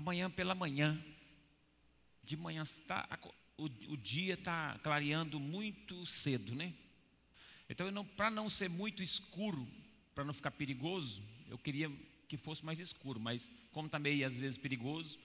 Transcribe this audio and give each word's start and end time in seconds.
Amanhã 0.00 0.30
pela 0.30 0.54
manhã, 0.54 0.98
de 2.24 2.34
manhã 2.34 2.62
está, 2.62 3.06
o, 3.58 3.64
o 3.64 3.96
dia 3.98 4.32
está 4.32 4.78
clareando 4.82 5.38
muito 5.38 6.06
cedo, 6.06 6.54
né? 6.54 6.72
Então, 7.68 8.06
para 8.16 8.30
não 8.30 8.48
ser 8.48 8.70
muito 8.70 9.02
escuro, 9.02 9.68
para 10.14 10.24
não 10.24 10.32
ficar 10.32 10.52
perigoso, 10.52 11.22
eu 11.50 11.58
queria 11.58 11.92
que 12.26 12.38
fosse 12.38 12.64
mais 12.64 12.78
escuro, 12.78 13.20
mas 13.20 13.52
como 13.72 13.88
está 13.88 13.98
meio 13.98 14.26
às 14.26 14.38
vezes 14.38 14.56
perigoso, 14.56 15.18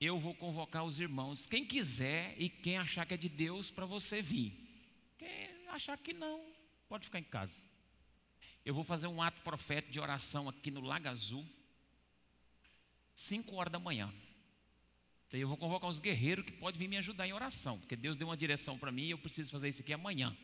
eu 0.00 0.18
vou 0.18 0.34
convocar 0.36 0.84
os 0.84 0.98
irmãos. 0.98 1.44
Quem 1.44 1.62
quiser 1.62 2.34
e 2.38 2.48
quem 2.48 2.78
achar 2.78 3.04
que 3.04 3.12
é 3.12 3.18
de 3.18 3.28
Deus 3.28 3.70
para 3.70 3.84
você 3.84 4.22
vir. 4.22 4.54
Quem 5.18 5.68
achar 5.68 5.98
que 5.98 6.14
não, 6.14 6.42
pode 6.88 7.04
ficar 7.04 7.18
em 7.18 7.24
casa. 7.24 7.62
Eu 8.64 8.72
vou 8.72 8.84
fazer 8.84 9.06
um 9.06 9.20
ato 9.20 9.42
profético 9.42 9.92
de 9.92 10.00
oração 10.00 10.48
aqui 10.48 10.70
no 10.70 10.80
Lago 10.80 11.08
Azul, 11.08 11.46
5 13.14 13.54
horas 13.56 13.72
da 13.72 13.78
manhã. 13.78 14.12
Então 15.26 15.40
eu 15.40 15.48
vou 15.48 15.56
convocar 15.56 15.88
os 15.88 15.98
guerreiros 15.98 16.44
que 16.44 16.52
podem 16.52 16.78
vir 16.78 16.88
me 16.88 16.96
ajudar 16.98 17.26
em 17.26 17.32
oração, 17.32 17.78
porque 17.78 17.96
Deus 17.96 18.16
deu 18.16 18.28
uma 18.28 18.36
direção 18.36 18.78
para 18.78 18.92
mim 18.92 19.04
e 19.04 19.10
eu 19.10 19.18
preciso 19.18 19.50
fazer 19.50 19.68
isso 19.68 19.80
aqui 19.80 19.92
amanhã. 19.92 20.36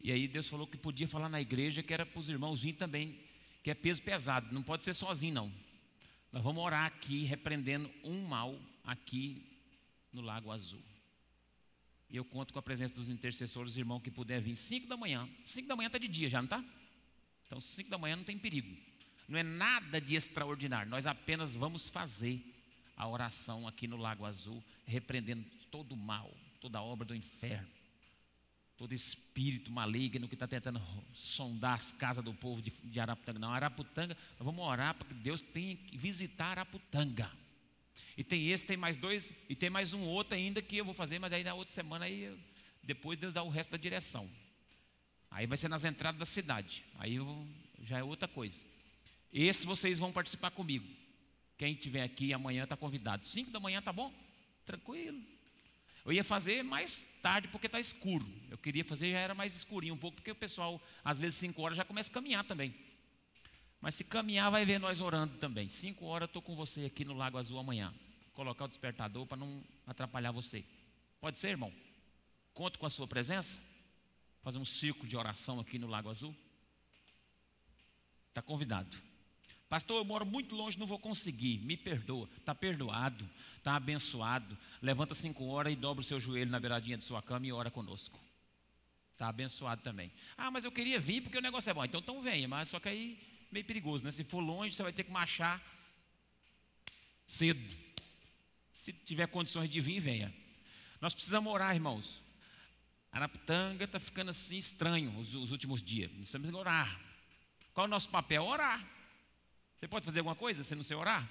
E 0.00 0.12
aí 0.12 0.26
Deus 0.26 0.48
falou 0.48 0.66
que 0.66 0.76
podia 0.76 1.08
falar 1.08 1.28
na 1.28 1.40
igreja 1.40 1.82
que 1.82 1.92
era 1.92 2.06
para 2.06 2.18
os 2.18 2.28
irmãos 2.28 2.62
virem 2.62 2.78
também, 2.78 3.20
que 3.62 3.70
é 3.70 3.74
peso 3.74 4.02
pesado, 4.02 4.52
não 4.52 4.62
pode 4.62 4.82
ser 4.82 4.94
sozinho 4.94 5.34
não. 5.34 5.52
Nós 6.32 6.42
vamos 6.42 6.62
orar 6.62 6.84
aqui, 6.84 7.24
repreendendo 7.24 7.90
um 8.04 8.26
mal 8.26 8.58
aqui 8.84 9.44
no 10.12 10.20
Lago 10.20 10.50
Azul. 10.50 10.82
E 12.08 12.16
eu 12.16 12.24
conto 12.24 12.52
com 12.52 12.58
a 12.58 12.62
presença 12.62 12.94
dos 12.94 13.10
intercessores, 13.10 13.76
irmão, 13.76 14.00
que 14.00 14.10
puder 14.10 14.40
vir 14.40 14.54
5 14.54 14.86
da 14.86 14.96
manhã. 14.96 15.28
5 15.44 15.66
da 15.66 15.74
manhã 15.74 15.88
está 15.88 15.98
de 15.98 16.08
dia 16.08 16.28
já, 16.28 16.38
não 16.38 16.46
está? 16.46 16.64
Então, 17.46 17.60
5 17.60 17.90
da 17.90 17.98
manhã 17.98 18.16
não 18.16 18.24
tem 18.24 18.38
perigo. 18.38 18.76
Não 19.28 19.38
é 19.38 19.42
nada 19.42 20.00
de 20.00 20.14
extraordinário. 20.14 20.90
Nós 20.90 21.06
apenas 21.06 21.54
vamos 21.54 21.88
fazer 21.88 22.42
a 22.96 23.06
oração 23.08 23.66
aqui 23.66 23.86
no 23.86 23.96
Lago 23.96 24.24
Azul, 24.24 24.62
repreendendo 24.86 25.44
todo 25.70 25.92
o 25.92 25.96
mal, 25.96 26.32
toda 26.60 26.78
a 26.78 26.82
obra 26.82 27.06
do 27.06 27.14
inferno, 27.14 27.68
todo 28.76 28.94
espírito 28.94 29.70
maligno 29.70 30.28
que 30.28 30.34
está 30.34 30.46
tentando 30.46 30.80
sondar 31.14 31.74
as 31.74 31.92
casas 31.92 32.24
do 32.24 32.32
povo 32.32 32.62
de, 32.62 32.70
de 32.70 33.00
Araputanga. 33.00 33.38
Não, 33.38 33.52
Araputanga, 33.52 34.16
nós 34.38 34.44
vamos 34.44 34.64
orar 34.64 34.94
para 34.94 35.08
que 35.08 35.14
Deus 35.14 35.40
tenha 35.40 35.76
que 35.76 35.96
visitar 35.98 36.52
Araputanga. 36.52 37.30
E 38.16 38.24
tem 38.24 38.50
esse, 38.50 38.64
tem 38.64 38.76
mais 38.76 38.96
dois, 38.96 39.32
e 39.48 39.54
tem 39.54 39.70
mais 39.70 39.92
um 39.92 40.02
outro 40.02 40.34
ainda 40.34 40.62
que 40.62 40.76
eu 40.76 40.84
vou 40.84 40.94
fazer, 40.94 41.18
mas 41.18 41.32
aí 41.32 41.42
na 41.42 41.54
outra 41.54 41.72
semana 41.72 42.04
aí 42.04 42.34
depois 42.82 43.18
Deus 43.18 43.34
dá 43.34 43.42
o 43.42 43.48
resto 43.48 43.70
da 43.70 43.76
direção. 43.76 44.28
Aí 45.30 45.46
vai 45.46 45.58
ser 45.58 45.68
nas 45.68 45.84
entradas 45.84 46.18
da 46.18 46.26
cidade. 46.26 46.84
Aí 46.98 47.18
já 47.82 47.98
é 47.98 48.04
outra 48.04 48.28
coisa. 48.28 48.64
Esse 49.38 49.66
vocês 49.66 49.98
vão 49.98 50.10
participar 50.10 50.50
comigo. 50.50 50.86
Quem 51.58 51.74
estiver 51.74 52.02
aqui 52.02 52.32
amanhã 52.32 52.64
está 52.64 52.74
convidado. 52.74 53.22
Cinco 53.26 53.50
da 53.50 53.60
manhã 53.60 53.82
tá 53.82 53.92
bom? 53.92 54.10
Tranquilo. 54.64 55.22
Eu 56.06 56.12
ia 56.14 56.24
fazer 56.24 56.62
mais 56.62 57.18
tarde 57.20 57.46
porque 57.48 57.66
está 57.66 57.78
escuro. 57.78 58.26
Eu 58.48 58.56
queria 58.56 58.82
fazer 58.82 59.10
já 59.10 59.18
era 59.18 59.34
mais 59.34 59.54
escurinho 59.54 59.92
um 59.92 59.98
pouco, 59.98 60.16
porque 60.16 60.30
o 60.30 60.34
pessoal, 60.34 60.80
às 61.04 61.18
vezes, 61.18 61.36
cinco 61.36 61.60
horas 61.60 61.76
já 61.76 61.84
começa 61.84 62.10
a 62.10 62.14
caminhar 62.14 62.44
também. 62.44 62.74
Mas 63.78 63.96
se 63.96 64.04
caminhar, 64.04 64.50
vai 64.50 64.64
ver 64.64 64.80
nós 64.80 65.02
orando 65.02 65.36
também. 65.36 65.68
Cinco 65.68 66.06
horas 66.06 66.28
eu 66.28 66.30
estou 66.30 66.40
com 66.40 66.56
você 66.56 66.86
aqui 66.86 67.04
no 67.04 67.12
Lago 67.12 67.36
Azul 67.36 67.58
amanhã. 67.58 67.92
Vou 68.28 68.36
colocar 68.36 68.64
o 68.64 68.68
despertador 68.68 69.26
para 69.26 69.36
não 69.36 69.62
atrapalhar 69.86 70.32
você. 70.32 70.64
Pode 71.20 71.38
ser, 71.38 71.48
irmão? 71.48 71.70
Conto 72.54 72.78
com 72.78 72.86
a 72.86 72.90
sua 72.90 73.06
presença? 73.06 73.60
Fazer 74.42 74.56
um 74.56 74.64
círculo 74.64 75.06
de 75.06 75.16
oração 75.16 75.60
aqui 75.60 75.78
no 75.78 75.88
Lago 75.88 76.08
Azul? 76.08 76.34
Está 78.30 78.40
convidado. 78.40 78.96
Pastor, 79.68 79.96
eu 79.96 80.04
moro 80.04 80.24
muito 80.24 80.54
longe, 80.54 80.78
não 80.78 80.86
vou 80.86 80.98
conseguir. 80.98 81.58
Me 81.58 81.76
perdoa. 81.76 82.28
Está 82.38 82.54
perdoado, 82.54 83.28
está 83.58 83.74
abençoado. 83.74 84.56
Levanta 84.80 85.14
cinco 85.14 85.46
horas 85.46 85.72
e 85.72 85.76
dobra 85.76 86.02
o 86.02 86.06
seu 86.06 86.20
joelho 86.20 86.50
na 86.50 86.60
beiradinha 86.60 86.96
de 86.96 87.04
sua 87.04 87.20
cama 87.20 87.46
e 87.46 87.52
ora 87.52 87.70
conosco. 87.70 88.18
Está 89.12 89.28
abençoado 89.28 89.82
também. 89.82 90.12
Ah, 90.36 90.50
mas 90.50 90.64
eu 90.64 90.70
queria 90.70 91.00
vir 91.00 91.22
porque 91.22 91.38
o 91.38 91.42
negócio 91.42 91.70
é 91.70 91.74
bom. 91.74 91.84
Então, 91.84 92.00
então 92.00 92.22
venha, 92.22 92.46
mas 92.46 92.68
só 92.68 92.78
que 92.78 92.88
aí 92.88 93.18
meio 93.50 93.64
perigoso, 93.64 94.04
né? 94.04 94.12
Se 94.12 94.22
for 94.22 94.40
longe, 94.40 94.74
você 94.74 94.82
vai 94.82 94.92
ter 94.92 95.04
que 95.04 95.10
marchar 95.10 95.60
cedo. 97.26 97.74
Se 98.72 98.92
tiver 98.92 99.26
condições 99.26 99.68
de 99.68 99.80
vir, 99.80 99.98
venha. 99.98 100.32
Nós 101.00 101.12
precisamos 101.12 101.52
orar, 101.52 101.74
irmãos. 101.74 102.22
Araputanga 103.10 103.84
está 103.84 103.98
ficando 103.98 104.30
assim 104.30 104.58
estranho 104.58 105.18
os, 105.18 105.34
os 105.34 105.50
últimos 105.50 105.82
dias. 105.82 106.10
Nós 106.18 106.30
temos 106.30 106.50
que 106.50 106.56
orar. 106.56 107.00
Qual 107.72 107.86
é 107.86 107.88
o 107.88 107.90
nosso 107.90 108.10
papel? 108.10 108.44
Orar. 108.44 108.95
Você 109.78 109.86
pode 109.86 110.04
fazer 110.04 110.20
alguma 110.20 110.36
coisa 110.36 110.64
sem 110.64 110.76
não 110.76 110.84
ser 110.84 110.94
orar? 110.94 111.28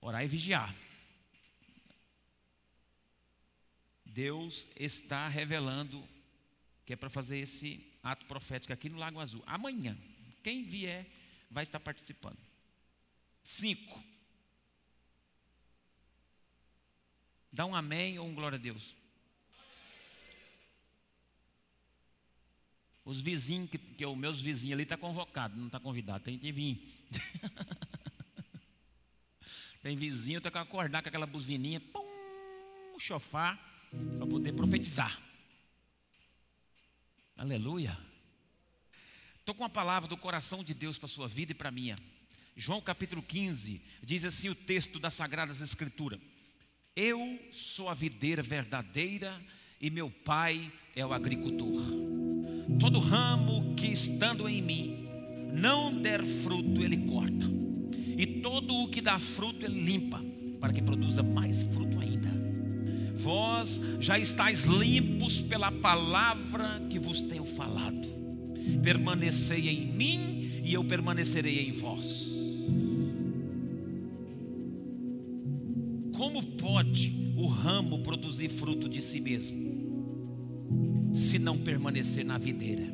Orar 0.00 0.24
e 0.24 0.28
vigiar. 0.28 0.74
Deus 4.04 4.68
está 4.76 5.28
revelando 5.28 6.06
que 6.84 6.94
é 6.94 6.96
para 6.96 7.10
fazer 7.10 7.38
esse 7.38 7.96
ato 8.02 8.26
profético 8.26 8.72
aqui 8.72 8.88
no 8.88 8.98
Lago 8.98 9.20
Azul. 9.20 9.42
Amanhã, 9.46 9.96
quem 10.42 10.64
vier 10.64 11.06
vai 11.50 11.62
estar 11.62 11.78
participando. 11.78 12.38
Cinco. 13.42 14.02
Dá 17.52 17.66
um 17.66 17.74
amém 17.74 18.18
ou 18.18 18.26
um 18.26 18.34
glória 18.34 18.56
a 18.56 18.60
Deus. 18.60 18.96
Os 23.04 23.20
vizinhos, 23.20 23.70
que, 23.70 23.78
que 23.78 24.04
os 24.04 24.16
meus 24.16 24.40
vizinhos 24.40 24.74
ali 24.74 24.82
estão 24.82 24.98
tá 24.98 25.06
convocados, 25.06 25.58
não 25.58 25.66
está 25.66 25.80
convidado, 25.80 26.24
tem 26.24 26.38
que 26.38 26.52
vir. 26.52 26.80
tem 29.82 29.96
vizinho, 29.96 30.40
tem 30.40 30.52
que 30.52 30.58
acordar 30.58 31.02
com 31.02 31.08
aquela 31.08 31.26
buzininha, 31.26 31.80
pum, 31.80 32.98
chofar, 32.98 33.58
para 34.18 34.26
poder 34.26 34.52
profetizar. 34.52 35.18
Aleluia. 37.36 37.96
Estou 39.38 39.54
com 39.54 39.64
a 39.64 39.70
palavra 39.70 40.08
do 40.08 40.16
coração 40.16 40.62
de 40.62 40.74
Deus 40.74 40.98
para 40.98 41.06
a 41.06 41.08
sua 41.08 41.26
vida 41.26 41.52
e 41.52 41.54
para 41.54 41.70
a 41.70 41.72
minha. 41.72 41.96
João 42.54 42.80
capítulo 42.80 43.22
15, 43.22 43.82
diz 44.02 44.24
assim 44.24 44.50
o 44.50 44.54
texto 44.54 44.98
das 44.98 45.14
Sagradas 45.14 45.62
Escrituras: 45.62 46.20
Eu 46.94 47.40
sou 47.50 47.88
a 47.88 47.94
videira 47.94 48.42
verdadeira 48.42 49.40
e 49.80 49.88
meu 49.88 50.10
pai 50.10 50.70
é 50.94 51.04
o 51.04 51.14
agricultor. 51.14 52.09
Todo 52.80 52.98
ramo 52.98 53.74
que 53.76 53.86
estando 53.86 54.48
em 54.48 54.62
mim 54.62 55.06
não 55.52 55.92
der 55.92 56.24
fruto, 56.24 56.82
ele 56.82 56.96
corta, 56.96 57.46
e 58.16 58.26
todo 58.26 58.74
o 58.74 58.88
que 58.88 59.00
dá 59.00 59.18
fruto, 59.18 59.66
ele 59.66 59.80
limpa, 59.80 60.20
para 60.58 60.72
que 60.72 60.80
produza 60.80 61.22
mais 61.22 61.60
fruto 61.60 62.00
ainda. 62.00 62.30
Vós 63.16 63.80
já 64.00 64.18
estáis 64.18 64.64
limpos 64.64 65.42
pela 65.42 65.70
palavra 65.70 66.80
que 66.88 66.98
vos 66.98 67.20
tenho 67.20 67.44
falado. 67.44 68.08
Permanecei 68.82 69.68
em 69.68 69.86
mim 69.86 70.62
e 70.64 70.72
eu 70.72 70.82
permanecerei 70.82 71.68
em 71.68 71.72
vós. 71.72 72.38
Como 76.16 76.42
pode 76.42 77.34
o 77.36 77.46
ramo 77.46 78.00
produzir 78.00 78.48
fruto 78.48 78.88
de 78.88 79.02
si 79.02 79.20
mesmo, 79.20 79.89
se 81.14 81.38
não 81.38 81.58
permanecer 81.58 82.24
na 82.24 82.38
videira? 82.38 82.86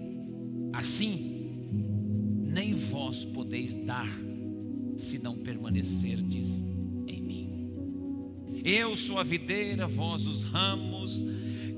Assim, 0.72 1.50
nem 2.44 2.74
vós 2.74 3.24
podeis 3.24 3.74
dar, 3.74 4.10
se 4.96 5.18
não 5.18 5.36
permanecerdes 5.38 6.66
eu 8.66 8.96
sou 8.96 9.20
a 9.20 9.22
videira, 9.22 9.86
vós 9.86 10.26
os 10.26 10.42
ramos. 10.42 11.24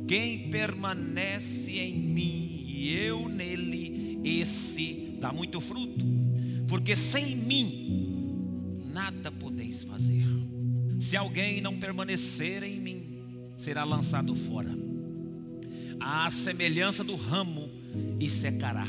Quem 0.06 0.48
permanece 0.48 1.78
em 1.78 1.94
mim 1.98 2.64
e 2.66 2.94
eu 2.94 3.28
nele, 3.28 4.18
esse 4.24 5.18
dá 5.20 5.30
muito 5.30 5.60
fruto. 5.60 6.02
Porque 6.66 6.96
sem 6.96 7.36
mim 7.36 8.80
nada 8.90 9.30
podeis 9.30 9.82
fazer. 9.82 10.24
Se 10.98 11.14
alguém 11.14 11.60
não 11.60 11.78
permanecer 11.78 12.62
em 12.62 12.80
mim, 12.80 13.22
será 13.58 13.84
lançado 13.84 14.34
fora. 14.34 14.87
À 16.10 16.30
semelhança 16.30 17.04
do 17.04 17.14
ramo 17.14 17.68
e 18.18 18.30
secará. 18.30 18.88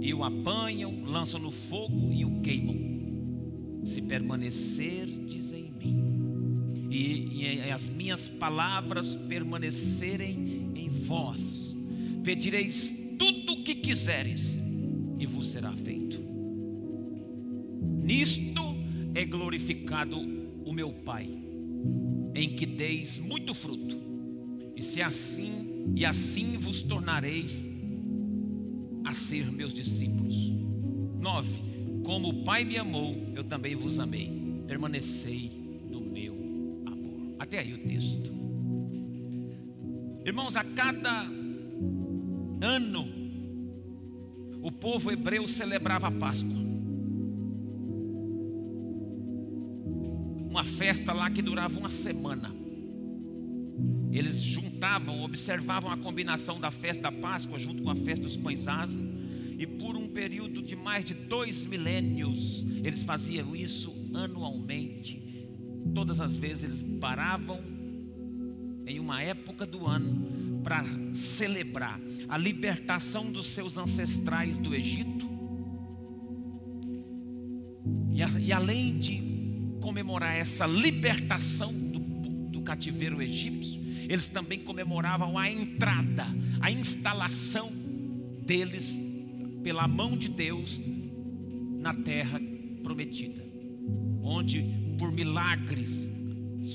E 0.00 0.14
o 0.14 0.22
apanham, 0.22 1.02
lançam 1.04 1.40
no 1.40 1.50
fogo 1.50 2.12
e 2.12 2.24
o 2.24 2.40
queimam. 2.40 3.82
Se 3.84 4.00
permanecerdes 4.02 5.52
em 5.52 5.72
mim, 5.72 6.88
e, 6.88 7.42
e 7.42 7.70
as 7.72 7.88
minhas 7.88 8.28
palavras 8.28 9.16
permanecerem 9.28 10.70
em 10.76 10.88
vós, 10.88 11.76
pedireis 12.22 13.16
tudo 13.18 13.54
o 13.54 13.64
que 13.64 13.74
quiseres 13.74 14.60
e 15.18 15.26
vos 15.26 15.48
será 15.48 15.72
feito. 15.72 16.20
Nisto 18.04 18.62
é 19.16 19.24
glorificado 19.24 20.16
o 20.64 20.72
meu 20.72 20.92
Pai, 20.92 21.28
em 22.36 22.50
que 22.50 22.66
deis 22.66 23.18
muito 23.18 23.52
fruto, 23.52 23.98
e 24.76 24.82
se 24.82 25.02
assim 25.02 25.67
e 25.94 26.04
assim 26.04 26.56
vos 26.58 26.80
tornareis 26.82 27.66
a 29.04 29.14
ser 29.14 29.50
meus 29.52 29.72
discípulos. 29.72 30.52
9. 31.20 32.02
como 32.04 32.28
o 32.28 32.44
Pai 32.44 32.64
me 32.64 32.78
amou, 32.78 33.14
eu 33.34 33.44
também 33.44 33.74
vos 33.74 33.98
amei. 33.98 34.62
Permanecei 34.66 35.50
no 35.90 36.00
meu 36.00 36.34
amor. 36.86 37.36
Até 37.38 37.58
aí 37.58 37.74
o 37.74 37.78
texto. 37.78 38.30
Irmãos, 40.24 40.56
a 40.56 40.64
cada 40.64 41.22
ano, 42.60 43.08
o 44.62 44.70
povo 44.70 45.10
hebreu 45.10 45.46
celebrava 45.46 46.08
a 46.08 46.10
Páscoa. 46.10 46.56
Uma 50.50 50.64
festa 50.64 51.12
lá 51.12 51.30
que 51.30 51.40
durava 51.40 51.78
uma 51.78 51.90
semana. 51.90 52.50
Eles 54.10 54.40
juntavam, 54.42 54.67
observavam 55.22 55.90
a 55.90 55.96
combinação 55.96 56.60
da 56.60 56.70
festa 56.70 57.04
da 57.04 57.12
Páscoa 57.12 57.58
junto 57.58 57.82
com 57.82 57.90
a 57.90 57.94
festa 57.94 58.24
dos 58.24 58.36
pães 58.36 58.68
asmos, 58.68 59.06
e 59.58 59.66
por 59.66 59.96
um 59.96 60.08
período 60.08 60.62
de 60.62 60.76
mais 60.76 61.04
de 61.04 61.14
dois 61.14 61.64
milênios, 61.64 62.64
eles 62.84 63.02
faziam 63.02 63.56
isso 63.56 63.92
anualmente. 64.14 65.20
Todas 65.94 66.20
as 66.20 66.36
vezes 66.36 66.64
eles 66.64 66.98
paravam 67.00 67.60
em 68.86 69.00
uma 69.00 69.20
época 69.20 69.66
do 69.66 69.86
ano 69.86 70.60
para 70.62 70.84
celebrar 71.12 72.00
a 72.28 72.38
libertação 72.38 73.32
dos 73.32 73.46
seus 73.46 73.76
ancestrais 73.76 74.58
do 74.58 74.74
Egito. 74.74 75.26
E, 78.14 78.22
a, 78.22 78.28
e 78.38 78.52
além 78.52 78.98
de 78.98 79.22
comemorar 79.80 80.36
essa 80.36 80.66
libertação 80.66 81.72
do, 81.72 81.98
do 82.50 82.60
cativeiro 82.60 83.20
egípcio, 83.22 83.87
eles 84.08 84.26
também 84.26 84.58
comemoravam 84.60 85.36
a 85.36 85.50
entrada, 85.50 86.26
a 86.60 86.70
instalação 86.70 87.70
deles 88.46 88.98
pela 89.62 89.86
mão 89.86 90.16
de 90.16 90.28
Deus 90.28 90.80
na 91.78 91.92
terra 91.92 92.40
prometida, 92.82 93.44
onde 94.22 94.64
por 94.98 95.12
milagres 95.12 96.08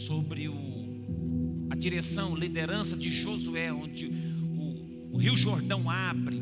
sobre 0.06 0.48
o, 0.48 1.68
a 1.72 1.76
direção, 1.76 2.36
liderança 2.36 2.96
de 2.96 3.10
Josué, 3.10 3.74
onde 3.74 4.06
o, 4.06 5.16
o 5.16 5.18
Rio 5.18 5.36
Jordão 5.36 5.90
abre, 5.90 6.42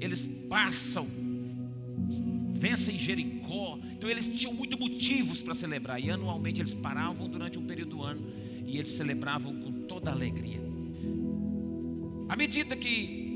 eles 0.00 0.24
passam, 0.48 1.06
vencem 2.52 2.98
Jericó. 2.98 3.78
Então 3.92 4.10
eles 4.10 4.28
tinham 4.28 4.52
muitos 4.52 4.78
motivos 4.78 5.40
para 5.40 5.54
celebrar 5.54 6.02
e 6.02 6.10
anualmente 6.10 6.60
eles 6.60 6.74
paravam 6.74 7.28
durante 7.28 7.58
um 7.58 7.64
período 7.64 7.90
do 7.90 8.02
ano 8.02 8.26
e 8.66 8.78
eles 8.78 8.90
celebravam 8.90 9.54
toda 9.86 10.10
alegria. 10.10 10.60
À 12.28 12.36
medida 12.36 12.76
que 12.76 13.26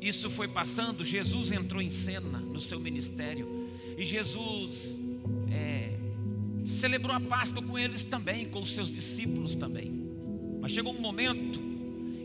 isso 0.00 0.30
foi 0.30 0.48
passando, 0.48 1.04
Jesus 1.04 1.50
entrou 1.50 1.82
em 1.82 1.90
cena 1.90 2.38
no 2.38 2.60
seu 2.60 2.78
ministério 2.78 3.68
e 3.96 4.04
Jesus 4.04 5.00
é, 5.50 5.98
celebrou 6.64 7.14
a 7.14 7.20
Páscoa 7.20 7.62
com 7.62 7.78
eles 7.78 8.02
também, 8.02 8.48
com 8.48 8.60
os 8.60 8.74
seus 8.74 8.94
discípulos 8.94 9.54
também. 9.54 9.90
Mas 10.60 10.72
chegou 10.72 10.94
um 10.94 11.00
momento 11.00 11.67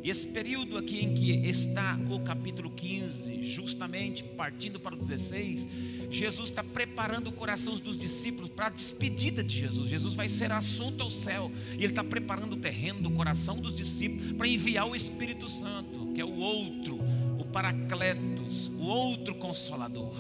e 0.04 0.10
esse 0.10 0.28
período 0.28 0.78
aqui 0.78 1.06
em 1.06 1.14
que 1.14 1.32
está 1.48 1.98
o 2.10 2.20
capítulo 2.20 2.70
15, 2.70 3.42
justamente 3.44 4.22
partindo 4.22 4.78
para 4.78 4.94
o 4.94 4.98
16, 4.98 5.66
Jesus 6.12 6.50
está 6.50 6.62
preparando 6.62 7.28
o 7.28 7.32
coração 7.32 7.78
dos 7.78 7.98
discípulos 7.98 8.52
para 8.52 8.68
a 8.68 8.70
despedida 8.70 9.42
de 9.42 9.58
Jesus. 9.58 9.90
Jesus 9.90 10.14
vai 10.14 10.28
ser 10.28 10.52
assunto 10.52 11.02
ao 11.02 11.10
céu 11.10 11.50
e 11.72 11.76
ele 11.76 11.94
está 11.94 12.04
preparando 12.04 12.54
o 12.54 12.58
terreno 12.58 13.02
do 13.02 13.12
coração 13.12 13.62
dos 13.62 13.74
discípulos 13.74 14.34
para 14.34 14.46
enviar 14.46 14.86
o 14.90 14.94
Espírito 14.94 15.48
Santo, 15.48 16.12
que 16.14 16.20
é 16.20 16.26
o 16.26 16.36
outro, 16.36 17.00
o 17.40 17.46
Paracletos, 17.46 18.68
o 18.78 18.84
outro 18.84 19.34
consolador 19.36 20.14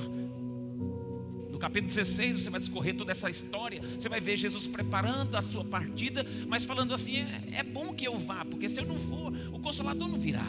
capítulo 1.64 1.88
16, 1.88 2.44
você 2.44 2.50
vai 2.50 2.60
discorrer 2.60 2.94
toda 2.94 3.14
essa 3.14 3.30
história. 3.30 3.82
Você 3.98 4.10
vai 4.10 4.20
ver 4.20 4.36
Jesus 4.36 4.68
preparando 4.68 5.38
a 5.38 5.42
sua 5.42 5.64
partida, 5.64 6.26
mas 6.46 6.66
falando 6.66 6.94
assim: 6.94 7.20
é, 7.22 7.60
é 7.60 7.64
bom 7.64 7.94
que 7.94 8.06
eu 8.06 8.20
vá, 8.20 8.44
porque 8.44 8.68
se 8.68 8.82
eu 8.82 8.86
não 8.86 9.00
for, 9.00 9.34
consolador 9.64 10.08
não 10.08 10.20
virá. 10.20 10.48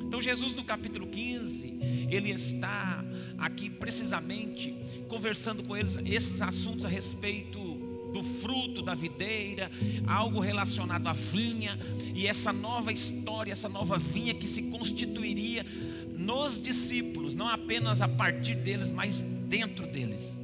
Então, 0.00 0.20
Jesus, 0.20 0.54
no 0.54 0.64
capítulo 0.64 1.06
15, 1.06 2.08
ele 2.10 2.30
está 2.30 3.04
aqui 3.38 3.68
precisamente 3.68 4.74
conversando 5.08 5.62
com 5.62 5.76
eles 5.76 5.96
esses 6.04 6.40
assuntos 6.40 6.84
a 6.84 6.88
respeito 6.88 7.58
do 8.12 8.22
fruto 8.22 8.80
da 8.80 8.94
videira, 8.94 9.70
algo 10.06 10.40
relacionado 10.40 11.08
à 11.08 11.12
vinha, 11.12 11.78
e 12.14 12.26
essa 12.26 12.52
nova 12.52 12.92
história, 12.92 13.52
essa 13.52 13.68
nova 13.68 13.98
vinha 13.98 14.32
que 14.32 14.46
se 14.46 14.70
constituiria 14.70 15.66
nos 16.16 16.62
discípulos, 16.62 17.34
não 17.34 17.48
apenas 17.48 18.00
a 18.00 18.06
partir 18.06 18.54
deles, 18.54 18.92
mas 18.92 19.20
dentro 19.48 19.84
deles. 19.86 20.38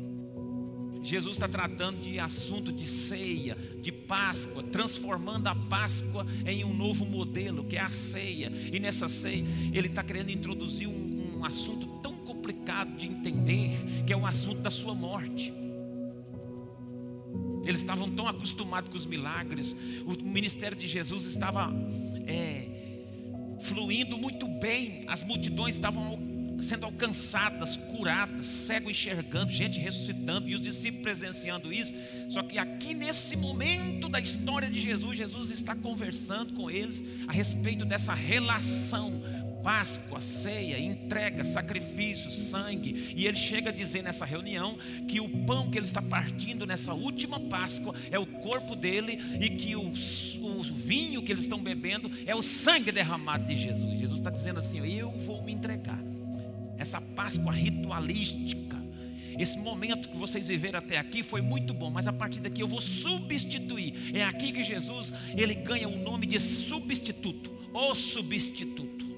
Jesus 1.03 1.37
está 1.37 1.49
tratando 1.49 2.01
de 2.01 2.19
assunto 2.19 2.73
de 2.73 2.87
ceia, 2.87 3.57
de 3.81 3.91
Páscoa, 3.91 4.63
transformando 4.63 5.47
a 5.47 5.55
Páscoa 5.55 6.27
em 6.45 6.65
um 6.65 6.75
novo 6.75 7.05
modelo, 7.05 7.65
que 7.65 7.77
é 7.77 7.81
a 7.81 7.91
ceia. 7.91 8.53
E 8.73 8.79
nessa 8.79 9.09
ceia, 9.09 9.45
ele 9.73 9.89
está 9.89 10.03
querendo 10.03 10.31
introduzir 10.31 10.89
um, 10.89 11.39
um 11.39 11.45
assunto 11.45 11.87
tão 12.03 12.15
complicado 12.15 12.97
de 12.97 13.07
entender, 13.07 14.05
que 14.07 14.13
é 14.13 14.17
o 14.17 14.27
assunto 14.27 14.61
da 14.61 14.71
sua 14.71 14.95
morte. 14.95 15.53
Eles 17.65 17.81
estavam 17.81 18.11
tão 18.11 18.27
acostumados 18.27 18.91
com 18.91 18.97
os 18.97 19.07
milagres, 19.07 19.77
o 20.05 20.13
ministério 20.23 20.77
de 20.77 20.87
Jesus 20.87 21.25
estava 21.27 21.73
é, 22.27 22.67
fluindo 23.61 24.17
muito 24.19 24.49
bem, 24.49 25.05
as 25.07 25.23
multidões 25.23 25.75
estavam 25.75 26.19
sendo 26.61 26.87
alcançadas, 26.87 27.77
curadas, 27.77 28.47
cego 28.47 28.91
enxergando, 28.91 29.51
gente 29.51 29.79
ressuscitando 29.79 30.49
e 30.49 30.55
os 30.55 30.61
discípulos 30.61 31.03
presenciando 31.03 31.73
isso. 31.73 31.95
Só 32.29 32.43
que 32.43 32.59
aqui 32.59 32.95
nesse 32.95 33.37
momento 33.37 34.09
da 34.09 34.21
história 34.21 34.69
de 34.69 34.81
Jesus, 34.81 35.17
Jesus 35.17 35.51
está 35.51 35.75
conversando 35.75 36.53
com 36.55 36.71
eles 36.71 37.03
a 37.27 37.33
respeito 37.33 37.85
dessa 37.85 38.15
relação 38.15 39.13
Páscoa, 39.63 40.21
ceia, 40.21 40.79
entrega, 40.79 41.45
sacrifício, 41.45 42.31
sangue. 42.31 43.15
E 43.17 43.27
ele 43.27 43.37
chega 43.37 43.71
a 43.71 43.73
dizer 43.73 44.03
nessa 44.03 44.25
reunião 44.25 44.79
que 45.07 45.21
o 45.21 45.29
pão 45.45 45.71
que 45.71 45.79
ele 45.79 45.87
está 45.87 46.03
partindo 46.03 46.67
nessa 46.67 46.95
última 46.95 47.39
Páscoa 47.39 47.95
é 48.11 48.19
o 48.19 48.27
corpo 48.27 48.75
dele 48.75 49.21
e 49.41 49.51
que 49.51 49.77
o, 49.77 49.83
o 49.83 50.63
vinho 50.63 51.23
que 51.23 51.33
eles 51.33 51.45
estão 51.45 51.59
bebendo 51.59 52.11
é 52.27 52.35
o 52.35 52.43
sangue 52.43 52.91
derramado 52.91 53.45
de 53.45 53.59
Jesus. 53.59 53.99
Jesus 53.99 54.19
está 54.21 54.31
dizendo 54.31 54.61
assim: 54.61 54.85
Eu 54.87 55.11
vou 55.11 55.43
me 55.43 55.53
entregar 55.53 56.10
essa 56.81 57.01
Páscoa 57.01 57.53
ritualística. 57.53 58.81
Esse 59.39 59.59
momento 59.59 60.09
que 60.09 60.17
vocês 60.17 60.49
viveram 60.49 60.79
até 60.79 60.99
aqui 60.99 61.23
foi 61.23 61.41
muito 61.41 61.73
bom, 61.73 61.91
mas 61.91 62.07
a 62.07 62.13
partir 62.13 62.41
daqui 62.41 62.63
eu 62.63 62.67
vou 62.67 62.81
substituir. 62.81 63.95
É 64.15 64.25
aqui 64.25 64.53
que 64.53 64.63
Jesus 64.63 65.13
ele 65.37 65.55
ganha 65.55 65.89
o 65.89 65.97
nome 65.97 66.27
de 66.27 66.41
substituto, 66.41 67.51
o 67.73 67.95
substituto. 67.95 69.09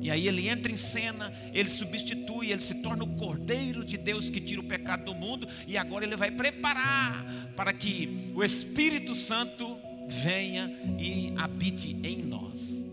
E 0.00 0.10
aí 0.10 0.26
ele 0.26 0.48
entra 0.48 0.72
em 0.72 0.76
cena, 0.76 1.32
ele 1.52 1.68
substitui, 1.68 2.50
ele 2.50 2.60
se 2.60 2.80
torna 2.80 3.04
o 3.04 3.16
Cordeiro 3.16 3.84
de 3.84 3.98
Deus 3.98 4.30
que 4.30 4.40
tira 4.40 4.60
o 4.60 4.64
pecado 4.64 5.04
do 5.04 5.14
mundo, 5.14 5.46
e 5.66 5.76
agora 5.76 6.04
ele 6.04 6.16
vai 6.16 6.30
preparar 6.30 7.52
para 7.54 7.72
que 7.72 8.30
o 8.34 8.42
Espírito 8.42 9.14
Santo 9.14 9.76
venha 10.08 10.68
e 10.98 11.34
habite 11.36 11.90
em 12.02 12.22
nós. 12.22 12.84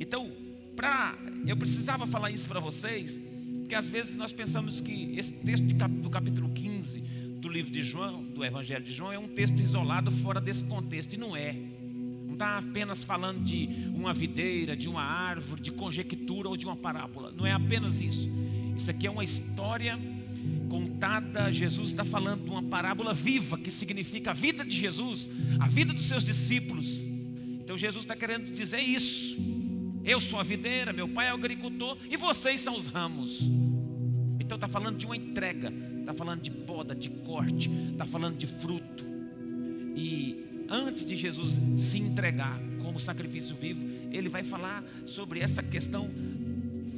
Então, 0.00 0.30
para 0.74 1.14
eu 1.46 1.56
precisava 1.56 2.06
falar 2.06 2.30
isso 2.30 2.46
para 2.46 2.60
vocês, 2.60 3.18
porque 3.60 3.74
às 3.74 3.88
vezes 3.88 4.16
nós 4.16 4.32
pensamos 4.32 4.80
que 4.80 5.14
esse 5.16 5.32
texto 5.44 5.64
do 5.64 6.10
capítulo 6.10 6.48
15 6.50 7.00
do 7.40 7.48
livro 7.48 7.70
de 7.70 7.82
João, 7.82 8.24
do 8.24 8.44
Evangelho 8.44 8.84
de 8.84 8.92
João, 8.92 9.12
é 9.12 9.18
um 9.18 9.28
texto 9.28 9.58
isolado 9.60 10.10
fora 10.10 10.40
desse 10.40 10.64
contexto, 10.64 11.12
e 11.12 11.16
não 11.16 11.36
é. 11.36 11.54
Não 12.26 12.32
está 12.32 12.58
apenas 12.58 13.04
falando 13.04 13.44
de 13.44 13.68
uma 13.94 14.12
videira, 14.12 14.76
de 14.76 14.88
uma 14.88 15.02
árvore, 15.02 15.62
de 15.62 15.70
conjectura 15.70 16.48
ou 16.48 16.56
de 16.56 16.66
uma 16.66 16.76
parábola. 16.76 17.32
Não 17.36 17.46
é 17.46 17.52
apenas 17.52 18.00
isso. 18.00 18.28
Isso 18.76 18.90
aqui 18.90 19.06
é 19.06 19.10
uma 19.10 19.24
história 19.24 19.98
contada. 20.68 21.52
Jesus 21.52 21.90
está 21.90 22.04
falando 22.04 22.44
de 22.44 22.50
uma 22.50 22.62
parábola 22.62 23.14
viva, 23.14 23.56
que 23.56 23.70
significa 23.70 24.32
a 24.32 24.34
vida 24.34 24.64
de 24.64 24.76
Jesus, 24.76 25.30
a 25.60 25.68
vida 25.68 25.92
dos 25.92 26.04
seus 26.04 26.24
discípulos. 26.24 27.00
Então 27.60 27.76
Jesus 27.76 28.04
está 28.04 28.14
querendo 28.14 28.52
dizer 28.52 28.80
isso. 28.80 29.55
Eu 30.06 30.20
sou 30.20 30.38
a 30.38 30.44
videira, 30.44 30.92
meu 30.92 31.08
pai 31.08 31.26
é 31.26 31.32
o 31.32 31.34
agricultor 31.34 31.98
e 32.08 32.16
vocês 32.16 32.60
são 32.60 32.76
os 32.76 32.86
ramos. 32.86 33.40
Então 34.38 34.54
está 34.54 34.68
falando 34.68 34.96
de 34.96 35.04
uma 35.04 35.16
entrega, 35.16 35.72
está 35.98 36.14
falando 36.14 36.42
de 36.42 36.50
poda, 36.52 36.94
de 36.94 37.10
corte, 37.10 37.68
está 37.90 38.06
falando 38.06 38.36
de 38.36 38.46
fruto. 38.46 39.04
E 39.96 40.64
antes 40.70 41.04
de 41.04 41.16
Jesus 41.16 41.60
se 41.76 41.98
entregar 41.98 42.56
como 42.84 43.00
sacrifício 43.00 43.56
vivo, 43.56 43.84
ele 44.12 44.28
vai 44.28 44.44
falar 44.44 44.84
sobre 45.04 45.40
essa 45.40 45.60
questão 45.60 46.08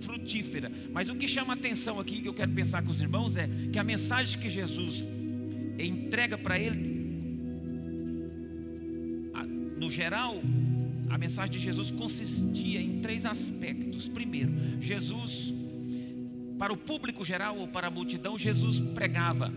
frutífera. 0.03 0.71
Mas 0.93 1.09
o 1.09 1.15
que 1.15 1.27
chama 1.27 1.55
atenção 1.55 1.99
aqui, 1.99 2.21
que 2.21 2.29
eu 2.29 2.35
quero 2.35 2.53
pensar 2.53 2.83
com 2.83 2.91
os 2.91 3.01
irmãos, 3.01 3.37
é 3.37 3.49
que 3.73 3.79
a 3.79 3.85
mensagem 3.85 4.39
que 4.39 4.51
Jesus 4.51 5.09
entrega 5.79 6.37
para 6.37 6.59
ele, 6.59 6.99
no 9.79 9.91
geral, 9.91 10.43
a 11.11 11.17
mensagem 11.19 11.53
de 11.53 11.61
Jesus 11.61 11.91
consistia 11.91 12.81
em 12.81 13.01
três 13.01 13.25
aspectos. 13.25 14.09
Primeiro, 14.09 14.53
Jesus 14.81 15.55
Para 16.59 16.73
o 16.73 16.77
público 16.77 17.25
geral 17.25 17.57
ou 17.57 17.69
para 17.69 17.87
a 17.87 17.91
multidão, 17.91 18.37
Jesus 18.39 18.79
pregava: 18.95 19.53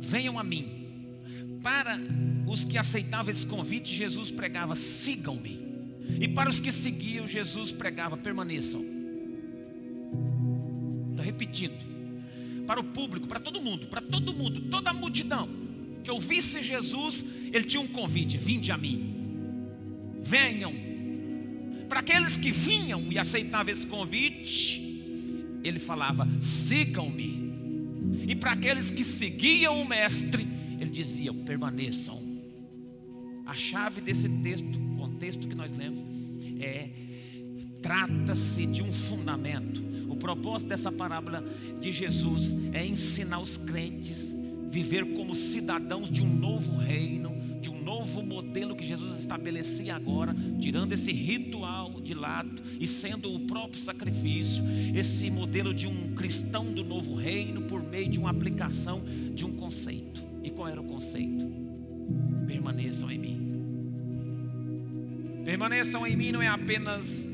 Venham 0.00 0.38
a 0.38 0.44
mim. 0.44 0.66
Para 1.62 1.98
os 2.46 2.64
que 2.64 2.78
aceitavam 2.78 3.30
esse 3.30 3.44
convite, 3.46 3.94
Jesus 3.94 4.30
pregava: 4.30 4.76
Sigam-me. 4.76 5.58
E 6.20 6.28
para 6.28 6.48
os 6.48 6.60
que 6.60 6.70
seguiam, 6.70 7.26
Jesus 7.26 7.72
pregava: 7.72 8.16
Permaneçam. 8.16 8.80
Estou 11.10 11.24
repetindo. 11.24 11.92
Para 12.66 12.80
o 12.80 12.84
público, 12.84 13.26
para 13.26 13.40
todo 13.40 13.60
mundo, 13.60 13.86
para 13.88 14.00
todo 14.00 14.32
mundo, 14.32 14.60
toda 14.62 14.90
a 14.90 14.94
multidão 14.94 15.48
que 16.04 16.10
ouvisse 16.10 16.62
Jesus, 16.62 17.24
ele 17.52 17.64
tinha 17.64 17.80
um 17.80 17.88
convite: 17.88 18.38
Vinde 18.38 18.70
a 18.70 18.78
mim. 18.78 19.21
Venham. 20.22 20.72
Para 21.88 22.00
aqueles 22.00 22.36
que 22.36 22.50
vinham 22.50 23.10
e 23.10 23.18
aceitavam 23.18 23.72
esse 23.72 23.86
convite, 23.86 25.60
ele 25.62 25.78
falava: 25.78 26.28
Sigam-me. 26.40 27.52
E 28.26 28.34
para 28.34 28.52
aqueles 28.52 28.90
que 28.90 29.04
seguiam 29.04 29.80
o 29.80 29.88
Mestre, 29.88 30.46
ele 30.80 30.90
dizia: 30.90 31.32
Permaneçam. 31.32 32.20
A 33.46 33.54
chave 33.54 34.00
desse 34.00 34.28
texto, 34.42 34.78
contexto 34.96 35.46
que 35.46 35.54
nós 35.54 35.72
lemos, 35.72 36.02
é 36.60 36.88
trata-se 37.82 38.66
de 38.66 38.82
um 38.82 38.92
fundamento. 38.92 39.82
O 40.08 40.16
propósito 40.16 40.68
dessa 40.68 40.92
parábola 40.92 41.44
de 41.80 41.92
Jesus 41.92 42.56
é 42.72 42.86
ensinar 42.86 43.40
os 43.40 43.56
crentes 43.56 44.36
viver 44.72 45.12
como 45.12 45.34
cidadãos 45.34 46.10
de 46.10 46.22
um 46.22 46.34
novo 46.34 46.78
reino, 46.78 47.31
novo 47.92 48.22
modelo 48.22 48.74
que 48.74 48.86
Jesus 48.86 49.18
estabelecia 49.18 49.94
agora, 49.94 50.34
tirando 50.58 50.92
esse 50.92 51.12
ritual 51.12 52.00
de 52.00 52.14
lado 52.14 52.62
e 52.80 52.88
sendo 52.88 53.34
o 53.34 53.40
próprio 53.40 53.78
sacrifício, 53.78 54.64
esse 54.94 55.30
modelo 55.30 55.74
de 55.74 55.86
um 55.86 56.14
cristão 56.14 56.72
do 56.72 56.82
novo 56.82 57.14
reino 57.14 57.60
por 57.62 57.82
meio 57.82 58.08
de 58.08 58.18
uma 58.18 58.30
aplicação 58.30 59.02
de 59.34 59.44
um 59.44 59.54
conceito. 59.56 60.22
E 60.42 60.48
qual 60.48 60.68
era 60.68 60.80
o 60.80 60.84
conceito? 60.84 61.44
Permaneçam 62.46 63.10
em 63.10 63.18
mim. 63.18 63.42
Permaneçam 65.44 66.06
em 66.06 66.16
mim 66.16 66.32
não 66.32 66.40
é 66.40 66.48
apenas 66.48 67.28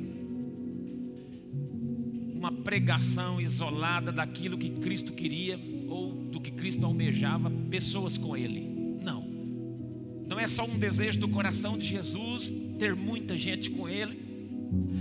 uma 2.35 2.51
pregação 2.51 3.41
isolada 3.41 4.11
daquilo 4.11 4.59
que 4.59 4.71
Cristo 4.71 5.13
queria 5.13 5.57
ou 5.89 6.13
do 6.13 6.41
que 6.41 6.51
Cristo 6.51 6.85
almejava, 6.85 7.49
pessoas 7.71 8.19
com 8.19 8.37
Ele. 8.37 8.68
Não. 10.39 10.45
É 10.45 10.47
só 10.47 10.65
um 10.65 10.79
desejo 10.79 11.19
do 11.19 11.29
coração 11.29 11.77
de 11.77 11.87
Jesus 11.87 12.53
ter 12.79 12.95
muita 12.95 13.37
gente 13.37 13.71
com 13.71 13.89
Ele, 13.89 14.17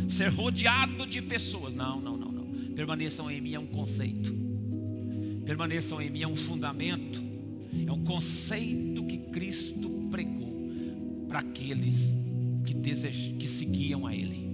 ser 0.10 0.30
rodeado 0.30 1.06
de 1.06 1.22
pessoas. 1.22 1.76
Não, 1.76 2.02
não, 2.02 2.18
não, 2.18 2.32
não. 2.32 2.46
Permaneçam 2.74 3.30
em 3.30 3.40
mim 3.40 3.54
é 3.54 3.60
um 3.60 3.68
conceito. 3.68 4.34
Permaneçam 5.46 6.02
em 6.02 6.10
mim 6.10 6.24
é 6.24 6.28
um 6.28 6.36
fundamento. 6.36 7.22
É 7.86 7.92
um 7.92 8.04
conceito 8.04 9.06
que 9.06 9.18
Cristo 9.18 10.08
pregou 10.10 10.48
para 11.28 11.40
aqueles 11.40 12.14
que, 12.66 12.74
desej... 12.74 13.36
que 13.38 13.48
seguiam 13.48 14.08
a 14.08 14.16
Ele. 14.16 14.48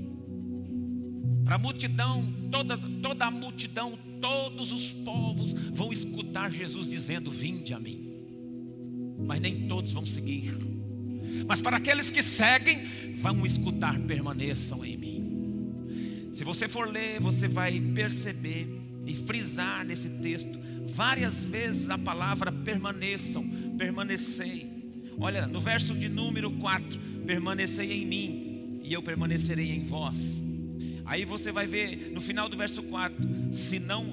Para 1.45 1.55
a 1.55 1.57
multidão, 1.57 2.25
toda, 2.51 2.77
toda 2.77 3.25
a 3.25 3.31
multidão, 3.31 3.97
todos 4.19 4.71
os 4.71 4.91
povos 4.91 5.53
vão 5.73 5.93
escutar 5.93 6.51
Jesus 6.51 6.89
dizendo: 6.89 7.31
Vinde 7.31 7.73
a 7.73 7.79
mim. 7.79 8.11
Mas 9.25 9.39
nem 9.39 9.67
todos 9.67 9.93
vão 9.93 10.05
seguir. 10.05 10.72
Mas 11.47 11.59
para 11.59 11.77
aqueles 11.77 12.09
que 12.09 12.21
seguem, 12.23 13.13
vão 13.15 13.45
escutar: 13.45 14.00
permaneçam 14.01 14.85
em 14.85 14.97
mim. 14.97 15.13
Se 16.33 16.43
você 16.43 16.67
for 16.67 16.89
ler, 16.89 17.19
você 17.19 17.47
vai 17.47 17.79
perceber 17.79 18.67
e 19.05 19.13
frisar 19.15 19.85
nesse 19.85 20.09
texto 20.09 20.63
várias 20.93 21.43
vezes 21.43 21.89
a 21.89 21.97
palavra 21.97 22.51
permaneçam, 22.51 23.43
permanecei. 23.77 24.67
Olha, 25.19 25.47
no 25.47 25.59
verso 25.59 25.93
de 25.93 26.07
número 26.09 26.51
4: 26.51 27.00
permanecei 27.25 27.91
em 27.91 28.05
mim, 28.05 28.81
e 28.83 28.93
eu 28.93 29.01
permanecerei 29.01 29.71
em 29.71 29.83
vós. 29.83 30.41
Aí 31.05 31.25
você 31.25 31.51
vai 31.51 31.67
ver 31.67 32.12
no 32.12 32.21
final 32.21 32.47
do 32.47 32.57
verso 32.57 32.83
4: 32.83 33.15
se 33.51 33.79
não, 33.79 34.05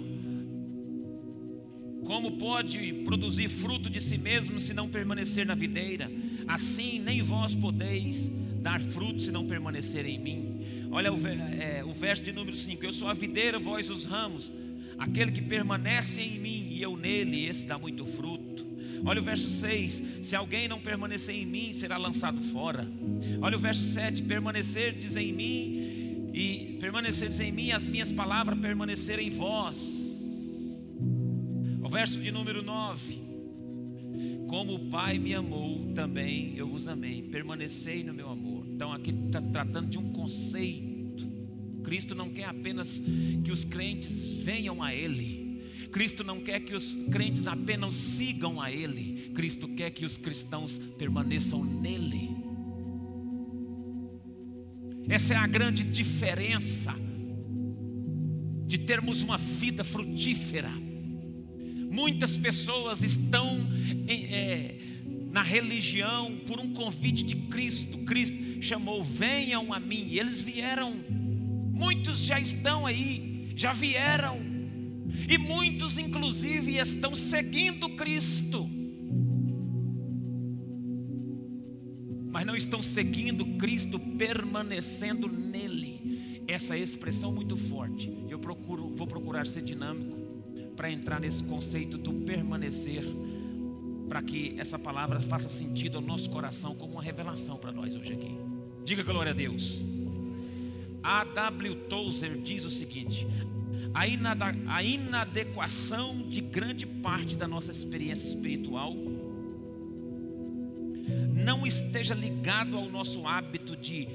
como 2.04 2.32
pode 2.38 2.92
produzir 3.04 3.48
fruto 3.48 3.88
de 3.88 4.00
si 4.00 4.18
mesmo 4.18 4.60
se 4.60 4.74
não 4.74 4.88
permanecer 4.88 5.46
na 5.46 5.54
videira? 5.54 6.10
Assim 6.50 6.98
nem 6.98 7.22
vós 7.22 7.54
podeis 7.54 8.30
dar 8.60 8.80
fruto 8.80 9.20
se 9.20 9.30
não 9.30 9.46
permanecer 9.46 10.04
em 10.04 10.18
mim. 10.18 10.88
Olha 10.90 11.12
o, 11.12 11.26
é, 11.26 11.84
o 11.84 11.92
verso 11.92 12.24
de 12.24 12.32
número 12.32 12.56
5: 12.56 12.84
Eu 12.84 12.92
sou 12.92 13.08
a 13.08 13.14
videira, 13.14 13.58
vós 13.58 13.88
os 13.88 14.04
ramos. 14.04 14.50
Aquele 14.98 15.30
que 15.30 15.40
permanece 15.40 16.20
em 16.20 16.40
mim 16.40 16.68
e 16.72 16.82
eu 16.82 16.96
nele, 16.96 17.46
esse 17.46 17.64
dá 17.64 17.78
muito 17.78 18.04
fruto. 18.04 18.66
Olha 19.04 19.20
o 19.20 19.24
verso 19.24 19.48
6: 19.48 20.02
Se 20.24 20.34
alguém 20.34 20.66
não 20.66 20.80
permanecer 20.80 21.36
em 21.36 21.46
mim, 21.46 21.72
será 21.72 21.96
lançado 21.96 22.40
fora. 22.52 22.86
Olha 23.40 23.56
o 23.56 23.60
verso 23.60 23.84
7: 23.84 24.22
Permanecer, 24.22 24.92
diz 24.94 25.14
em 25.14 25.32
mim, 25.32 26.30
e 26.34 26.76
permaneceres 26.80 27.38
em 27.38 27.52
mim, 27.52 27.70
as 27.70 27.86
minhas 27.86 28.10
palavras 28.10 28.58
permanecerem 28.58 29.28
em 29.28 29.30
vós. 29.30 30.76
O 31.80 31.88
verso 31.88 32.18
de 32.20 32.32
número 32.32 32.62
9: 32.62 33.19
Como 34.50 34.74
o 34.74 34.90
Pai 34.90 35.16
me 35.16 35.32
amou, 35.32 35.92
também 35.94 36.54
eu 36.56 36.66
vos 36.66 36.88
amei, 36.88 37.22
permanecei 37.22 38.02
no 38.02 38.12
meu 38.12 38.28
amor. 38.28 38.66
Então, 38.66 38.92
aqui 38.92 39.10
está 39.10 39.40
tratando 39.40 39.88
de 39.88 39.96
um 39.96 40.10
conceito. 40.10 41.24
Cristo 41.84 42.16
não 42.16 42.28
quer 42.28 42.46
apenas 42.46 43.00
que 43.44 43.52
os 43.52 43.64
crentes 43.64 44.38
venham 44.38 44.82
a 44.82 44.92
Ele. 44.92 45.62
Cristo 45.92 46.24
não 46.24 46.40
quer 46.40 46.58
que 46.58 46.74
os 46.74 46.92
crentes 47.12 47.46
apenas 47.46 47.94
sigam 47.94 48.60
a 48.60 48.72
Ele. 48.72 49.30
Cristo 49.36 49.68
quer 49.68 49.92
que 49.92 50.04
os 50.04 50.16
cristãos 50.16 50.78
permaneçam 50.98 51.64
nele. 51.64 52.30
Essa 55.08 55.34
é 55.34 55.36
a 55.36 55.46
grande 55.46 55.84
diferença 55.84 56.92
de 58.66 58.78
termos 58.78 59.22
uma 59.22 59.38
vida 59.38 59.84
frutífera. 59.84 60.89
Muitas 61.90 62.36
pessoas 62.36 63.02
estão 63.02 63.58
em, 64.06 64.24
é, 64.26 64.74
na 65.32 65.42
religião 65.42 66.36
por 66.46 66.60
um 66.60 66.72
convite 66.72 67.24
de 67.24 67.34
Cristo. 67.34 67.98
Cristo 68.04 68.62
chamou: 68.62 69.02
venham 69.02 69.72
a 69.72 69.80
mim. 69.80 70.06
E 70.08 70.18
eles 70.20 70.40
vieram. 70.40 70.94
Muitos 71.72 72.20
já 72.20 72.38
estão 72.38 72.86
aí, 72.86 73.52
já 73.56 73.72
vieram. 73.72 74.38
E 75.28 75.36
muitos, 75.36 75.98
inclusive, 75.98 76.76
estão 76.76 77.16
seguindo 77.16 77.88
Cristo. 77.90 78.68
mas 82.32 82.46
não 82.46 82.54
estão 82.54 82.80
seguindo 82.80 83.44
Cristo, 83.58 83.98
permanecendo 83.98 85.26
nele. 85.26 86.44
Essa 86.46 86.76
é 86.76 86.78
expressão 86.78 87.32
muito 87.32 87.56
forte. 87.56 88.08
Eu 88.28 88.38
procuro, 88.38 88.88
vou 88.94 89.06
procurar 89.06 89.48
ser 89.48 89.62
dinâmico 89.62 90.19
para 90.80 90.90
entrar 90.90 91.20
nesse 91.20 91.44
conceito 91.44 91.98
do 91.98 92.10
permanecer, 92.24 93.04
para 94.08 94.22
que 94.22 94.54
essa 94.58 94.78
palavra 94.78 95.20
faça 95.20 95.46
sentido 95.46 95.98
ao 95.98 96.02
nosso 96.02 96.30
coração 96.30 96.74
como 96.74 96.94
uma 96.94 97.02
revelação 97.02 97.58
para 97.58 97.70
nós 97.70 97.94
hoje 97.94 98.14
aqui. 98.14 98.34
Diga 98.82 99.02
glória 99.02 99.32
a 99.32 99.34
Deus. 99.34 99.82
A 101.02 101.22
W. 101.24 101.74
Tozer 101.90 102.38
diz 102.38 102.64
o 102.64 102.70
seguinte: 102.70 103.26
a, 103.92 104.82
inadequação 104.82 106.16
de 106.30 106.40
grande 106.40 106.86
parte 106.86 107.36
da 107.36 107.46
nossa 107.46 107.70
experiência 107.70 108.26
espiritual 108.26 108.96
não 111.44 111.66
esteja 111.66 112.14
ligado 112.14 112.78
ao 112.78 112.88
nosso 112.88 113.28
hábito 113.28 113.76
de 113.76 114.08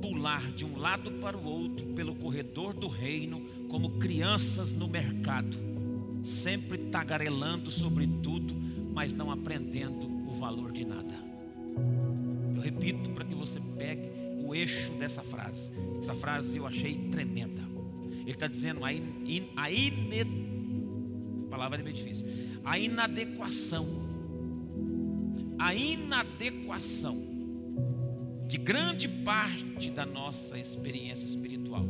pular 0.00 0.52
de 0.52 0.64
um 0.64 0.78
lado 0.78 1.10
para 1.14 1.36
o 1.36 1.44
outro 1.44 1.86
pelo 1.86 2.14
corredor 2.14 2.72
do 2.72 2.86
reino, 2.86 3.58
como 3.70 3.98
crianças 3.98 4.72
no 4.72 4.88
mercado, 4.88 5.56
sempre 6.22 6.76
tagarelando 6.76 7.70
sobre 7.70 8.06
tudo, 8.22 8.52
mas 8.92 9.12
não 9.12 9.30
aprendendo 9.30 10.06
o 10.28 10.36
valor 10.38 10.72
de 10.72 10.84
nada. 10.84 11.14
Eu 12.54 12.60
repito 12.60 13.10
para 13.10 13.24
que 13.24 13.34
você 13.34 13.60
pegue 13.78 14.10
o 14.44 14.54
eixo 14.54 14.90
dessa 14.98 15.22
frase. 15.22 15.72
Essa 16.00 16.14
frase 16.14 16.58
eu 16.58 16.66
achei 16.66 16.94
tremenda. 17.10 17.62
Ele 18.20 18.32
está 18.32 18.46
dizendo 18.46 18.84
a, 18.84 18.92
in, 18.92 19.48
a, 19.56 19.70
ine, 19.70 20.20
a 21.46 21.50
palavra 21.50 21.80
é 21.80 21.92
difícil, 21.92 22.26
a 22.64 22.78
inadequação 22.78 24.10
a 25.60 25.74
inadequação 25.74 27.22
de 28.46 28.56
grande 28.56 29.06
parte 29.06 29.90
da 29.90 30.06
nossa 30.06 30.58
experiência 30.58 31.26
espiritual 31.26 31.84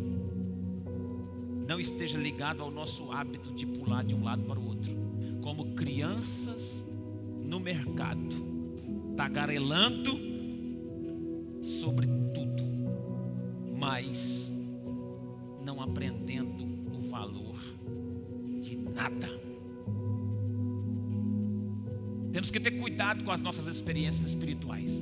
não 1.70 1.78
esteja 1.78 2.18
ligado 2.18 2.64
ao 2.64 2.70
nosso 2.70 3.12
hábito 3.12 3.52
de 3.52 3.64
pular 3.64 4.02
de 4.02 4.12
um 4.12 4.24
lado 4.24 4.42
para 4.42 4.58
o 4.58 4.66
outro, 4.66 4.90
como 5.40 5.72
crianças 5.76 6.84
no 7.44 7.60
mercado, 7.60 9.14
tagarelando 9.16 10.18
sobre 11.62 12.08
tudo, 12.34 12.64
mas 13.78 14.50
não 15.64 15.80
aprendendo 15.80 16.64
o 16.92 17.08
valor 17.08 17.54
nada. 18.92 19.28
Temos 22.32 22.50
que 22.50 22.58
ter 22.58 22.72
cuidado 22.72 23.22
com 23.22 23.30
as 23.30 23.40
nossas 23.40 23.68
experiências 23.68 24.26
espirituais 24.26 25.00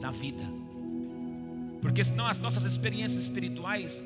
na 0.00 0.12
vida. 0.12 0.44
Porque 1.82 2.04
senão 2.04 2.28
as 2.28 2.38
nossas 2.38 2.62
experiências 2.62 3.20
espirituais 3.22 4.00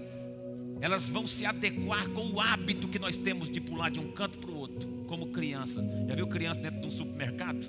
elas 0.80 1.06
vão 1.06 1.26
se 1.26 1.44
adequar 1.44 2.08
com 2.10 2.32
o 2.32 2.40
hábito 2.40 2.88
que 2.88 2.98
nós 2.98 3.16
temos 3.16 3.50
de 3.50 3.60
pular 3.60 3.90
de 3.90 4.00
um 4.00 4.10
canto 4.12 4.38
para 4.38 4.50
o 4.50 4.56
outro, 4.56 4.88
como 5.06 5.26
criança. 5.28 5.82
Já 6.08 6.14
viu 6.14 6.26
criança 6.26 6.60
dentro 6.60 6.80
de 6.80 6.86
um 6.86 6.90
supermercado? 6.90 7.66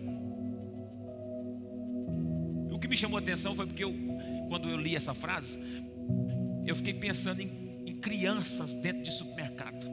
O 2.71 2.79
que 2.79 2.87
me 2.87 2.95
chamou 2.95 3.17
a 3.17 3.21
atenção 3.21 3.53
foi 3.53 3.67
porque 3.67 3.83
eu, 3.83 3.93
quando 4.47 4.69
eu 4.69 4.77
li 4.77 4.95
essa 4.95 5.13
frase, 5.13 5.59
eu 6.65 6.75
fiquei 6.75 6.93
pensando 6.93 7.41
em, 7.41 7.49
em 7.85 7.95
crianças 7.97 8.73
dentro 8.75 9.03
de 9.03 9.11
supermercado. 9.11 9.85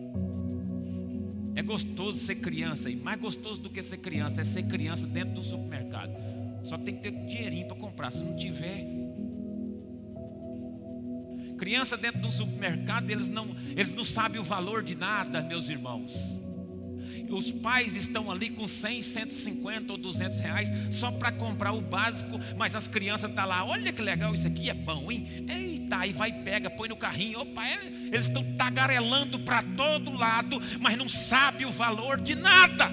É 1.56 1.62
gostoso 1.62 2.18
ser 2.18 2.37
criança, 2.37 2.88
e 2.88 2.94
mais 2.94 3.20
gostoso 3.20 3.60
do 3.60 3.68
que 3.68 3.82
ser 3.82 3.96
criança 3.96 4.40
é 4.40 4.44
ser 4.44 4.62
criança 4.68 5.06
dentro 5.06 5.34
de 5.34 5.40
um 5.40 5.44
supermercado. 5.44 6.12
Só 6.62 6.78
que 6.78 6.84
tem 6.84 6.94
que 6.94 7.02
ter 7.02 7.10
dinheirinho 7.10 7.66
para 7.66 7.76
comprar. 7.76 8.12
Se 8.12 8.20
não 8.20 8.37
tiver, 8.37 8.84
Criança 11.59 11.97
dentro 11.97 12.21
de 12.21 12.27
um 12.27 12.31
supermercado, 12.31 13.11
eles 13.11 13.27
não, 13.27 13.55
eles 13.71 13.93
não 13.93 14.05
sabem 14.05 14.41
o 14.41 14.45
valor 14.45 14.83
de 14.83 14.95
nada, 14.95 15.43
meus 15.43 15.69
irmãos. 15.69 16.12
Os 17.29 17.50
pais 17.50 17.95
estão 17.95 18.31
ali 18.31 18.49
com 18.49 18.67
100, 18.67 19.03
150 19.03 19.93
ou 19.93 19.99
200 19.99 20.41
reais 20.41 20.71
só 20.91 21.11
para 21.11 21.31
comprar 21.31 21.73
o 21.73 21.81
básico, 21.81 22.41
mas 22.57 22.75
as 22.75 22.88
crianças 22.88 23.29
estão 23.29 23.45
tá 23.45 23.45
lá, 23.45 23.65
olha 23.65 23.93
que 23.93 24.00
legal, 24.00 24.33
isso 24.33 24.47
aqui 24.47 24.71
é 24.71 24.75
bom, 24.75 25.12
hein? 25.12 25.27
Eita, 25.47 25.99
aí 25.99 26.12
vai, 26.12 26.33
pega, 26.33 26.71
põe 26.71 26.88
no 26.88 26.97
carrinho, 26.97 27.41
opa, 27.41 27.67
é, 27.67 27.87
eles 28.11 28.29
estão 28.29 28.43
tagarelando 28.57 29.41
para 29.41 29.62
todo 29.77 30.15
lado, 30.15 30.59
mas 30.81 30.97
não 30.97 31.09
sabem 31.09 31.67
o 31.67 31.73
valor 31.73 32.21
de 32.21 32.35
nada. 32.35 32.91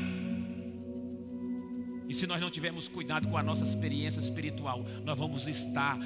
E 2.07 2.13
se 2.13 2.27
nós 2.27 2.39
não 2.39 2.51
tivermos 2.51 2.87
cuidado 2.87 3.27
com 3.27 3.37
a 3.37 3.43
nossa 3.43 3.63
experiência 3.63 4.19
espiritual, 4.19 4.85
nós 5.03 5.17
vamos 5.17 5.47
estar 5.47 5.97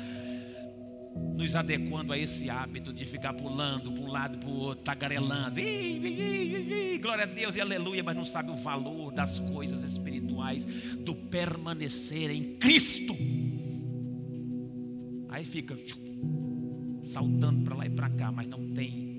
nos 1.16 1.56
adequando 1.56 2.14
a 2.14 2.18
esse 2.18 2.50
hábito 2.50 2.94
de 2.94 3.06
ficar 3.06 3.34
pulando 3.34 3.92
para 3.92 4.04
um 4.04 4.08
lado 4.08 4.36
e 4.36 4.40
para 4.40 4.50
o 4.50 4.58
outro, 4.58 4.84
tagarelando, 4.84 5.60
glória 7.02 7.24
a 7.24 7.28
Deus 7.28 7.56
e 7.56 7.62
aleluia, 7.62 8.04
mas 8.04 8.16
não 8.16 8.26
sabe 8.26 8.52
o 8.52 8.56
valor 8.56 9.12
das 9.12 9.40
coisas 9.40 9.84
espirituais, 9.84 10.66
do 11.00 11.16
permanecer 11.16 12.30
em 12.30 12.56
Cristo. 12.58 13.16
Aí 15.30 15.46
fica 15.46 15.76
saltando 17.04 17.64
para 17.64 17.76
lá 17.76 17.86
e 17.86 17.90
para 17.90 18.10
cá, 18.10 18.32
mas 18.32 18.48
não 18.48 18.70
tem 18.74 19.10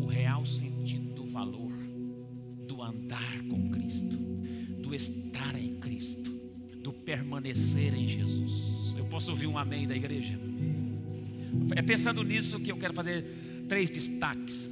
o 0.00 0.06
real 0.06 0.44
sentido 0.44 1.14
do 1.14 1.24
valor 1.26 1.72
do 2.66 2.82
andar 2.82 3.42
com 3.48 3.70
Cristo, 3.70 4.16
do 4.82 4.94
estar 4.94 5.54
em 5.58 5.76
Cristo, 5.76 6.30
do 6.82 6.92
permanecer 6.92 7.94
em 7.94 8.06
Jesus. 8.06 8.77
Posso 9.06 9.30
ouvir 9.30 9.46
um 9.46 9.58
amém 9.58 9.86
da 9.86 9.96
igreja? 9.96 10.34
É 11.76 11.82
pensando 11.82 12.22
nisso 12.22 12.60
que 12.60 12.70
eu 12.70 12.76
quero 12.76 12.94
fazer 12.94 13.24
três 13.68 13.90
destaques 13.90 14.68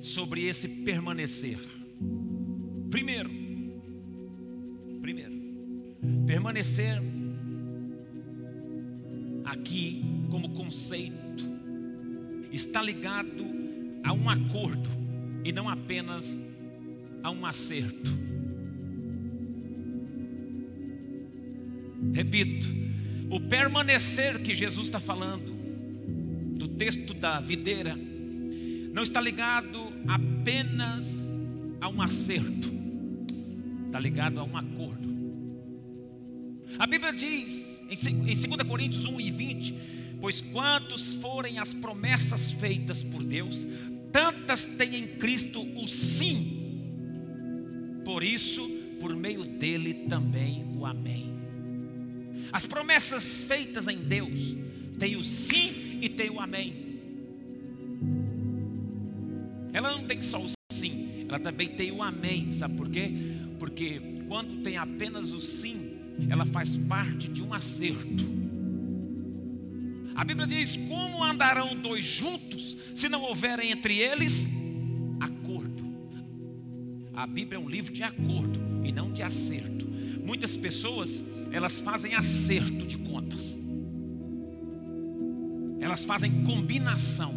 sobre 0.00 0.44
esse 0.44 0.68
permanecer. 0.68 1.58
Primeiro, 2.90 3.30
primeiro, 5.00 5.32
permanecer 6.26 7.02
aqui 9.44 10.02
como 10.30 10.50
conceito 10.50 11.44
está 12.52 12.80
ligado 12.82 13.44
a 14.02 14.12
um 14.12 14.30
acordo 14.30 14.88
e 15.44 15.52
não 15.52 15.68
apenas 15.68 16.40
a 17.22 17.30
um 17.30 17.44
acerto. 17.44 18.10
Repito, 22.12 22.66
o 23.30 23.40
permanecer 23.40 24.40
que 24.42 24.54
Jesus 24.54 24.86
está 24.86 25.00
falando, 25.00 25.54
do 26.56 26.68
texto 26.68 27.12
da 27.14 27.40
videira, 27.40 27.96
não 28.92 29.02
está 29.02 29.20
ligado 29.20 29.92
apenas 30.08 31.26
a 31.80 31.88
um 31.88 32.00
acerto, 32.00 32.72
está 33.86 34.00
ligado 34.00 34.40
a 34.40 34.44
um 34.44 34.56
acordo. 34.56 35.06
A 36.78 36.86
Bíblia 36.86 37.12
diz 37.12 37.82
em 37.90 38.24
2 38.24 38.46
Coríntios 38.66 39.04
1 39.04 39.20
e 39.20 39.30
20: 39.30 39.74
Pois 40.20 40.40
quantos 40.40 41.14
forem 41.14 41.58
as 41.58 41.72
promessas 41.72 42.52
feitas 42.52 43.02
por 43.02 43.22
Deus, 43.22 43.66
tantas 44.10 44.64
têm 44.64 44.96
em 44.96 45.06
Cristo 45.06 45.60
o 45.60 45.86
sim, 45.86 46.56
por 48.04 48.22
isso, 48.22 48.66
por 49.00 49.14
meio 49.14 49.44
dele 49.44 50.06
também 50.08 50.64
o 50.74 50.86
amém. 50.86 51.35
As 52.56 52.64
promessas 52.64 53.42
feitas 53.42 53.86
em 53.86 53.98
Deus 53.98 54.56
tem 54.98 55.14
o 55.14 55.22
sim 55.22 55.98
e 56.00 56.08
tem 56.08 56.30
o 56.30 56.40
amém. 56.40 56.96
Ela 59.74 59.92
não 59.92 60.06
tem 60.06 60.22
só 60.22 60.40
o 60.40 60.48
sim, 60.72 61.26
ela 61.28 61.38
também 61.38 61.68
tem 61.68 61.92
o 61.92 62.02
amém. 62.02 62.50
Sabe 62.52 62.74
por 62.78 62.88
quê? 62.88 63.12
Porque 63.58 64.00
quando 64.26 64.62
tem 64.62 64.78
apenas 64.78 65.34
o 65.34 65.40
sim, 65.42 65.98
ela 66.30 66.46
faz 66.46 66.78
parte 66.78 67.28
de 67.28 67.42
um 67.42 67.52
acerto. 67.52 68.24
A 70.14 70.24
Bíblia 70.24 70.46
diz: 70.46 70.78
Como 70.88 71.22
andarão 71.22 71.76
dois 71.76 72.06
juntos 72.06 72.74
se 72.94 73.06
não 73.06 73.20
houverem 73.20 73.70
entre 73.70 73.98
eles 73.98 74.48
acordo? 75.20 75.84
A 77.12 77.26
Bíblia 77.26 77.58
é 77.58 77.60
um 77.60 77.68
livro 77.68 77.92
de 77.92 78.02
acordo 78.02 78.58
e 78.82 78.90
não 78.92 79.12
de 79.12 79.22
acerto. 79.22 79.84
Muitas 80.24 80.56
pessoas 80.56 81.22
elas 81.56 81.80
fazem 81.80 82.14
acerto 82.14 82.86
de 82.86 82.98
contas, 82.98 83.58
elas 85.80 86.04
fazem 86.04 86.42
combinação, 86.42 87.32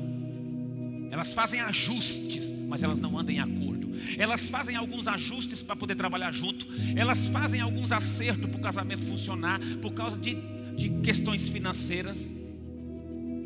elas 1.10 1.34
fazem 1.34 1.62
ajustes, 1.62 2.52
mas 2.68 2.84
elas 2.84 3.00
não 3.00 3.18
andam 3.18 3.34
em 3.34 3.40
acordo. 3.40 3.88
Elas 4.18 4.50
fazem 4.50 4.76
alguns 4.76 5.08
ajustes 5.08 5.62
para 5.62 5.76
poder 5.76 5.96
trabalhar 5.96 6.34
junto, 6.34 6.68
elas 6.98 7.28
fazem 7.28 7.62
alguns 7.62 7.94
acertos 7.94 8.50
para 8.50 8.60
o 8.60 8.62
casamento 8.62 9.06
funcionar, 9.06 9.58
por 9.82 9.94
causa 9.94 10.18
de, 10.18 10.36
de 10.76 10.90
questões 11.02 11.48
financeiras. 11.48 12.30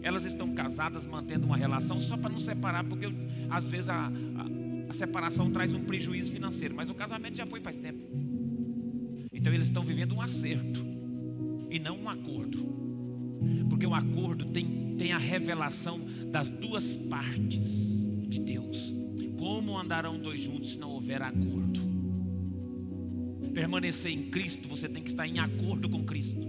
Elas 0.02 0.26
estão 0.26 0.56
casadas, 0.56 1.06
mantendo 1.06 1.46
uma 1.46 1.56
relação 1.56 2.00
só 2.00 2.18
para 2.18 2.32
não 2.32 2.40
separar, 2.40 2.84
porque 2.84 3.06
às 3.48 3.68
vezes 3.68 3.90
a, 3.90 4.08
a, 4.08 4.90
a 4.90 4.94
separação 4.94 5.52
traz 5.52 5.72
um 5.72 5.84
prejuízo 5.84 6.32
financeiro, 6.32 6.74
mas 6.74 6.90
o 6.90 6.96
casamento 6.96 7.38
já 7.38 7.46
foi 7.46 7.62
faz 7.62 7.78
tempo. 7.78 8.33
Então 9.44 9.54
eles 9.54 9.68
estão 9.68 9.84
vivendo 9.84 10.16
um 10.16 10.22
acerto 10.22 10.86
e 11.70 11.78
não 11.78 12.04
um 12.04 12.08
acordo. 12.08 12.66
Porque 13.68 13.86
o 13.86 13.94
acordo 13.94 14.46
tem, 14.46 14.96
tem 14.98 15.12
a 15.12 15.18
revelação 15.18 16.00
das 16.32 16.50
duas 16.50 16.94
partes 16.94 18.08
de 18.30 18.40
Deus. 18.40 18.96
Como 19.38 19.78
andarão 19.78 20.18
dois 20.18 20.40
juntos 20.40 20.72
se 20.72 20.78
não 20.78 20.92
houver 20.92 21.22
acordo? 21.22 21.82
Permanecer 23.54 24.14
em 24.14 24.30
Cristo, 24.30 24.66
você 24.70 24.88
tem 24.88 25.04
que 25.04 25.10
estar 25.10 25.28
em 25.28 25.40
acordo 25.40 25.90
com 25.90 26.06
Cristo. 26.06 26.40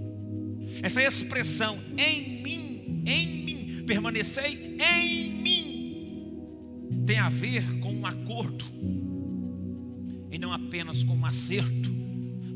Essa 0.81 1.03
expressão 1.03 1.77
em 1.99 2.45
mim, 2.45 3.03
em 3.07 3.45
mim, 3.45 3.83
permanecer 3.89 4.57
em 4.79 5.43
mim, 5.43 7.05
tem 7.05 7.19
a 7.19 7.29
ver 7.29 7.81
com 7.81 7.93
um 7.93 8.07
acordo 8.07 8.65
e 10.31 10.39
não 10.39 10.53
apenas 10.53 11.03
com 11.03 11.17
um 11.17 11.27
acerto. 11.27 11.84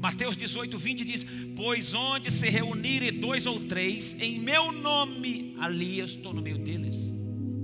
Mateus 0.01 0.37
18, 0.37 0.79
20 0.79 1.05
diz: 1.05 1.27
Pois 1.57 1.93
onde 1.93 2.31
se 2.31 2.49
reunirem 2.49 3.13
dois 3.13 3.47
ou 3.47 3.59
três, 3.59 4.17
em 4.21 4.39
meu 4.39 4.71
nome, 4.71 5.57
ali 5.59 5.99
eu 5.99 6.05
estou 6.05 6.33
no 6.33 6.41
meio 6.41 6.59
deles. 6.59 7.13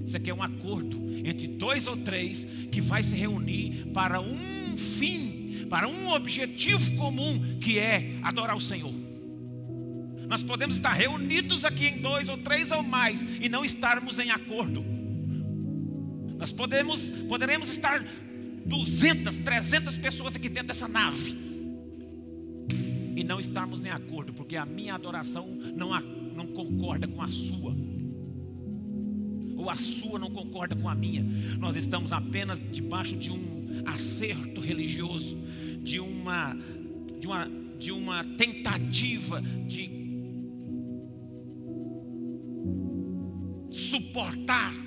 Isso 0.04 0.16
aqui 0.16 0.30
é 0.30 0.34
um 0.34 0.42
acordo 0.42 1.00
entre 1.24 1.46
dois 1.46 1.86
ou 1.86 1.96
três 1.96 2.46
que 2.70 2.80
vai 2.80 3.02
se 3.02 3.14
reunir 3.14 3.86
para 3.94 4.20
um 4.20 4.76
fim, 4.76 5.66
para 5.70 5.88
um 5.88 6.10
objetivo 6.10 6.96
comum, 6.96 7.58
que 7.60 7.78
é 7.78 8.18
adorar 8.22 8.56
o 8.56 8.60
Senhor. 8.60 8.92
Nós 10.26 10.42
podemos 10.42 10.76
estar 10.76 10.92
reunidos 10.92 11.64
aqui 11.64 11.86
em 11.86 11.98
dois 11.98 12.28
ou 12.28 12.36
três 12.36 12.70
ou 12.72 12.82
mais 12.82 13.22
e 13.40 13.48
não 13.48 13.64
estarmos 13.64 14.18
em 14.18 14.30
acordo. 14.30 14.84
Nós 16.36 16.50
podemos, 16.50 17.00
poderemos 17.28 17.68
estar 17.68 18.04
200, 18.66 19.36
300 19.38 19.96
pessoas 19.98 20.34
aqui 20.34 20.48
dentro 20.48 20.68
dessa 20.68 20.88
nave 20.88 21.43
e 23.16 23.22
não 23.22 23.38
estarmos 23.38 23.84
em 23.84 23.90
acordo, 23.90 24.32
porque 24.32 24.56
a 24.56 24.66
minha 24.66 24.94
adoração 24.94 25.46
não, 25.76 25.98
não 26.34 26.46
concorda 26.48 27.06
com 27.06 27.22
a 27.22 27.28
sua, 27.28 27.74
ou 29.56 29.70
a 29.70 29.76
sua 29.76 30.18
não 30.18 30.30
concorda 30.30 30.74
com 30.74 30.88
a 30.88 30.94
minha. 30.94 31.22
Nós 31.58 31.76
estamos 31.76 32.12
apenas 32.12 32.60
debaixo 32.72 33.16
de 33.16 33.30
um 33.30 33.82
acerto 33.86 34.60
religioso, 34.60 35.36
de 35.82 36.00
uma, 36.00 36.56
de 37.20 37.26
uma, 37.26 37.50
de 37.78 37.92
uma 37.92 38.24
tentativa 38.24 39.40
de 39.66 40.04
suportar 43.70 44.84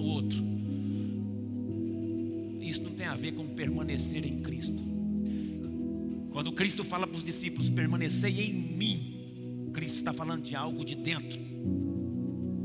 ao 0.00 0.04
outro. 0.04 0.38
Isso 2.60 2.82
não 2.82 2.92
tem 2.92 3.06
a 3.06 3.14
ver 3.14 3.32
com 3.32 3.46
permanecer 3.48 4.24
em 4.24 4.40
Cristo. 4.40 4.89
Quando 6.40 6.52
Cristo 6.52 6.82
fala 6.82 7.06
para 7.06 7.18
os 7.18 7.22
discípulos, 7.22 7.68
permanecei 7.68 8.46
em 8.46 8.54
mim, 8.54 9.68
Cristo 9.74 9.96
está 9.96 10.10
falando 10.10 10.42
de 10.42 10.56
algo 10.56 10.86
de 10.86 10.94
dentro, 10.94 11.38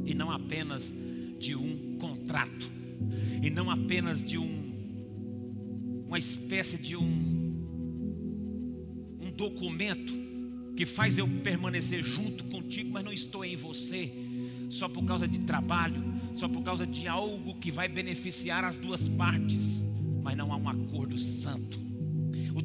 e 0.06 0.14
não 0.14 0.32
apenas 0.32 0.94
de 1.38 1.58
um 1.58 1.98
contrato, 2.00 2.72
e 3.44 3.50
não 3.50 3.70
apenas 3.70 4.24
de 4.24 4.38
um, 4.38 6.06
uma 6.08 6.18
espécie 6.18 6.78
de 6.78 6.96
um, 6.96 7.04
um 9.20 9.30
documento 9.36 10.14
que 10.78 10.86
faz 10.86 11.18
eu 11.18 11.28
permanecer 11.44 12.02
junto 12.02 12.46
contigo, 12.46 12.92
mas 12.92 13.04
não 13.04 13.12
estou 13.12 13.44
em 13.44 13.58
você, 13.58 14.10
só 14.70 14.88
por 14.88 15.04
causa 15.04 15.28
de 15.28 15.40
trabalho, 15.40 16.02
só 16.38 16.48
por 16.48 16.64
causa 16.64 16.88
de 16.88 17.10
algo 17.10 17.56
que 17.56 17.72
vai 17.72 17.90
beneficiar 17.90 18.64
as 18.64 18.78
duas 18.78 19.10
partes, 19.10 19.84
mas 20.24 20.38
não 20.38 20.54
há 20.54 20.56
um 20.56 20.70
acordo 20.70 21.18
santo. 21.18 21.85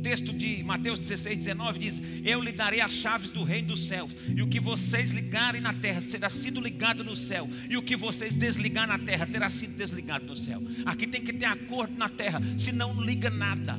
Texto 0.02 0.32
de 0.32 0.62
Mateus 0.62 0.98
16, 0.98 1.38
19 1.38 1.78
diz: 1.78 2.02
Eu 2.24 2.40
lhe 2.40 2.52
darei 2.52 2.80
as 2.80 2.92
chaves 2.92 3.30
do 3.30 3.42
reino 3.42 3.68
do 3.68 3.76
céu, 3.76 4.08
e 4.34 4.42
o 4.42 4.46
que 4.46 4.60
vocês 4.60 5.10
ligarem 5.10 5.60
na 5.60 5.74
terra 5.74 6.00
será 6.00 6.30
sido 6.30 6.60
ligado 6.60 7.04
no 7.04 7.14
céu, 7.14 7.48
e 7.68 7.76
o 7.76 7.82
que 7.82 7.96
vocês 7.96 8.34
desligar 8.34 8.86
na 8.86 8.98
terra 8.98 9.26
terá 9.26 9.50
sido 9.50 9.76
desligado 9.76 10.24
no 10.24 10.36
céu. 10.36 10.62
Aqui 10.86 11.06
tem 11.06 11.22
que 11.22 11.32
ter 11.32 11.46
acordo 11.46 11.96
na 11.96 12.08
terra, 12.08 12.40
senão 12.58 12.94
não 12.94 13.04
liga 13.04 13.30
nada. 13.30 13.78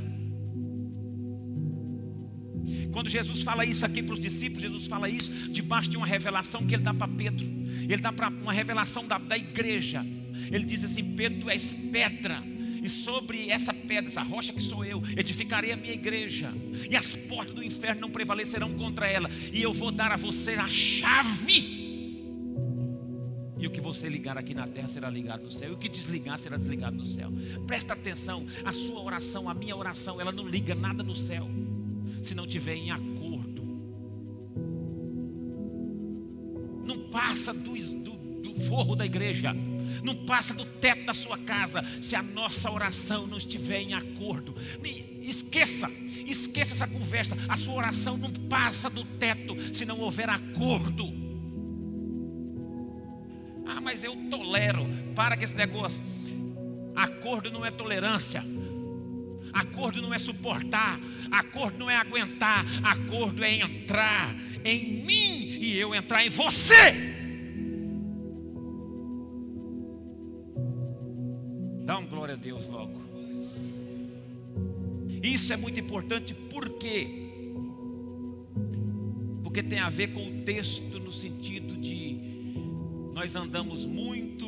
Quando 2.92 3.10
Jesus 3.10 3.42
fala 3.42 3.66
isso 3.66 3.86
aqui 3.86 4.04
para 4.04 4.14
os 4.14 4.20
discípulos, 4.20 4.62
Jesus 4.62 4.86
fala 4.86 5.10
isso 5.10 5.32
debaixo 5.52 5.90
de 5.90 5.98
uma 5.98 6.06
revelação 6.06 6.66
que 6.68 6.76
ele 6.76 6.84
dá 6.84 6.94
para 6.94 7.08
Pedro. 7.08 7.46
Ele 7.90 8.02
dá 8.02 8.12
para 8.12 8.28
uma 8.28 8.54
revelação 8.54 9.08
da, 9.08 9.18
da 9.18 9.38
igreja. 9.38 10.06
Ele 10.52 10.66
diz 10.66 10.84
assim: 10.84 11.16
Pedro, 11.16 11.42
tu 11.42 11.50
és 11.50 11.72
pedra 11.92 12.51
e 12.82 12.90
sobre 12.90 13.50
essa 13.50 13.74
pedra, 13.74 14.08
essa 14.08 14.24
rocha 14.24 14.52
que 14.52 14.62
sou 14.62 14.84
eu, 14.84 15.04
edificarei 15.16 15.72
a 15.72 15.78
minha 15.78 15.94
igreja, 15.94 16.52
e 16.90 16.96
as 16.96 17.14
portas 17.14 17.54
do 17.54 17.64
inferno 17.64 18.02
não 18.02 18.10
prevalecerão 18.10 18.74
contra 18.76 19.08
ela, 19.08 19.30
e 19.54 19.62
eu 19.62 19.72
vou 19.72 19.92
dar 19.92 20.12
a 20.12 20.18
você 20.18 20.54
a 20.54 20.68
chave. 20.68 21.80
E 23.60 23.68
o 23.68 23.70
que 23.70 23.80
você 23.80 24.10
ligar 24.10 24.36
aqui 24.36 24.56
na 24.56 24.66
terra 24.68 24.88
será 24.88 25.08
ligado 25.08 25.44
no 25.44 25.52
céu, 25.52 25.70
e 25.70 25.74
o 25.74 25.78
que 25.78 25.88
desligar 25.88 26.40
será 26.40 26.58
desligado 26.58 26.98
no 26.98 27.06
céu. 27.06 27.30
Presta 27.68 27.94
atenção, 27.94 28.44
a 28.66 28.74
sua 28.74 29.00
oração, 29.04 29.48
a 29.48 29.54
minha 29.54 29.76
oração, 29.76 30.20
ela 30.20 30.32
não 30.32 30.48
liga 30.48 30.74
nada 30.74 31.04
no 31.04 31.14
céu, 31.14 31.48
se 32.24 32.34
não 32.34 32.48
tiver 32.48 32.74
em 32.74 32.90
acordo. 32.90 33.62
Não 36.84 37.10
passa 37.12 37.54
do, 37.54 37.76
do, 37.76 38.42
do 38.42 38.62
forro 38.62 38.96
da 38.96 39.06
igreja 39.06 39.56
não 40.04 40.16
passa 40.26 40.54
do 40.54 40.66
teto 40.66 41.06
da 41.06 41.14
sua 41.14 41.38
casa, 41.38 41.84
se 42.02 42.16
a 42.16 42.22
nossa 42.22 42.72
oração 42.72 43.28
não 43.28 43.38
estiver 43.38 43.80
em 43.82 43.94
acordo. 43.94 44.56
Esqueça, 45.22 45.90
esqueça 46.26 46.74
essa 46.74 46.88
conversa. 46.88 47.38
A 47.48 47.58
sua 47.58 47.76
oração 47.76 48.18
não 48.18 48.32
passa 48.50 48.90
do 48.90 49.04
teto 49.04 49.56
se 49.74 49.86
não 49.86 50.00
houver 50.00 50.30
acordo. 50.30 51.22
Ah, 53.66 53.80
mas 53.80 54.04
eu 54.04 54.16
tolero. 54.30 54.88
Para 55.16 55.38
com 55.38 55.44
esse 55.44 55.56
negócio. 55.56 56.02
Acordo 56.96 57.52
não 57.52 57.66
é 57.66 57.72
tolerância. 57.72 58.44
Acordo 59.54 60.02
não 60.02 60.14
é 60.14 60.20
suportar. 60.20 61.00
Acordo 61.32 61.78
não 61.78 61.90
é 61.90 61.96
aguentar. 61.96 62.66
Acordo 62.84 63.44
é 63.44 63.54
entrar 63.54 64.36
em 64.64 65.04
mim 65.04 65.58
e 65.62 65.78
eu 65.78 65.94
entrar 65.96 66.26
em 66.26 66.30
você. 66.30 67.11
Deus 72.42 72.68
logo. 72.68 73.00
Isso 75.24 75.54
é 75.54 75.58
muito 75.58 75.80
importante 75.80 76.34
por 76.34 76.68
quê? 76.70 77.30
Porque 79.44 79.62
tem 79.62 79.80
a 79.80 79.90
ver 79.90 80.14
com 80.14 80.28
o 80.28 80.44
texto 80.44 81.00
no 81.00 81.12
sentido 81.12 81.78
de 81.78 82.18
nós 83.14 83.36
andamos 83.36 83.86
muito 83.86 84.48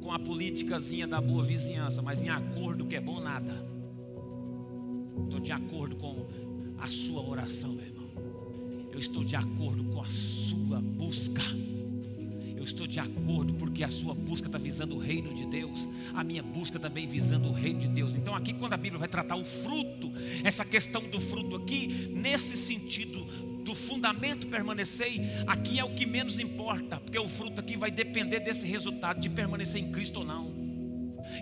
com 0.00 0.12
a 0.12 0.18
politicazinha 0.18 1.06
da 1.06 1.20
boa 1.20 1.42
vizinhança, 1.42 2.00
mas 2.00 2.20
em 2.20 2.28
acordo 2.28 2.86
que 2.86 2.94
é 2.94 3.00
bom 3.00 3.20
nada. 3.20 3.52
Estou 5.24 5.40
de 5.40 5.50
acordo 5.50 5.96
com 5.96 6.28
a 6.78 6.86
sua 6.86 7.22
oração, 7.28 7.72
meu 7.72 7.84
irmão. 7.84 8.06
Eu 8.92 8.98
estou 8.98 9.24
de 9.24 9.34
acordo 9.34 9.82
com 9.84 10.00
a 10.00 10.06
sua 10.06 10.80
busca. 10.80 11.42
Eu 12.62 12.66
estou 12.66 12.86
de 12.86 13.00
acordo 13.00 13.52
porque 13.54 13.82
a 13.82 13.90
sua 13.90 14.14
busca 14.14 14.46
está 14.46 14.56
visando 14.56 14.94
o 14.94 14.98
reino 14.98 15.34
de 15.34 15.44
Deus, 15.46 15.76
a 16.14 16.22
minha 16.22 16.44
busca 16.44 16.78
também 16.78 17.08
visando 17.08 17.48
o 17.48 17.52
reino 17.52 17.80
de 17.80 17.88
Deus. 17.88 18.14
Então, 18.14 18.36
aqui, 18.36 18.52
quando 18.52 18.72
a 18.72 18.76
Bíblia 18.76 19.00
vai 19.00 19.08
tratar 19.08 19.34
o 19.34 19.44
fruto, 19.44 20.12
essa 20.44 20.64
questão 20.64 21.02
do 21.10 21.20
fruto 21.20 21.56
aqui, 21.56 22.08
nesse 22.14 22.56
sentido 22.56 23.18
do 23.64 23.74
fundamento 23.74 24.46
permanecer, 24.46 25.20
aqui 25.44 25.80
é 25.80 25.84
o 25.84 25.90
que 25.90 26.06
menos 26.06 26.38
importa, 26.38 26.98
porque 26.98 27.18
o 27.18 27.28
fruto 27.28 27.58
aqui 27.58 27.76
vai 27.76 27.90
depender 27.90 28.38
desse 28.38 28.64
resultado 28.64 29.18
de 29.18 29.28
permanecer 29.28 29.82
em 29.82 29.90
Cristo 29.90 30.20
ou 30.20 30.24
não. 30.24 30.52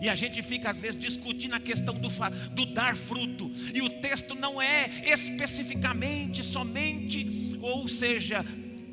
E 0.01 0.09
a 0.09 0.15
gente 0.15 0.43
fica 0.43 0.71
às 0.71 0.81
vezes 0.81 0.99
discutindo 0.99 1.53
a 1.53 1.61
questão 1.61 1.93
do, 2.01 2.09
do 2.55 2.65
dar 2.65 2.97
fruto, 2.97 3.51
e 3.75 3.83
o 3.83 3.91
texto 3.91 4.35
não 4.35 4.61
é 4.61 5.03
especificamente 5.05 6.43
somente, 6.43 7.59
ou 7.61 7.87
seja, 7.89 8.43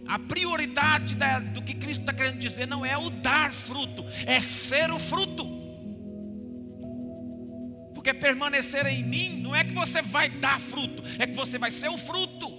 a 0.08 0.18
prioridade 0.18 1.16
da, 1.16 1.40
do 1.40 1.62
que 1.62 1.74
Cristo 1.74 2.02
está 2.02 2.14
querendo 2.14 2.40
dizer 2.40 2.68
não 2.68 2.86
é 2.86 2.98
o 2.98 3.10
dar 3.10 3.54
fruto, 3.54 4.06
é 4.26 4.40
ser 4.42 4.92
o 4.92 5.00
fruto. 5.00 5.46
Porque 7.94 8.14
permanecer 8.14 8.86
em 8.88 9.04
mim 9.04 9.42
não 9.42 9.56
é 9.56 9.64
que 9.64 9.74
você 9.74 10.02
vai 10.02 10.30
dar 10.30 10.62
fruto, 10.62 11.04
é 11.20 11.28
que 11.28 11.34
você 11.36 11.58
vai 11.58 11.72
ser 11.72 11.90
o 11.90 11.98
fruto. 11.98 12.57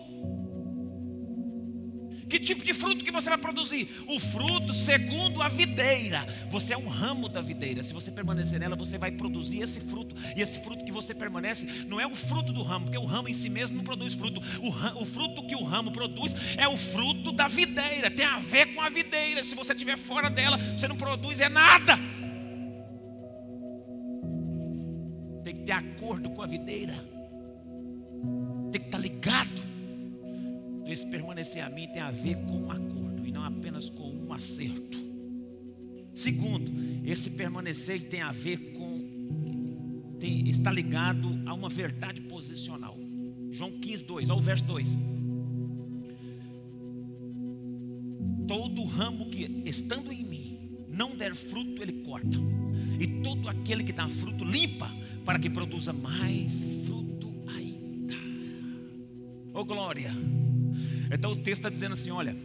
Que 2.29 2.39
tipo 2.39 2.63
de 2.63 2.75
fruto 2.75 3.05
que 3.05 3.11
você 3.11 3.31
vai 3.31 3.39
produzir? 3.39 3.89
O 4.07 4.21
fruto 4.21 4.73
segundo 4.75 5.41
a 5.43 5.49
videira. 5.49 6.27
Você 6.51 6.75
é 6.75 6.79
um 6.79 6.87
ramo 6.87 7.29
da 7.29 7.41
videira. 7.41 7.83
Se 7.83 7.95
você 7.95 8.11
permanecer 8.11 8.61
nela, 8.61 8.77
você 8.77 8.99
vai 8.99 9.11
produzir 9.11 9.61
esse 9.61 9.81
fruto. 9.81 10.15
E 10.37 10.43
esse 10.43 10.63
fruto 10.63 10.85
que 10.85 10.93
você 10.93 11.15
permanece 11.15 11.67
não 11.87 11.99
é 11.99 12.07
o 12.07 12.15
fruto 12.15 12.53
do 12.53 12.63
ramo, 12.63 12.87
porque 12.87 12.99
o 12.99 13.07
ramo 13.07 13.29
em 13.29 13.33
si 13.33 13.49
mesmo 13.49 13.79
não 13.79 13.85
produz 13.85 14.13
fruto. 14.13 14.43
O, 14.61 14.69
ramo, 14.69 15.03
o 15.03 15.07
fruto 15.07 15.47
que 15.47 15.55
o 15.55 15.63
ramo 15.65 15.91
produz 15.91 16.35
é 16.59 16.69
o 16.69 16.77
fruto 16.77 17.33
da 17.33 17.49
videira. 17.49 18.11
Tem 18.11 18.27
a 18.27 18.39
ver 18.41 18.75
com 18.75 18.83
a 18.83 18.91
videira. 18.91 19.43
Se 19.43 19.55
você 19.55 19.73
estiver 19.73 19.97
fora 19.97 20.29
dela, 20.29 20.59
você 20.77 20.87
não 20.87 20.97
produz 20.97 21.41
é 21.41 21.49
nada. 21.49 21.99
Tem 25.45 25.55
que 25.57 25.63
ter 25.63 25.73
acordo 25.73 26.29
com 26.31 26.43
a 26.43 26.47
videira. 26.47 26.93
Tem 28.71 28.81
que 28.83 28.89
estar 28.89 28.99
ligado 28.99 29.68
esse 30.89 31.07
permanecer 31.07 31.63
a 31.65 31.69
mim 31.69 31.87
tem 31.89 32.01
a 32.01 32.11
ver 32.11 32.37
com 32.47 32.63
um 32.63 32.71
acordo 32.71 33.27
e 33.27 33.31
não 33.31 33.45
apenas 33.45 33.91
com 33.91 34.09
um 34.11 34.33
acerto. 34.33 34.99
Segundo, 36.15 36.73
esse 37.05 37.31
permanecer 37.31 38.09
tem 38.09 38.23
a 38.23 38.33
ver 38.33 38.73
com, 38.73 40.17
tem, 40.19 40.49
está 40.49 40.73
ligado 40.73 41.29
a 41.47 41.53
uma 41.53 41.69
verdade 41.69 42.23
posicional. 42.23 42.97
João 43.53 43.71
15, 43.73 44.05
2, 44.05 44.31
olha 44.31 44.39
o 44.39 44.43
verso 44.43 44.65
2. 44.65 44.97
Todo 48.49 48.83
ramo 48.85 49.29
que 49.29 49.63
estando 49.67 50.11
em 50.11 50.25
mim 50.25 50.59
não 50.89 51.15
der 51.15 51.35
fruto, 51.35 51.83
ele 51.83 52.03
corta, 52.03 52.39
e 52.99 53.07
todo 53.23 53.47
aquele 53.47 53.85
que 53.85 53.93
dá 53.93 54.09
fruto, 54.09 54.43
limpa, 54.43 54.91
para 55.25 55.39
que 55.39 55.51
produza 55.51 55.93
mais 55.93 56.65
fruto 56.87 57.31
ainda. 57.47 58.15
Oh 59.53 59.65
glória! 59.65 60.13
Então 61.11 61.33
o 61.33 61.37
texto 61.37 61.61
está 61.61 61.71
dizendo 61.71 61.93
assim: 61.95 62.11
olha, 62.11 62.37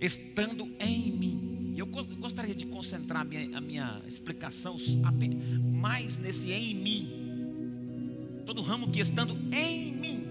estando 0.00 0.70
em 0.78 1.12
mim. 1.12 1.74
Eu 1.76 1.86
gostaria 1.86 2.54
de 2.54 2.66
concentrar 2.66 3.22
a 3.22 3.24
minha, 3.24 3.56
a 3.56 3.60
minha 3.60 4.02
explicação 4.06 4.76
mais 5.80 6.18
nesse 6.18 6.52
em 6.52 6.74
mim. 6.74 7.08
Todo 8.44 8.60
ramo 8.60 8.90
que 8.90 9.00
estando 9.00 9.36
em 9.54 9.92
mim. 9.92 10.26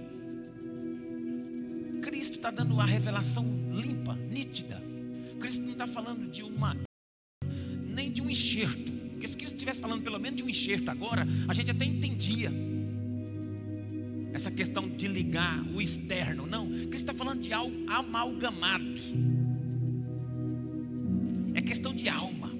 Cristo 2.02 2.36
está 2.36 2.52
dando 2.52 2.80
a 2.80 2.86
revelação 2.86 3.44
limpa, 3.74 4.16
nítida. 4.16 4.82
Cristo 5.40 5.62
não 5.64 5.72
está 5.72 5.88
falando 5.88 6.30
de 6.30 6.44
uma, 6.44 6.78
nem 7.88 8.12
de 8.12 8.22
um 8.22 8.30
enxerto. 8.30 8.92
Porque 9.12 9.28
se 9.28 9.36
Cristo 9.36 9.54
estivesse 9.54 9.82
falando 9.82 10.04
pelo 10.04 10.20
menos 10.20 10.38
de 10.38 10.44
um 10.44 10.50
enxerto 10.50 10.90
agora, 10.90 11.28
a 11.48 11.54
gente 11.54 11.72
até 11.72 11.86
entendia 11.86 12.52
essa 14.34 14.50
questão 14.50 14.88
de 14.88 15.08
ligar 15.08 15.64
o 15.74 15.82
externo. 15.82 16.46
Não, 16.48 16.68
Cristo 16.68 16.94
está 16.96 17.14
falando 17.14 17.42
de 17.42 17.54
algo 17.54 17.76
amalgamado. 17.88 18.86
É 21.54 21.62
questão 21.62 21.94
de 21.94 22.08
alma. 22.08 22.52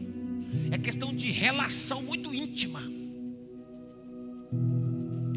É 0.70 0.78
questão 0.78 1.14
de 1.14 1.32
relação 1.32 2.04
muito 2.04 2.34
íntima. 2.34 2.82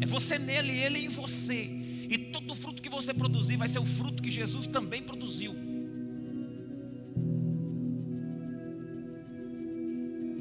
É 0.01 0.05
você 0.05 0.37
nele 0.37 0.71
ele 0.71 0.99
em 0.99 1.09
você. 1.09 1.69
E 2.09 2.17
todo 2.17 2.51
o 2.51 2.55
fruto 2.55 2.81
que 2.81 2.89
você 2.89 3.13
produzir 3.13 3.57
vai 3.57 3.67
ser 3.67 3.79
o 3.79 3.85
fruto 3.85 4.21
que 4.21 4.29
Jesus 4.29 4.67
também 4.67 5.01
produziu. 5.01 5.55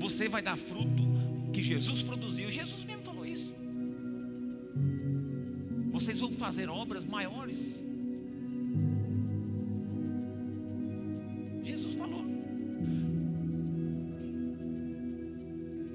você 0.05 0.29
vai 0.29 0.43
dar 0.43 0.57
fruto 0.57 1.03
que 1.53 1.63
Jesus 1.63 2.03
produziu. 2.03 2.53
Jesus 2.53 2.74
fazer 6.45 6.69
obras 6.69 7.07
maiores. 7.07 7.81
Jesus 11.63 11.95
falou. 11.95 12.23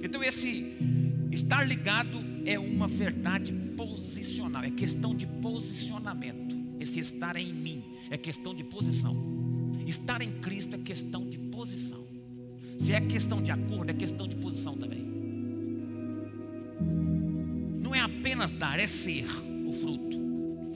Então 0.02 0.24
esse 0.24 0.76
estar 1.32 1.64
ligado 1.68 2.18
é 2.48 2.58
uma 2.58 2.88
verdade 2.88 3.54
posicional, 3.78 4.64
é 4.64 4.72
questão 4.72 5.16
de 5.16 5.28
posicionamento. 5.28 6.58
Esse 6.80 7.00
estar 7.00 7.36
em 7.36 7.54
mim 7.54 7.84
é 8.10 8.18
questão 8.18 8.56
de 8.56 8.64
posição. 8.64 9.16
Estar 9.86 10.20
em 10.20 10.32
Cristo 10.40 10.76
é 10.76 10.80
questão 10.80 11.30
de 11.30 11.38
posição. 11.38 12.04
Se 12.80 12.92
é 12.92 13.02
questão 13.02 13.40
de 13.40 13.52
acordo, 13.52 13.92
é 13.92 13.94
questão 13.94 14.28
de 14.28 14.36
posição 14.36 14.76
também. 14.76 15.06
Não 17.84 17.94
é 17.94 18.00
apenas 18.00 18.50
dar, 18.50 18.80
é 18.80 18.88
ser 18.88 19.28
o 19.68 19.74
fruto. 19.74 20.29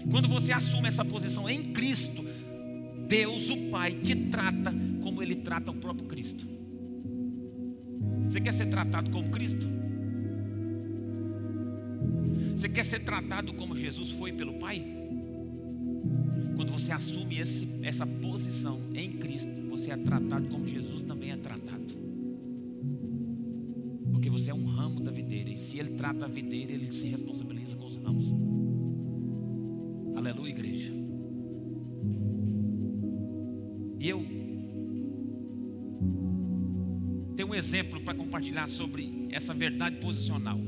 Quando 0.10 0.28
você 0.28 0.52
assume 0.52 0.88
essa 0.88 1.04
posição 1.04 1.50
em 1.50 1.64
Cristo, 1.74 2.24
Deus, 3.08 3.50
o 3.50 3.70
Pai, 3.70 3.94
te 3.94 4.16
trata 4.30 4.74
como 5.02 5.22
Ele 5.22 5.36
trata 5.36 5.72
o 5.72 5.76
próprio 5.76 6.08
Cristo. 6.08 6.46
Você 8.28 8.42
quer 8.42 8.54
ser 8.54 8.68
tratado 8.68 9.12
como 9.12 9.30
Cristo? 9.30 9.68
Você 12.56 12.70
quer 12.70 12.86
ser 12.86 13.00
tratado 13.00 13.54
como 13.54 13.76
Jesus 13.76 14.12
foi 14.12 14.32
pelo 14.32 14.54
Pai? 14.54 14.84
Quando 16.56 16.72
você 16.72 16.92
assume 16.92 17.40
esse, 17.40 17.80
essa 17.84 18.08
posição 18.08 18.80
em 18.94 19.12
Cristo, 19.14 19.50
você 19.70 19.92
é 19.92 19.98
tratado 19.98 20.48
como 20.48 20.66
Jesus 20.66 21.02
também 21.02 21.32
é 21.32 21.38
tratado. 21.38 21.94
Porque 24.12 24.30
você 24.30 24.52
é 24.52 24.54
um 24.54 24.66
ramo 24.66 25.02
da 25.02 25.12
videira, 25.12 25.50
e 25.50 25.58
se 25.58 25.80
Ele 25.80 25.96
trata 25.96 26.26
a 26.26 26.28
videira, 26.28 26.72
Ele 26.72 26.92
se 26.92 27.08
responsabiliza 27.08 27.53
exemplo 37.64 38.02
para 38.02 38.14
compartilhar 38.14 38.68
sobre 38.70 39.30
essa 39.32 39.54
verdade 39.54 39.96
posicional. 39.96 40.60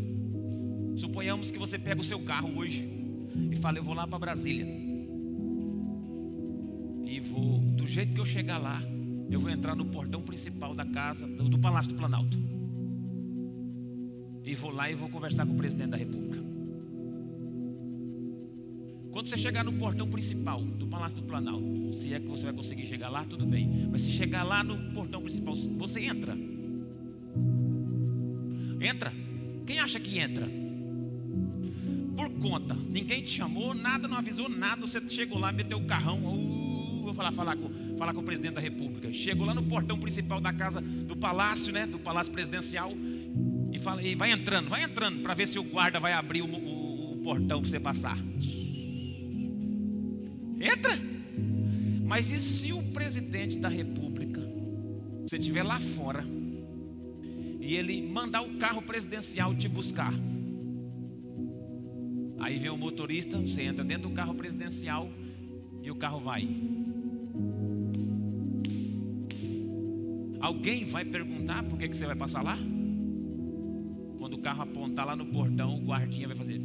Suponhamos 0.96 1.52
que 1.52 1.60
você 1.60 1.78
pega 1.78 2.00
o 2.00 2.04
seu 2.06 2.20
carro 2.20 2.58
hoje 2.58 2.88
e 3.52 3.56
fala: 3.58 3.78
Eu 3.78 3.84
vou 3.84 3.94
lá 3.94 4.08
para 4.08 4.18
Brasília. 4.18 4.66
E 7.06 7.20
vou, 7.20 7.60
do 7.60 7.86
jeito 7.86 8.14
que 8.14 8.20
eu 8.22 8.26
chegar 8.26 8.58
lá, 8.58 8.82
eu 9.30 9.42
vou 9.42 9.52
entrar 9.52 9.76
no 9.76 9.86
portão 9.86 10.22
principal 10.22 10.74
da 10.74 10.86
casa, 10.86 11.28
do, 11.28 11.60
Palácio 11.60 11.92
do 11.92 11.98
Planalto. 11.98 12.38
E 14.46 14.56
vou 14.56 14.72
lá 14.72 14.90
e 14.90 14.96
vou 14.96 15.10
conversar 15.10 15.46
com 15.46 15.52
o 15.52 15.58
presidente 15.58 15.90
da 15.90 15.98
República. 15.98 16.40
Quando 19.12 19.28
você 19.28 19.38
chegar 19.38 19.66
no 19.66 19.74
portão 19.74 20.10
principal 20.10 20.62
do 20.62 20.88
Palácio 20.88 21.18
do 21.18 21.24
Planalto, 21.24 21.94
se 21.94 22.14
é 22.14 22.20
que 22.20 22.28
você 22.28 22.46
vai 22.46 22.54
conseguir 22.54 22.88
chegar 22.88 23.10
lá, 23.10 23.26
tudo 23.26 23.46
bem. 23.46 23.88
Mas 23.92 24.02
se 24.02 24.12
chegar 24.12 24.44
lá 24.44 24.64
no 24.64 24.94
portão 24.94 25.22
principal, 25.22 25.56
você 25.56 26.06
entra. 26.06 26.55
Entra. 28.86 29.12
Quem 29.66 29.80
acha 29.80 30.00
que 30.00 30.20
entra? 30.20 30.48
Por 32.16 32.30
conta. 32.40 32.76
Ninguém 32.76 33.22
te 33.22 33.30
chamou, 33.30 33.74
nada, 33.74 34.08
não 34.08 34.18
avisou 34.18 34.48
nada. 34.48 34.82
Você 34.82 35.02
chegou 35.10 35.40
lá, 35.40 35.52
meteu 35.52 35.80
o 35.80 35.86
carrão. 35.86 36.20
Uh, 36.20 37.02
vou 37.04 37.14
falar, 37.14 37.32
falar, 37.32 37.56
com, 37.56 37.98
falar 37.98 38.14
com 38.14 38.20
o 38.20 38.24
presidente 38.24 38.54
da 38.54 38.62
República. 38.62 39.12
Chegou 39.12 39.46
lá 39.46 39.54
no 39.54 39.64
portão 39.64 40.00
principal 40.00 40.40
da 40.40 40.54
casa, 40.54 40.82
do 40.82 41.16
palácio, 41.16 41.74
né? 41.74 41.88
Do 41.88 41.98
palácio 41.98 42.32
presidencial. 42.32 42.94
E, 43.72 43.80
fala, 43.80 44.04
e 44.04 44.14
vai 44.14 44.32
entrando, 44.32 44.70
vai 44.70 44.84
entrando, 44.84 45.22
para 45.22 45.34
ver 45.34 45.48
se 45.48 45.58
o 45.58 45.64
guarda 45.64 46.00
vai 46.00 46.14
abrir 46.14 46.42
o, 46.42 46.46
o, 46.46 47.14
o 47.14 47.18
portão 47.24 47.62
para 47.62 47.70
você 47.70 47.80
passar. 47.80 48.18
Entra. 50.62 50.98
Mas 52.06 52.32
e 52.32 52.40
se 52.40 52.72
o 52.72 52.82
presidente 52.94 53.58
da 53.58 53.68
república, 53.68 54.40
você 55.28 55.38
estiver 55.38 55.64
lá 55.64 55.80
fora, 55.80 56.24
e 57.66 57.76
ele 57.76 58.00
mandar 58.08 58.44
o 58.44 58.58
carro 58.58 58.82
presidencial 58.84 59.56
te 59.56 59.68
buscar? 59.68 60.14
Aí 62.40 62.60
vem 62.60 62.70
o 62.70 62.78
motorista, 62.78 63.40
você 63.40 63.64
entra 63.64 63.84
dentro 63.84 64.08
do 64.08 64.14
carro 64.14 64.36
presidencial 64.36 65.10
e 65.82 65.90
o 65.90 65.96
carro 65.96 66.20
vai. 66.20 66.48
Alguém 70.40 70.86
vai 70.86 71.04
perguntar 71.04 71.64
por 71.64 71.80
que, 71.80 71.90
que 71.90 71.98
você 71.98 72.06
vai 72.06 72.16
passar 72.16 72.44
lá? 72.44 72.56
Quando 74.20 74.36
o 74.36 74.38
carro 74.38 74.62
apontar 74.62 75.08
lá 75.08 75.16
no 75.16 75.26
portão, 75.26 75.76
o 75.76 75.84
guardinha 75.84 76.28
vai 76.28 76.38
fazer. 76.38 76.62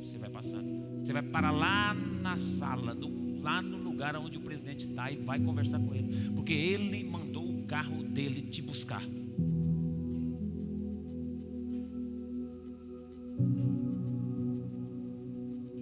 Você 0.00 0.18
vai 0.18 0.28
passar. 0.28 0.62
Você 0.98 1.10
vai 1.10 1.22
parar 1.22 1.52
lá 1.52 1.94
na 1.94 2.36
sala, 2.36 2.92
no, 2.92 3.40
lá 3.40 3.62
no 3.62 3.78
lugar 3.78 4.14
onde 4.16 4.36
o 4.36 4.42
presidente 4.42 4.86
está 4.86 5.10
e 5.10 5.16
vai 5.16 5.40
conversar 5.40 5.78
com 5.78 5.94
ele. 5.94 6.32
Porque 6.34 6.52
ele 6.52 7.02
mandou 7.02 7.48
o 7.48 7.62
carro 7.62 8.02
dele 8.02 8.42
te 8.42 8.60
buscar. 8.60 9.02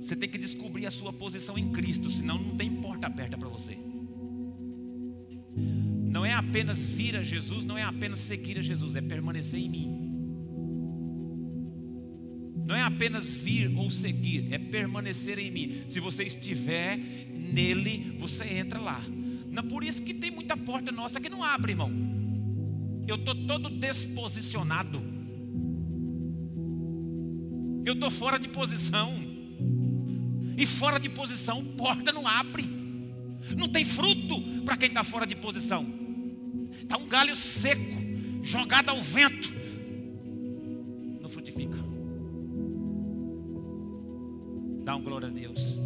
Você 0.01 0.17
tem 0.17 0.29
que 0.29 0.39
descobrir 0.39 0.87
a 0.87 0.91
sua 0.91 1.13
posição 1.13 1.57
em 1.57 1.71
Cristo, 1.71 2.11
senão 2.11 2.37
não 2.37 2.57
tem 2.57 2.71
porta 2.71 3.07
aberta 3.07 3.39
para 3.39 3.49
você. 3.49 3.79
Não 5.57 6.27
é 6.27 6.33
apenas 6.33 6.89
vir 6.89 7.17
a 7.17 7.23
Jesus, 7.23 7.65
não 7.65 7.79
é 7.79 7.83
apenas 7.83 8.21
seguir 8.21 8.59
a 8.59 8.63
Jesus, 8.63 8.97
é 8.97 9.01
permanecer 9.01 9.61
em 9.61 9.69
mim. 9.69 10.03
Não 12.67 12.75
é 12.75 12.83
apenas 12.83 13.37
vir 13.37 13.75
ou 13.77 13.91
seguir, 13.91 14.53
é 14.53 14.59
permanecer 14.59 15.39
em 15.39 15.51
mim. 15.51 15.83
Se 15.87 16.01
você 16.01 16.25
estiver 16.25 16.97
nele, 16.97 18.17
você 18.19 18.45
entra 18.45 18.81
lá. 18.81 19.01
Não 19.51 19.63
por 19.63 19.85
isso 19.85 20.03
que 20.03 20.15
tem 20.15 20.31
muita 20.31 20.57
porta 20.57 20.91
nossa 20.91 21.21
que 21.21 21.29
não 21.29 21.45
abre, 21.45 21.73
irmão. 21.73 21.91
Eu 23.07 23.17
estou 23.17 23.35
todo 23.35 23.69
desposicionado. 23.69 25.12
Eu 27.85 27.95
estou 27.95 28.11
fora 28.11 28.39
de 28.39 28.49
posição. 28.49 29.13
E 30.57 30.67
fora 30.67 30.99
de 30.99 31.09
posição, 31.09 31.65
porta 31.77 32.13
não 32.13 32.27
abre. 32.27 32.65
Não 33.57 33.69
tem 33.69 33.85
fruto 33.85 34.41
para 34.65 34.77
quem 34.77 34.89
está 34.89 35.03
fora 35.03 35.27
de 35.27 35.35
posição. 35.35 35.85
Está 36.81 36.97
um 36.97 37.09
galho 37.09 37.35
seco, 37.35 37.83
jogado 38.43 38.91
ao 38.91 39.03
vento. 39.03 39.53
Não 41.21 41.29
frutifica. 41.29 41.79
Dá 44.85 44.97
um 44.97 45.03
glória 45.03 45.29
a 45.29 45.31
Deus. 45.31 45.77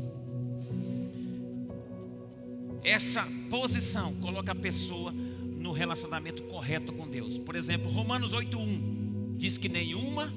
Essa 2.84 3.26
posição 3.50 4.14
coloca 4.16 4.52
a 4.52 4.54
pessoa 4.54 5.12
no 5.12 5.72
relacionamento 5.72 6.42
correto 6.44 6.92
com 6.92 7.08
Deus. 7.08 7.38
Por 7.38 7.56
exemplo, 7.56 7.90
Romanos 7.90 8.32
8:1 8.32 9.36
diz 9.36 9.58
que 9.58 9.68
nenhuma 9.68 10.32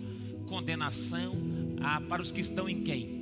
condenação 0.49 1.33
há 1.79 2.01
para 2.01 2.21
os 2.21 2.31
que 2.31 2.41
estão 2.41 2.67
em 2.67 2.81
quem? 2.81 3.19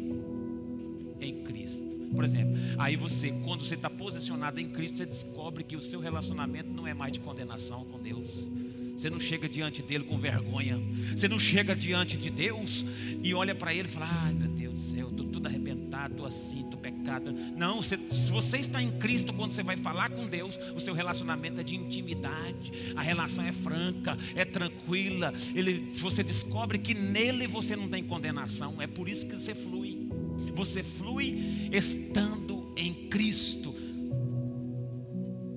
Em 1.19 1.43
Cristo. 1.43 1.83
Por 2.15 2.23
exemplo, 2.23 2.55
aí 2.79 2.95
você, 2.95 3.31
quando 3.43 3.63
você 3.63 3.75
está 3.75 3.89
posicionado 3.89 4.59
em 4.59 4.69
Cristo, 4.69 4.97
você 4.97 5.05
descobre 5.05 5.63
que 5.63 5.75
o 5.75 5.81
seu 5.81 5.99
relacionamento 5.99 6.69
não 6.71 6.87
é 6.87 6.93
mais 6.93 7.11
de 7.11 7.19
condenação 7.19 7.83
com 7.85 7.99
Deus. 7.99 8.47
Você 8.95 9.09
não 9.09 9.19
chega 9.19 9.47
diante 9.47 9.83
dele 9.83 10.05
com 10.05 10.17
vergonha. 10.17 10.79
Você 11.15 11.27
não 11.27 11.37
chega 11.37 11.75
diante 11.75 12.17
de 12.17 12.29
Deus 12.29 12.85
e 13.21 13.33
olha 13.33 13.53
para 13.53 13.73
ele 13.73 13.87
e 13.87 13.91
fala: 13.91 14.09
Ai 14.09 14.33
meu 14.33 14.47
Deus 14.47 14.73
do 14.73 14.79
céu, 14.79 15.09
estou 15.09 15.26
tudo 15.37 15.47
arrebentado, 15.47 16.25
assim, 16.25 16.61
estou 16.61 16.79
pecado. 16.79 17.31
Não, 17.55 17.79
você, 17.79 17.95
se 18.11 18.31
você 18.31 18.57
está 18.57 18.81
em 18.81 18.89
Cristo, 18.97 19.31
quando 19.31 19.51
você 19.51 19.61
vai 19.61 19.77
falar 19.77 20.09
com 20.09 20.25
Deus, 20.25 20.57
o 20.75 20.79
seu 20.79 20.95
relacionamento 20.95 21.61
é 21.61 21.63
de 21.63 21.75
intimidade. 21.75 22.71
A 22.95 23.03
relação 23.03 23.45
é 23.45 23.51
franca, 23.51 24.17
é 24.35 24.43
tranquila. 24.43 25.31
Ele, 25.53 25.91
você 25.99 26.23
descobre 26.23 26.79
que 26.79 26.95
nele 26.95 27.45
você 27.45 27.75
não 27.75 27.87
tem 27.87 28.03
condenação. 28.03 28.81
É 28.81 28.87
por 28.87 29.07
isso 29.07 29.27
que 29.27 29.35
você 29.35 29.53
flui. 29.53 30.09
Você 30.55 30.81
flui 30.81 31.69
estando 31.71 32.73
em 32.75 33.07
Cristo. 33.07 33.75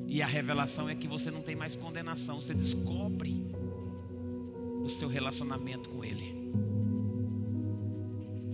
E 0.06 0.20
a 0.20 0.26
revelação 0.26 0.90
é 0.90 0.94
que 0.94 1.08
você 1.08 1.30
não 1.30 1.40
tem 1.40 1.56
mais 1.56 1.74
condenação, 1.74 2.38
você 2.38 2.52
descobre 2.52 3.42
o 4.84 4.88
seu 4.90 5.08
relacionamento 5.08 5.88
com 5.88 6.04
Ele. 6.04 6.39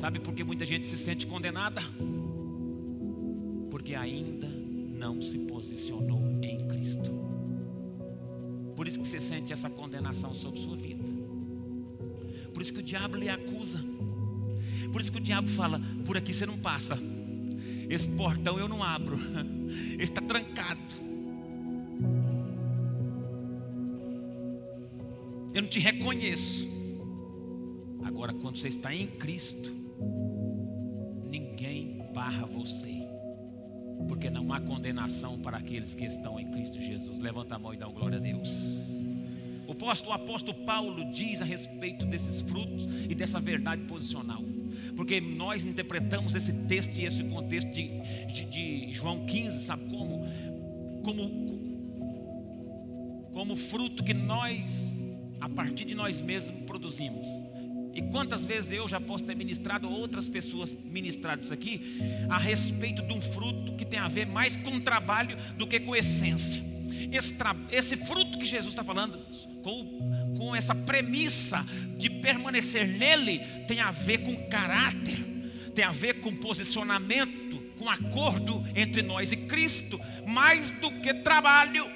Sabe 0.07 0.21
por 0.21 0.33
que 0.33 0.45
muita 0.45 0.65
gente 0.65 0.87
se 0.87 0.97
sente 0.97 1.27
condenada? 1.27 1.83
Porque 3.73 3.93
ainda 3.93 4.47
não 4.47 5.21
se 5.21 5.37
posicionou 5.37 6.21
em 6.45 6.59
Cristo. 6.69 7.11
Por 8.77 8.87
isso 8.87 9.01
que 9.01 9.09
você 9.09 9.21
sente 9.21 9.53
essa 9.53 9.69
condenação 9.69 10.33
sobre 10.33 10.61
sua 10.61 10.77
vida. 10.77 11.03
Por 12.55 12.63
isso 12.63 12.73
que 12.73 12.79
o 12.79 12.83
diabo 12.85 13.17
lhe 13.17 13.29
acusa. 13.29 13.85
Por 14.93 15.01
isso 15.01 15.11
que 15.11 15.19
o 15.19 15.21
diabo 15.21 15.49
fala: 15.49 15.81
por 16.05 16.17
aqui 16.17 16.33
você 16.33 16.47
não 16.47 16.57
passa. 16.57 16.97
Esse 17.91 18.07
portão 18.07 18.61
eu 18.61 18.69
não 18.69 18.85
abro. 18.85 19.19
Está 19.99 20.21
trancado. 20.21 20.79
eu 25.53 25.63
não 25.63 25.69
te 25.69 25.81
reconheço. 25.81 26.65
Agora, 28.05 28.33
quando 28.33 28.57
você 28.57 28.69
está 28.69 28.95
em 28.95 29.09
Cristo, 29.09 29.86
ninguém 31.29 32.03
barra 32.15 32.47
você, 32.47 33.03
porque 34.09 34.31
não 34.31 34.53
há 34.53 34.61
condenação 34.61 35.39
para 35.41 35.57
aqueles 35.57 35.95
que 35.95 36.05
estão 36.05 36.39
em 36.39 36.51
Cristo 36.51 36.79
Jesus. 36.79 37.19
Levanta 37.19 37.57
a 37.57 37.59
mão 37.59 37.75
e 37.75 37.77
dá 37.77 37.87
glória 37.87 38.19
a 38.19 38.21
Deus. 38.21 38.87
O 39.67 39.73
apóstolo, 39.73 40.13
o 40.13 40.15
apóstolo 40.15 40.65
Paulo 40.65 41.11
diz 41.11 41.43
a 41.43 41.45
respeito 41.45 42.07
desses 42.07 42.41
frutos 42.41 42.85
e 43.09 43.15
dessa 43.15 43.41
verdade 43.41 43.83
posicional 43.83 44.43
porque 44.97 45.21
nós 45.21 45.63
interpretamos 45.63 46.35
esse 46.35 46.67
texto 46.67 46.97
e 46.97 47.05
esse 47.05 47.23
contexto 47.25 47.71
de, 47.71 47.91
de, 48.33 48.45
de, 48.47 48.93
João 48.95 49.27
15, 49.27 49.65
sabe 49.65 49.85
como? 49.91 50.27
Como 51.05 51.57
como 53.37 53.55
fruto 53.55 54.03
que 54.03 54.15
nós, 54.15 54.99
a 55.39 55.47
partir 55.47 55.85
de 55.85 55.95
nós 55.95 56.23
mesmos, 56.23 56.59
produzimos. 56.65 57.27
E 57.97 58.03
quantas 58.03 58.45
vezes 58.45 58.73
eu 58.73 58.87
já 58.87 59.01
posso 59.01 59.25
ter 59.25 59.35
ministrado, 59.35 59.91
outras 59.91 60.29
pessoas 60.29 60.71
ministrado 60.85 61.43
isso 61.43 61.55
aqui, 61.55 61.97
a 62.29 62.37
respeito 62.37 63.01
de 63.01 63.11
um 63.15 63.23
fruto 63.23 63.73
que 63.73 63.87
tem 63.87 63.99
a 63.99 64.07
ver 64.07 64.27
mais 64.27 64.55
com 64.55 64.79
trabalho 64.79 65.35
do 65.57 65.67
que 65.67 65.81
com 65.81 65.97
essência. 65.97 66.63
Esse, 67.11 67.35
esse 67.73 67.97
fruto 67.97 68.37
que 68.39 68.45
Jesus 68.45 68.75
está 68.75 68.85
falando, 68.85 69.19
com, 69.63 70.35
com 70.37 70.55
essa 70.55 70.75
premissa 70.75 71.67
de 71.97 72.11
permanecer 72.11 72.87
nele, 72.87 73.41
tem 73.67 73.81
a 73.81 73.91
ver 73.91 74.19
com 74.19 74.37
caráter, 74.51 75.19
tem 75.75 75.83
a 75.83 75.91
ver 75.93 76.21
com 76.21 76.37
posicionamento, 76.37 77.59
com 77.79 77.89
acordo 77.89 78.63
entre 78.75 79.01
nós 79.01 79.33
e 79.33 79.39
Cristo, 79.39 79.99
mais 80.27 80.71
do 80.73 80.91
que 81.01 81.15
trabalho. 81.15 81.87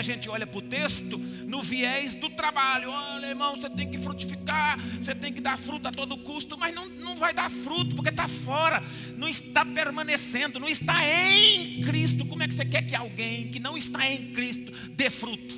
A 0.00 0.02
gente 0.02 0.30
olha 0.30 0.46
para 0.46 0.58
o 0.58 0.62
texto 0.62 1.18
no 1.46 1.60
viés 1.60 2.14
do 2.14 2.30
trabalho. 2.30 2.90
Olha, 2.90 3.26
irmão, 3.26 3.54
você 3.54 3.68
tem 3.68 3.90
que 3.90 3.98
frutificar, 3.98 4.78
você 4.98 5.14
tem 5.14 5.30
que 5.30 5.42
dar 5.42 5.58
fruto 5.58 5.88
a 5.88 5.92
todo 5.92 6.16
custo, 6.16 6.56
mas 6.58 6.74
não, 6.74 6.88
não 6.88 7.16
vai 7.16 7.34
dar 7.34 7.50
fruto 7.50 7.94
porque 7.94 8.08
está 8.08 8.26
fora, 8.26 8.82
não 9.16 9.28
está 9.28 9.64
permanecendo, 9.64 10.58
não 10.58 10.68
está 10.68 11.04
em 11.04 11.82
Cristo. 11.82 12.24
Como 12.24 12.42
é 12.42 12.48
que 12.48 12.54
você 12.54 12.64
quer 12.64 12.82
que 12.86 12.96
alguém 12.96 13.50
que 13.50 13.60
não 13.60 13.76
está 13.76 14.10
em 14.10 14.32
Cristo 14.32 14.72
dê 14.92 15.10
fruto? 15.10 15.54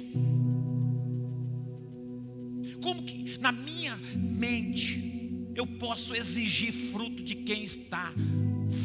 Como 2.83 3.05
que 3.05 3.38
na 3.38 3.52
minha 3.52 3.96
mente 4.16 5.46
eu 5.55 5.66
posso 5.66 6.16
exigir 6.16 6.72
fruto 6.90 7.22
de 7.22 7.37
quem 7.37 7.62
está 7.62 8.12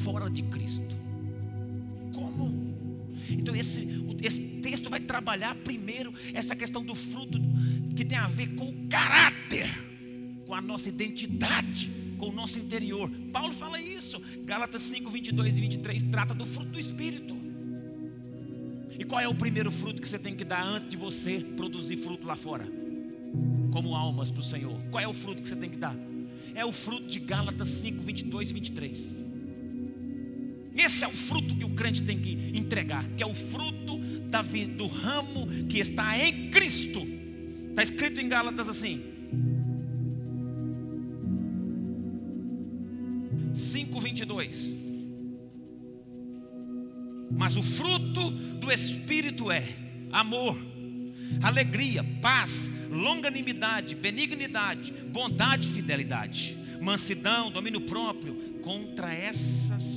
fora 0.04 0.30
de 0.30 0.44
Cristo? 0.44 0.96
Como? 2.14 3.08
Então 3.28 3.56
esse 3.56 4.07
esse 4.22 4.62
texto 4.62 4.90
vai 4.90 5.00
trabalhar 5.00 5.56
primeiro 5.56 6.14
essa 6.34 6.56
questão 6.56 6.84
do 6.84 6.96
fruto 6.96 7.40
que 7.96 8.06
tem 8.06 8.18
a 8.18 8.28
ver 8.28 8.56
com 8.56 8.70
o 8.70 8.88
caráter, 8.88 9.70
com 10.46 10.54
a 10.54 10.62
nossa 10.62 10.90
identidade, 10.90 11.90
com 12.18 12.30
o 12.30 12.32
nosso 12.32 12.60
interior. 12.60 13.10
Paulo 13.32 13.54
fala 13.54 13.80
isso. 13.82 14.22
Gálatas 14.46 14.82
5, 14.84 15.10
22 15.10 15.58
e 15.58 15.62
23 15.62 16.04
trata 16.04 16.34
do 16.34 16.46
fruto 16.46 16.72
do 16.72 16.80
Espírito. 16.80 17.36
E 18.98 19.04
qual 19.04 19.22
é 19.22 19.28
o 19.28 19.36
primeiro 19.36 19.72
fruto 19.72 20.02
que 20.02 20.08
você 20.08 20.18
tem 20.18 20.36
que 20.36 20.44
dar 20.44 20.64
antes 20.64 20.90
de 20.90 20.98
você 20.98 21.40
produzir 21.56 21.98
fruto 21.98 22.26
lá 22.26 22.36
fora? 22.36 22.68
Como 23.72 23.96
almas 23.96 24.32
para 24.32 24.42
o 24.42 24.44
Senhor. 24.44 24.80
Qual 24.90 25.04
é 25.04 25.08
o 25.08 25.14
fruto 25.14 25.42
que 25.42 25.48
você 25.48 25.56
tem 25.56 25.70
que 25.70 25.78
dar? 25.78 25.96
É 26.56 26.66
o 26.66 26.72
fruto 26.72 27.08
de 27.08 27.20
Gálatas 27.20 27.70
5, 27.70 28.02
22 28.02 28.50
e 28.50 28.54
23. 28.54 29.28
Esse 30.76 31.04
é 31.04 31.08
o 31.08 31.12
fruto 31.12 31.56
que 31.56 31.66
o 31.66 31.70
crente 31.70 32.04
tem 32.04 32.20
que 32.20 32.52
entregar, 32.54 33.08
que 33.16 33.24
é 33.24 33.26
o 33.26 33.34
fruto 33.34 34.00
da 34.30 34.42
vida, 34.42 34.74
do 34.74 34.88
ramo 34.88 35.48
que 35.70 35.80
está 35.80 36.18
em 36.18 36.50
Cristo. 36.50 37.00
Está 37.70 37.84
escrito 37.84 38.20
em 38.20 38.28
Gálatas 38.28 38.68
assim. 38.68 39.02
5:22. 43.54 44.76
Mas 47.32 47.56
o 47.56 47.64
fruto 47.64 48.32
do 48.32 48.72
espírito 48.72 49.52
é 49.52 49.64
amor, 50.12 50.58
alegria, 51.42 52.04
paz, 52.22 52.72
longanimidade, 52.90 53.96
benignidade, 53.96 54.92
bondade, 55.12 55.68
fidelidade, 55.68 56.58
mansidão, 56.82 57.52
domínio 57.52 57.82
próprio. 57.82 58.48
Contra 58.62 59.14
essas 59.14 59.97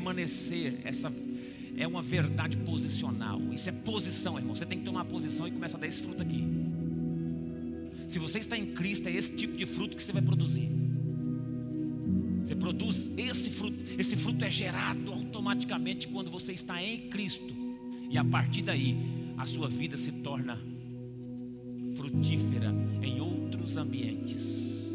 permanecer, 0.00 0.80
essa 0.82 1.12
é 1.76 1.86
uma 1.86 2.02
verdade 2.02 2.56
posicional. 2.56 3.40
Isso 3.52 3.68
é 3.68 3.72
posição, 3.72 4.38
irmão. 4.38 4.56
Você 4.56 4.64
tem 4.64 4.78
que 4.78 4.84
tomar 4.84 5.04
posição 5.04 5.46
e 5.46 5.50
começa 5.50 5.76
a 5.76 5.80
dar 5.80 5.86
esse 5.86 6.00
fruto 6.00 6.22
aqui. 6.22 6.42
Se 8.08 8.18
você 8.18 8.38
está 8.38 8.56
em 8.56 8.66
Cristo, 8.72 9.08
é 9.08 9.12
esse 9.12 9.36
tipo 9.36 9.56
de 9.56 9.66
fruto 9.66 9.96
que 9.96 10.02
você 10.02 10.10
vai 10.10 10.22
produzir. 10.22 10.68
Você 12.42 12.56
produz 12.56 13.10
esse 13.16 13.50
fruto. 13.50 13.76
Esse 13.98 14.16
fruto 14.16 14.42
é 14.42 14.50
gerado 14.50 15.12
automaticamente 15.12 16.08
quando 16.08 16.30
você 16.30 16.52
está 16.52 16.82
em 16.82 17.08
Cristo. 17.10 17.52
E 18.10 18.16
a 18.16 18.24
partir 18.24 18.62
daí, 18.62 18.96
a 19.36 19.44
sua 19.44 19.68
vida 19.68 19.96
se 19.96 20.10
torna 20.22 20.58
frutífera 21.94 22.74
em 23.02 23.20
outros 23.20 23.76
ambientes. 23.76 24.92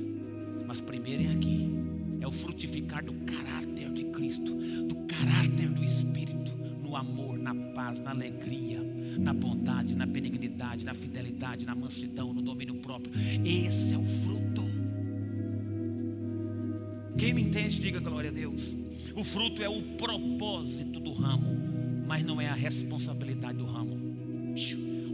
Mas 0.67 0.79
primeiro 0.79 1.23
é 1.23 1.27
aqui. 1.27 1.69
É 2.19 2.27
o 2.27 2.31
frutificar 2.31 3.05
do 3.05 3.13
caráter 3.25 3.64
Cristo 4.25 4.57
caráter 5.07 5.69
do 5.69 5.83
Espírito, 5.83 6.51
no 6.81 6.95
amor, 6.95 7.37
na 7.37 7.53
paz, 7.53 7.99
na 7.99 8.09
alegria, 8.09 8.81
na 9.19 9.31
bondade, 9.31 9.95
na 9.95 10.05
benignidade, 10.07 10.83
na 10.83 10.95
fidelidade, 10.95 11.63
na 11.63 11.75
mansidão, 11.75 12.33
no 12.33 12.41
domínio 12.41 12.73
próprio. 12.75 13.13
Esse 13.45 13.93
é 13.93 13.97
o 13.99 14.03
fruto. 14.23 14.63
Quem 17.19 17.35
me 17.35 17.43
entende, 17.43 17.79
diga 17.79 17.99
glória 17.99 18.31
a 18.31 18.33
Deus. 18.33 18.73
O 19.15 19.23
fruto 19.23 19.61
é 19.61 19.69
o 19.69 19.81
propósito 19.95 20.99
do 20.99 21.13
ramo, 21.13 21.55
mas 22.07 22.23
não 22.23 22.41
é 22.41 22.47
a 22.47 22.55
responsabilidade 22.55 23.59
do 23.59 23.65
ramo. 23.65 23.95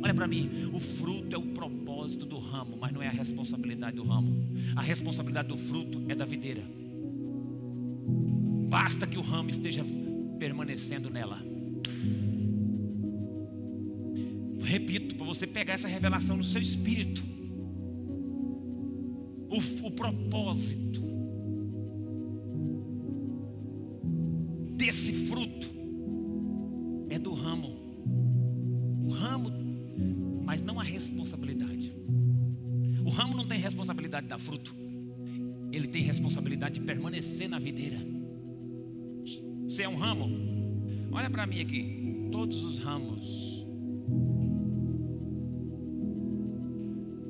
Olha 0.02 0.13
para 0.13 0.26
mim, 0.26 0.69
o 0.74 0.80
fruto 0.80 1.36
é 1.36 1.38
o 1.38 1.47
propósito 1.47 2.26
do 2.26 2.39
ramo, 2.39 2.78
mas 2.80 2.93
não 2.93 3.04
é 3.04 3.08
a 3.08 3.12
responsabilidade 3.12 3.97
do 3.97 4.04
ramo. 4.04 4.34
A 4.74 4.82
responsabilidade 4.82 5.50
do 5.50 5.58
fruto 5.58 6.02
é 6.08 6.15
da 6.15 6.24
videira. 6.24 6.63
Basta 8.72 9.06
que 9.06 9.18
o 9.18 9.22
ramo 9.22 9.50
esteja 9.50 9.84
permanecendo 10.40 11.10
nela. 11.10 11.44
Repito, 14.64 15.16
para 15.16 15.26
você 15.26 15.46
pegar 15.46 15.74
essa 15.74 15.90
revelação 15.90 16.38
no 16.38 16.44
seu 16.46 16.62
espírito. 16.62 17.22
O, 19.50 19.88
o 19.88 19.92
propósito 19.92 21.01
Você 39.72 39.84
é 39.84 39.88
um 39.88 39.95
ramo? 39.95 40.30
Olha 41.13 41.30
para 41.30 41.47
mim 41.47 41.61
aqui. 41.61 42.28
Todos 42.30 42.61
os 42.61 42.78
ramos. 42.80 43.65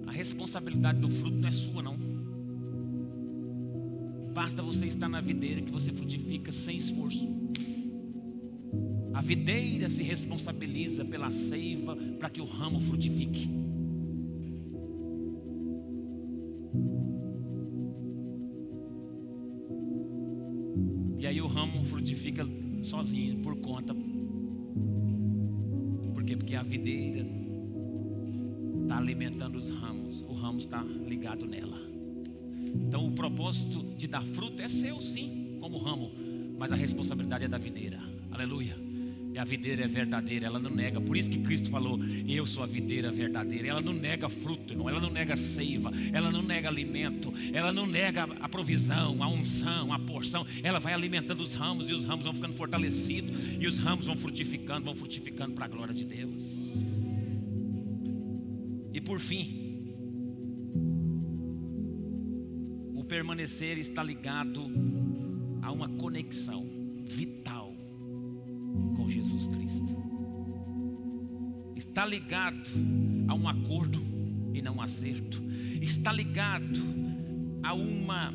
A 0.07 0.11
responsabilidade 0.11 0.97
do 0.97 1.07
fruto 1.07 1.37
não 1.37 1.47
é 1.47 1.51
sua, 1.51 1.83
não. 1.83 1.95
Basta 4.33 4.63
você 4.63 4.87
estar 4.87 5.07
na 5.07 5.21
videira 5.21 5.61
que 5.61 5.69
você 5.69 5.93
frutifica 5.93 6.51
sem 6.51 6.77
esforço. 6.77 7.29
A 9.13 9.21
videira 9.21 9.87
se 9.87 10.01
responsabiliza 10.01 11.05
pela 11.05 11.29
seiva 11.29 11.95
para 12.17 12.27
que 12.27 12.41
o 12.41 12.45
ramo 12.45 12.79
frutifique. 12.79 13.47
Os 29.61 29.69
ramos, 29.69 30.21
o 30.21 30.33
ramo 30.33 30.57
está 30.57 30.81
ligado 30.81 31.45
nela. 31.45 31.79
Então 32.87 33.05
o 33.05 33.11
propósito 33.11 33.83
de 33.95 34.07
dar 34.07 34.23
fruto 34.23 34.59
é 34.59 34.67
seu 34.67 34.99
sim, 34.99 35.57
como 35.59 35.77
ramo, 35.77 36.11
mas 36.57 36.71
a 36.71 36.75
responsabilidade 36.75 37.43
é 37.43 37.47
da 37.47 37.59
videira. 37.59 37.99
Aleluia. 38.31 38.75
E 39.33 39.37
a 39.37 39.45
videira 39.45 39.83
é 39.83 39.87
verdadeira, 39.87 40.47
ela 40.47 40.59
não 40.59 40.71
nega. 40.71 40.99
Por 40.99 41.15
isso 41.15 41.29
que 41.29 41.41
Cristo 41.41 41.69
falou: 41.69 41.99
Eu 42.27 42.45
sou 42.45 42.63
a 42.63 42.65
videira 42.65 43.09
verdadeira. 43.11 43.67
Ela 43.69 43.79
não 43.79 43.93
nega 43.93 44.27
fruto, 44.27 44.73
irmão. 44.73 44.89
Ela 44.89 44.99
não 44.99 45.09
nega 45.09 45.37
seiva. 45.37 45.89
Ela 46.11 46.29
não 46.29 46.41
nega 46.41 46.67
alimento. 46.67 47.33
Ela 47.53 47.71
não 47.71 47.87
nega 47.87 48.23
a 48.41 48.49
provisão, 48.49 49.23
a 49.23 49.29
unção, 49.29 49.93
a 49.93 49.99
porção. 49.99 50.45
Ela 50.63 50.79
vai 50.79 50.93
alimentando 50.93 51.41
os 51.41 51.53
ramos 51.53 51.89
e 51.89 51.93
os 51.93 52.03
ramos 52.03 52.25
vão 52.25 52.33
ficando 52.33 52.53
fortalecidos. 52.55 53.31
E 53.57 53.65
os 53.65 53.79
ramos 53.79 54.05
vão 54.05 54.17
frutificando, 54.17 54.83
vão 54.83 54.95
frutificando 54.97 55.53
para 55.53 55.63
a 55.63 55.69
glória 55.69 55.93
de 55.93 56.03
Deus. 56.03 56.73
E 58.93 58.99
por 58.99 59.19
fim, 59.19 59.93
o 62.93 63.03
permanecer 63.03 63.77
está 63.77 64.03
ligado 64.03 64.69
a 65.61 65.71
uma 65.71 65.87
conexão 65.87 66.65
vital 67.05 67.73
com 68.95 69.09
Jesus 69.09 69.47
Cristo. 69.47 69.95
Está 71.75 72.05
ligado 72.05 72.71
a 73.27 73.33
um 73.33 73.47
acordo 73.47 74.01
e 74.53 74.61
não 74.61 74.75
um 74.75 74.81
acerto. 74.81 75.41
Está 75.81 76.11
ligado 76.11 76.79
a 77.63 77.73
uma 77.73 78.33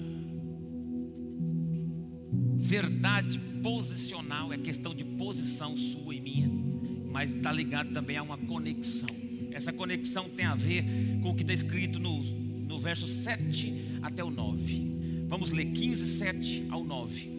verdade 2.56 3.38
posicional, 3.62 4.52
é 4.52 4.58
questão 4.58 4.94
de 4.94 5.04
posição 5.04 5.76
sua 5.76 6.14
e 6.14 6.20
minha, 6.20 6.50
mas 7.10 7.34
está 7.34 7.52
ligado 7.52 7.92
também 7.92 8.16
a 8.16 8.22
uma 8.22 8.38
conexão. 8.38 9.25
Essa 9.56 9.72
conexão 9.72 10.28
tem 10.28 10.44
a 10.44 10.54
ver 10.54 10.84
com 11.22 11.30
o 11.30 11.34
que 11.34 11.40
está 11.40 11.54
escrito 11.54 11.98
no, 11.98 12.22
no 12.22 12.78
verso 12.78 13.08
7 13.08 14.00
até 14.02 14.22
o 14.22 14.30
9. 14.30 15.24
Vamos 15.28 15.50
ler 15.50 15.64
15, 15.64 16.18
7 16.18 16.66
ao 16.68 16.84
9. 16.84 17.30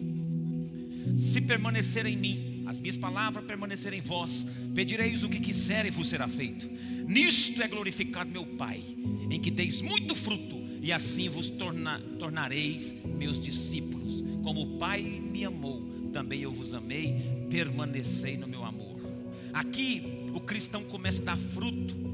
Se 1.16 1.40
permanecer 1.42 2.06
em 2.06 2.16
mim, 2.16 2.64
as 2.66 2.80
minhas 2.80 2.96
palavras 2.96 3.44
permanecerem 3.44 4.00
em 4.00 4.02
vós, 4.02 4.44
pedireis 4.74 5.22
o 5.22 5.28
que 5.28 5.38
quiser 5.38 5.86
e 5.86 5.90
vos 5.90 6.08
será 6.08 6.26
feito. 6.26 6.68
Nisto 7.06 7.62
é 7.62 7.68
glorificado 7.68 8.28
meu 8.28 8.44
Pai, 8.44 8.82
em 9.30 9.38
que 9.38 9.52
deis 9.52 9.80
muito 9.80 10.12
fruto, 10.16 10.58
e 10.82 10.92
assim 10.92 11.28
vos 11.28 11.48
torna, 11.48 12.00
tornareis 12.18 12.96
meus 13.16 13.38
discípulos. 13.38 14.24
Como 14.42 14.62
o 14.62 14.76
Pai 14.76 15.02
me 15.02 15.44
amou, 15.44 16.10
também 16.12 16.40
eu 16.40 16.50
vos 16.50 16.74
amei, 16.74 17.14
permanecei 17.48 18.36
no 18.36 18.48
meu 18.48 18.64
amor. 18.64 18.98
Aqui 19.52 20.02
o 20.34 20.40
cristão 20.40 20.82
começa 20.82 21.22
a 21.22 21.24
dar 21.26 21.38
fruto 21.38 22.07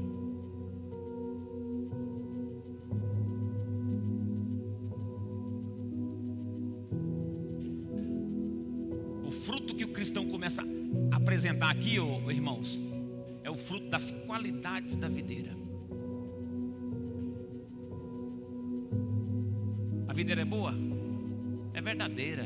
verdadeira. 21.95 22.45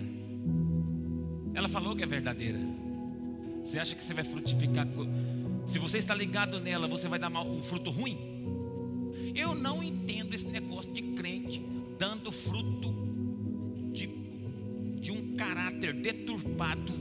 Ela 1.56 1.68
falou 1.68 1.95
que 1.95 2.04
é 2.04 2.06
verdadeira. 2.06 2.60
Você 3.64 3.80
acha 3.80 3.95
que 3.95 4.04
você 4.04 4.14
vai 4.14 4.24
frutificar? 4.24 4.88
Se 5.66 5.80
você 5.80 5.97
está 5.97 6.14
ligado 6.14 6.60
nela, 6.60 6.88
você 6.88 7.08
vai 7.08 7.20
dar 7.20 7.30
um 7.30 7.62
fruto 7.62 7.89
ruim? 7.89 8.18
Eu 9.36 9.56
não 9.56 9.84
entendo 9.84 10.34
esse 10.34 10.47
negócio 10.47 10.91
de 10.93 11.02
crente 11.02 11.62
dando 11.97 12.32
fruto 12.32 12.93
de, 13.91 14.08
de 15.02 15.12
um 15.12 15.36
caráter 15.36 15.93
deturpado 15.93 16.93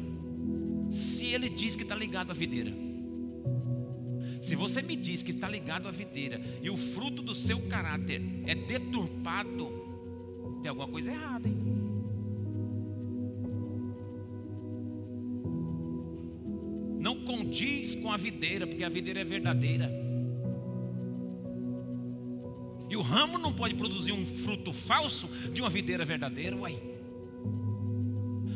se 0.90 1.26
ele 1.26 1.48
diz 1.48 1.76
que 1.76 1.82
está 1.82 1.94
ligado 1.94 2.30
à 2.30 2.34
videira. 2.34 2.72
Se 4.40 4.56
você 4.56 4.80
me 4.80 4.96
diz 4.96 5.22
que 5.22 5.32
está 5.32 5.48
ligado 5.48 5.86
à 5.86 5.90
videira 5.90 6.40
e 6.62 6.70
o 6.70 6.76
fruto 6.76 7.22
do 7.22 7.34
seu 7.34 7.60
caráter 7.68 8.22
é 8.46 8.54
deturpado, 8.54 9.68
tem 10.62 10.70
alguma 10.70 10.88
coisa 10.88 11.10
errada, 11.10 11.46
hein? 11.46 11.67
Condiz 17.48 17.94
com 17.94 18.12
a 18.12 18.16
videira, 18.18 18.66
porque 18.66 18.84
a 18.84 18.90
videira 18.90 19.20
é 19.20 19.24
verdadeira. 19.24 19.90
E 22.90 22.96
o 22.96 23.00
ramo 23.00 23.38
não 23.38 23.52
pode 23.52 23.74
produzir 23.74 24.12
um 24.12 24.26
fruto 24.26 24.70
falso 24.70 25.28
de 25.52 25.62
uma 25.62 25.70
videira 25.70 26.04
verdadeira, 26.04 26.54
uai. 26.54 26.78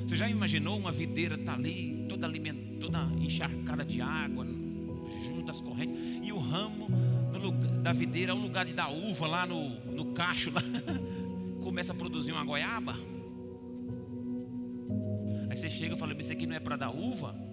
Você 0.06 0.14
já 0.14 0.28
imaginou 0.28 0.78
uma 0.78 0.92
videira 0.92 1.38
tá 1.38 1.54
ali, 1.54 2.04
toda 2.06 2.30
toda 2.78 3.10
encharcada 3.18 3.82
de 3.82 4.02
água, 4.02 4.46
junto 5.24 5.50
às 5.50 5.60
correntes, 5.60 5.96
e 6.22 6.30
o 6.30 6.38
ramo 6.38 6.88
lugar, 7.38 7.70
da 7.82 7.92
videira, 7.94 8.34
o 8.34 8.38
lugar 8.38 8.66
de 8.66 8.74
dar 8.74 8.90
uva 8.90 9.26
lá 9.26 9.46
no, 9.46 9.70
no 9.90 10.12
cacho, 10.12 10.52
lá, 10.52 10.62
começa 11.64 11.92
a 11.92 11.96
produzir 11.96 12.32
uma 12.32 12.44
goiaba. 12.44 12.94
Aí 15.48 15.56
você 15.56 15.70
chega 15.70 15.94
e 15.94 15.98
fala, 15.98 16.12
isso 16.12 16.32
aqui 16.32 16.46
não 16.46 16.54
é 16.54 16.60
para 16.60 16.76
dar 16.76 16.90
uva? 16.90 17.51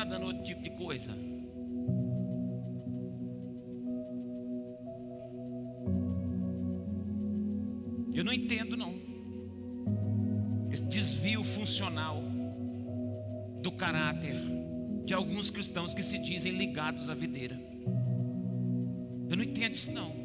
Está 0.00 0.04
dando 0.04 0.26
outro 0.26 0.42
tipo 0.42 0.62
de 0.62 0.70
coisa? 0.70 1.10
Eu 8.14 8.24
não 8.24 8.32
entendo 8.32 8.76
não. 8.76 8.94
Esse 10.72 10.84
desvio 10.84 11.44
funcional 11.44 12.22
do 13.62 13.70
caráter 13.72 14.36
de 15.04 15.12
alguns 15.12 15.50
cristãos 15.50 15.92
que 15.92 16.02
se 16.02 16.18
dizem 16.18 16.52
ligados 16.52 17.10
à 17.10 17.14
videira. 17.14 17.60
Eu 19.28 19.36
não 19.36 19.44
entendo 19.44 19.74
isso 19.74 19.92
não. 19.92 20.19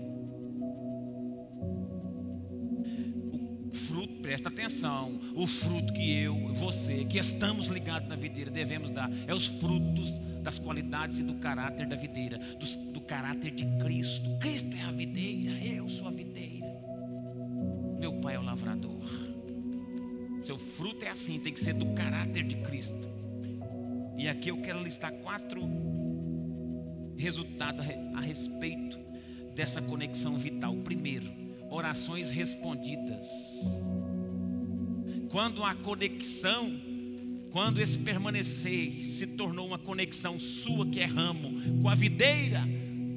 Presta 4.35 4.49
atenção, 4.49 5.13
o 5.33 5.47
fruto 5.47 5.93
que 5.93 6.19
eu, 6.19 6.35
você, 6.55 7.05
que 7.05 7.17
estamos 7.17 7.67
ligados 7.67 8.09
na 8.09 8.17
videira, 8.17 8.51
devemos 8.51 8.91
dar, 8.91 9.09
é 9.25 9.33
os 9.33 9.47
frutos 9.47 10.11
das 10.43 10.59
qualidades 10.59 11.19
e 11.19 11.23
do 11.23 11.35
caráter 11.35 11.87
da 11.87 11.95
videira, 11.95 12.37
do, 12.37 12.91
do 12.91 12.99
caráter 12.99 13.51
de 13.51 13.65
Cristo. 13.81 14.37
Cristo 14.39 14.75
é 14.75 14.81
a 14.81 14.91
videira, 14.91 15.57
eu 15.63 15.87
sou 15.87 16.09
a 16.09 16.11
videira. 16.11 16.65
Meu 17.97 18.11
pai 18.19 18.35
é 18.35 18.39
o 18.39 18.43
lavrador. 18.43 19.07
Seu 20.41 20.57
fruto 20.57 21.05
é 21.05 21.11
assim, 21.11 21.39
tem 21.39 21.53
que 21.53 21.59
ser 21.61 21.73
do 21.73 21.85
caráter 21.93 22.43
de 22.43 22.55
Cristo. 22.55 23.07
E 24.17 24.27
aqui 24.27 24.49
eu 24.49 24.57
quero 24.57 24.83
listar 24.83 25.13
quatro 25.13 25.61
resultados 27.15 27.85
a 28.13 28.19
respeito 28.19 28.99
dessa 29.55 29.81
conexão 29.81 30.35
vital. 30.35 30.75
Primeiro, 30.83 31.31
orações 31.69 32.31
respondidas. 32.31 33.25
Quando 35.35 35.65
a 35.65 35.75
conexão, 35.75 36.79
quando 37.51 37.81
esse 37.81 37.97
permanecer 37.97 38.89
se 39.03 39.27
tornou 39.27 39.67
uma 39.67 39.77
conexão 39.77 40.39
sua 40.39 40.85
que 40.85 41.01
é 41.01 41.05
ramo 41.05 41.81
com 41.81 41.89
a 41.89 41.93
videira, 41.93 42.63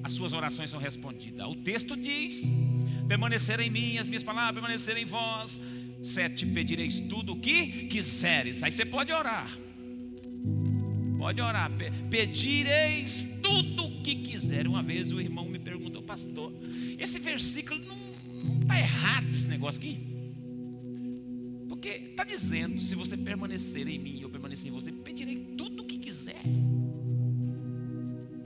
as 0.02 0.14
suas 0.14 0.32
orações 0.32 0.68
são 0.68 0.80
respondidas. 0.80 1.46
O 1.46 1.54
texto 1.54 1.96
diz: 1.96 2.42
permanecer 3.06 3.60
em 3.60 3.70
mim, 3.70 3.98
as 3.98 4.08
minhas 4.08 4.24
palavras 4.24 4.52
permanecerem 4.52 5.04
em 5.04 5.06
vós. 5.06 5.60
Sete, 6.02 6.44
pedireis 6.44 6.98
tudo 6.98 7.34
o 7.34 7.36
que 7.38 7.86
quiseres. 7.86 8.64
Aí 8.64 8.72
você 8.72 8.84
pode 8.84 9.12
orar. 9.12 9.56
Pode 11.18 11.40
orar. 11.40 11.70
Pedireis 12.10 13.38
tudo 13.40 13.86
o 13.86 14.02
que 14.02 14.16
quiser. 14.16 14.66
Uma 14.66 14.82
vez 14.82 15.12
o 15.12 15.20
irmão 15.20 15.44
me 15.44 15.60
perguntou, 15.60 16.02
pastor, 16.02 16.52
esse 16.98 17.20
versículo 17.20 17.80
não 18.44 18.58
está 18.58 18.76
errado 18.76 19.30
esse 19.32 19.46
negócio 19.46 19.80
aqui? 19.80 20.17
Porque 21.88 22.10
está 22.10 22.24
dizendo, 22.24 22.78
se 22.78 22.94
você 22.94 23.16
permanecer 23.16 23.88
em 23.88 23.98
mim, 23.98 24.20
eu 24.20 24.28
permanecer 24.28 24.68
em 24.68 24.70
você, 24.70 24.92
pedirei 24.92 25.36
tudo 25.56 25.82
o 25.82 25.86
que 25.86 25.96
quiser. 25.98 26.42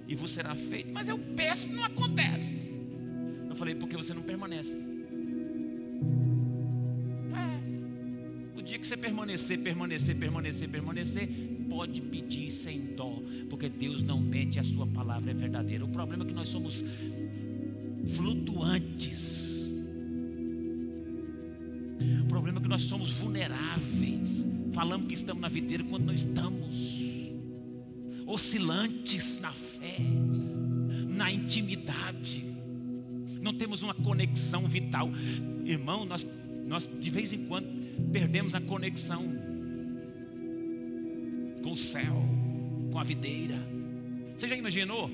E 0.07 0.15
vos 0.15 0.31
será 0.31 0.55
feito. 0.55 0.93
Mas 0.93 1.09
eu 1.09 1.19
peço 1.19 1.67
e 1.67 1.73
não 1.73 1.85
acontece. 1.85 2.73
Eu 3.49 3.57
falei, 3.57 3.75
porque 3.75 3.97
você 3.97 4.15
não 4.15 4.23
permanece. 4.23 4.77
É. 7.35 8.59
O 8.59 8.63
dia 8.63 8.79
que 8.79 8.87
você 8.87 8.97
permanecer, 8.97 9.59
permanecer, 9.59 10.17
permanecer, 10.17 10.69
permanecer, 10.69 11.29
pode 11.69 12.01
pedir 12.01 12.53
sem 12.53 12.95
dó, 12.95 13.21
porque 13.51 13.69
Deus 13.69 14.03
não 14.03 14.21
mente, 14.21 14.61
a 14.61 14.65
sua 14.65 14.87
palavra 14.87 15.33
é 15.33 15.35
verdadeira. 15.35 15.85
O 15.85 15.89
problema 15.89 16.23
é 16.23 16.29
que 16.29 16.35
nós 16.35 16.49
somos 16.49 16.85
flutuantes. 18.15 19.32
Problema 22.33 22.59
é 22.59 22.63
que 22.63 22.69
nós 22.69 22.85
somos 22.85 23.13
vulneráveis. 23.13 24.43
Falamos 24.73 25.07
que 25.07 25.13
estamos 25.13 25.43
na 25.43 25.49
videira 25.49 25.85
quando 25.85 26.07
não 26.07 26.15
estamos. 26.15 27.03
Oscilantes 28.27 29.39
na 29.43 29.53
fé, 29.53 29.99
na 31.11 31.31
intimidade 31.31 32.43
não 33.39 33.53
temos 33.53 33.83
uma 33.83 33.93
conexão 33.93 34.67
vital. 34.67 35.11
Irmão, 35.67 36.07
nós, 36.07 36.25
nós 36.67 36.89
de 36.99 37.11
vez 37.11 37.35
em 37.35 37.45
quando 37.45 37.67
perdemos 38.11 38.55
a 38.55 38.61
conexão. 38.63 39.23
com 41.63 41.73
o 41.73 41.77
céu, 41.77 42.25
com 42.91 42.99
a 42.99 43.05
videira. 43.05 43.59
Você 44.39 44.49
já 44.49 44.57
imaginou? 44.57 45.11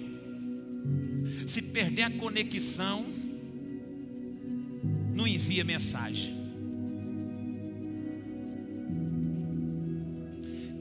Se 1.48 1.62
perder 1.62 2.02
a 2.02 2.10
conexão, 2.10 3.04
não 5.12 5.26
envia 5.26 5.64
mensagem. 5.64 6.37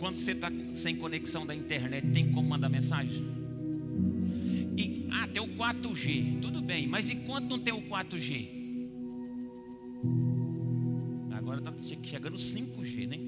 Quando 0.08 0.16
você 0.16 0.32
está 0.32 0.50
sem 0.74 0.96
conexão 0.96 1.46
da 1.46 1.54
internet, 1.54 2.08
tem 2.14 2.32
como 2.32 2.48
mandar 2.48 2.70
mensagem? 2.70 3.26
E, 4.78 5.06
ah, 5.12 5.28
tem 5.28 5.44
o 5.44 5.50
4G, 5.50 6.40
tudo 6.40 6.62
bem, 6.62 6.88
mas 6.88 7.10
enquanto 7.10 7.50
não 7.50 7.60
tem 7.60 7.74
o 7.74 7.82
4G? 7.82 8.48
Agora 11.32 11.60
está 11.60 11.74
chegando 12.04 12.36
o 12.36 12.38
5G, 12.38 13.06
né? 13.06 13.20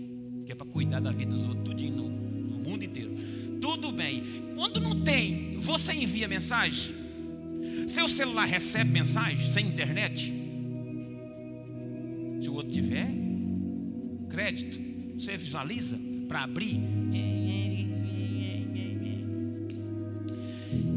Que 0.45 0.53
é 0.53 0.55
para 0.55 0.65
cuidar 0.67 1.01
da 1.01 1.11
vida 1.11 1.35
dos 1.35 1.45
outros, 1.47 1.65
tudinho 1.65 1.97
no, 1.97 2.07
no 2.07 2.69
mundo 2.69 2.85
inteiro. 2.85 3.11
Tudo 3.59 3.91
bem. 3.91 4.23
Quando 4.55 4.79
não 4.79 5.01
tem, 5.01 5.59
você 5.59 5.91
envia 5.91 6.29
mensagem? 6.29 6.95
Seu 7.89 8.07
celular 8.07 8.45
recebe 8.45 8.89
mensagem 8.89 9.51
sem 9.51 9.67
internet? 9.67 10.33
Se 12.41 12.47
o 12.47 12.53
outro 12.53 12.71
tiver 12.71 13.11
crédito, 14.29 14.79
você 15.19 15.35
visualiza 15.35 16.07
para 16.29 16.43
abrir. 16.43 16.79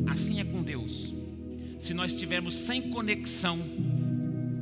Assim 0.06 0.38
é 0.38 0.44
com 0.44 0.62
Deus. 0.62 1.14
Se 1.78 1.94
nós 1.94 2.12
estivermos 2.12 2.54
sem 2.54 2.90
conexão, 2.90 3.58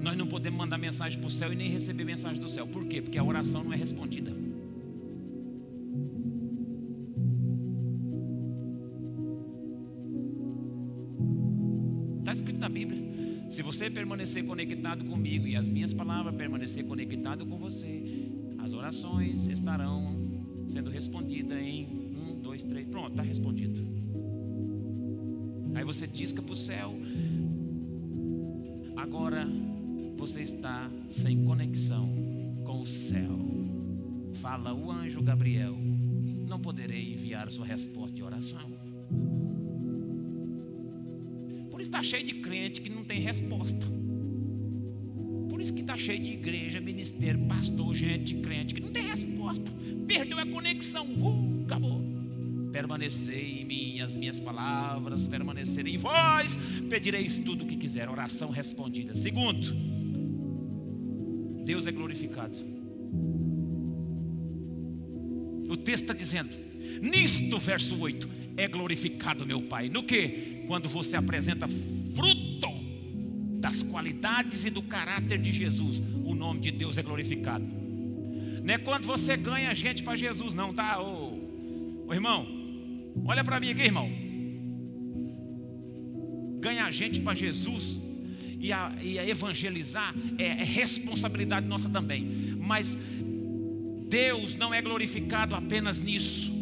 nós 0.00 0.16
não 0.16 0.28
podemos 0.28 0.58
mandar 0.58 0.78
mensagem 0.78 1.18
para 1.18 1.26
o 1.26 1.30
céu 1.30 1.52
e 1.52 1.56
nem 1.56 1.68
receber 1.68 2.04
mensagem 2.04 2.40
do 2.40 2.48
céu. 2.48 2.66
Por 2.68 2.86
quê? 2.86 3.02
Porque 3.02 3.18
a 3.18 3.24
oração 3.24 3.64
não 3.64 3.72
é 3.72 3.76
respondida. 3.76 4.30
Está 12.20 12.32
escrito 12.32 12.60
na 12.60 12.68
Bíblia. 12.68 13.02
Se 13.50 13.60
você 13.60 13.90
permanecer 13.90 14.46
conectado 14.46 15.04
comigo 15.04 15.48
e 15.48 15.56
as 15.56 15.68
minhas 15.68 15.92
palavras 15.92 16.32
permanecer 16.36 16.86
conectado 16.86 17.44
com 17.44 17.58
você, 17.58 18.30
as 18.58 18.72
orações 18.72 19.48
estarão 19.48 20.19
sendo 20.70 20.88
respondidas 20.88 21.58
em 21.58 21.84
um, 21.84 22.40
dois, 22.40 22.62
três. 22.62 22.86
Pronto, 22.86 23.10
está 23.10 23.22
respondido. 23.22 23.80
Aí 25.74 25.84
você 25.84 26.06
disca 26.06 26.40
para 26.40 26.52
o 26.52 26.56
céu. 26.56 26.94
Agora 28.96 29.46
você 30.16 30.42
está 30.42 30.90
sem 31.10 31.44
conexão 31.44 32.08
com 32.64 32.82
o 32.82 32.86
céu. 32.86 33.38
Fala 34.34 34.72
o 34.72 34.90
anjo 34.90 35.20
Gabriel. 35.22 35.76
Não 36.48 36.60
poderei 36.60 37.14
enviar 37.14 37.50
sua 37.50 37.66
resposta 37.66 38.14
de 38.14 38.22
oração. 38.22 38.70
Por 41.70 41.80
isso 41.80 41.90
está 41.90 42.02
cheio 42.02 42.26
de 42.26 42.34
crente 42.34 42.80
que 42.80 42.88
não 42.88 43.04
tem 43.04 43.20
resposta. 43.20 43.86
Por 45.48 45.60
isso 45.60 45.72
que 45.72 45.80
está 45.80 45.96
cheio 45.96 46.22
de 46.22 46.30
igreja, 46.30 46.80
ministério, 46.80 47.40
pastor, 47.46 47.94
gente 47.94 48.34
crente 48.36 48.74
que 48.74 48.80
não 48.80 48.90
tem 48.90 49.08
resposta. 49.08 49.79
Perdeu 50.10 50.40
a 50.40 50.46
conexão. 50.46 51.06
Uh, 51.06 51.62
acabou. 51.64 52.02
Permanecei 52.72 53.60
em 53.60 53.64
mim, 53.64 54.00
as 54.00 54.16
minhas 54.16 54.40
palavras, 54.40 55.28
permanecer 55.28 55.86
em 55.86 55.96
vós, 55.96 56.58
pedireis 56.88 57.38
tudo 57.38 57.62
o 57.62 57.66
que 57.66 57.76
quiser. 57.76 58.08
Oração 58.08 58.50
respondida. 58.50 59.14
Segundo, 59.14 59.72
Deus 61.64 61.86
é 61.86 61.92
glorificado. 61.92 62.56
O 65.68 65.76
texto 65.76 66.02
está 66.02 66.14
dizendo, 66.14 66.50
nisto, 67.00 67.56
verso 67.58 67.96
8, 68.00 68.28
é 68.56 68.66
glorificado 68.66 69.46
meu 69.46 69.62
Pai. 69.62 69.88
No 69.88 70.02
que? 70.02 70.64
Quando 70.66 70.88
você 70.88 71.16
apresenta 71.16 71.68
fruto 71.68 72.68
das 73.60 73.84
qualidades 73.84 74.64
e 74.64 74.70
do 74.70 74.82
caráter 74.82 75.38
de 75.38 75.52
Jesus, 75.52 76.02
o 76.24 76.34
nome 76.34 76.58
de 76.58 76.72
Deus 76.72 76.98
é 76.98 77.02
glorificado. 77.02 77.79
Não 78.70 78.74
é 78.76 78.78
quando 78.78 79.04
você 79.04 79.36
ganha 79.36 79.74
gente 79.74 80.00
para 80.04 80.14
Jesus, 80.14 80.54
não, 80.54 80.72
tá? 80.72 81.02
Ô, 81.02 81.36
ô 82.06 82.14
irmão, 82.14 82.46
olha 83.24 83.42
para 83.42 83.58
mim 83.58 83.70
aqui, 83.70 83.82
irmão. 83.82 84.08
Ganhar 86.60 86.88
gente 86.92 87.18
para 87.18 87.34
Jesus 87.34 88.00
e 88.60 88.72
a, 88.72 88.92
e 89.02 89.18
a 89.18 89.28
evangelizar 89.28 90.14
é, 90.38 90.44
é 90.44 90.62
responsabilidade 90.62 91.66
nossa 91.66 91.88
também. 91.88 92.22
Mas 92.60 92.94
Deus 94.08 94.54
não 94.54 94.72
é 94.72 94.80
glorificado 94.80 95.56
apenas 95.56 95.98
nisso. 95.98 96.52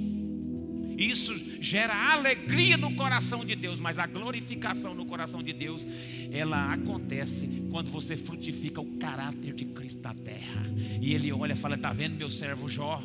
Isso 0.98 1.62
gera 1.62 1.94
alegria 2.12 2.76
no 2.76 2.92
coração 2.96 3.44
de 3.44 3.54
Deus, 3.54 3.78
mas 3.78 4.00
a 4.00 4.06
glorificação 4.06 4.96
no 4.96 5.06
coração 5.06 5.44
de 5.44 5.52
Deus, 5.52 5.86
ela 6.32 6.72
acontece 6.72 7.68
quando 7.70 7.88
você 7.88 8.16
frutifica 8.16 8.80
o 8.80 8.98
caráter 8.98 9.54
de 9.54 9.64
Cristo 9.64 10.02
na 10.02 10.12
terra. 10.12 10.66
E 11.00 11.14
ele 11.14 11.30
olha 11.30 11.52
e 11.52 11.56
fala: 11.56 11.78
"Tá 11.78 11.92
vendo 11.92 12.16
meu 12.16 12.28
servo 12.28 12.68
Jó? 12.68 13.00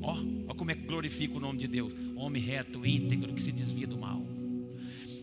Ó, 0.00 0.16
ó 0.48 0.54
como 0.54 0.70
é 0.70 0.74
que 0.74 0.86
glorifica 0.86 1.36
o 1.36 1.40
nome 1.40 1.58
de 1.58 1.68
Deus. 1.68 1.94
Homem 2.16 2.42
reto, 2.42 2.86
íntegro, 2.86 3.34
que 3.34 3.42
se 3.42 3.52
desvia 3.52 3.86
do 3.86 3.98
mal. 3.98 4.26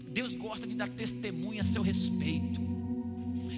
Deus 0.09 0.35
gosta 0.35 0.67
de 0.67 0.75
dar 0.75 0.87
testemunha 0.87 1.61
a 1.61 1.65
seu 1.65 1.81
respeito. 1.81 2.61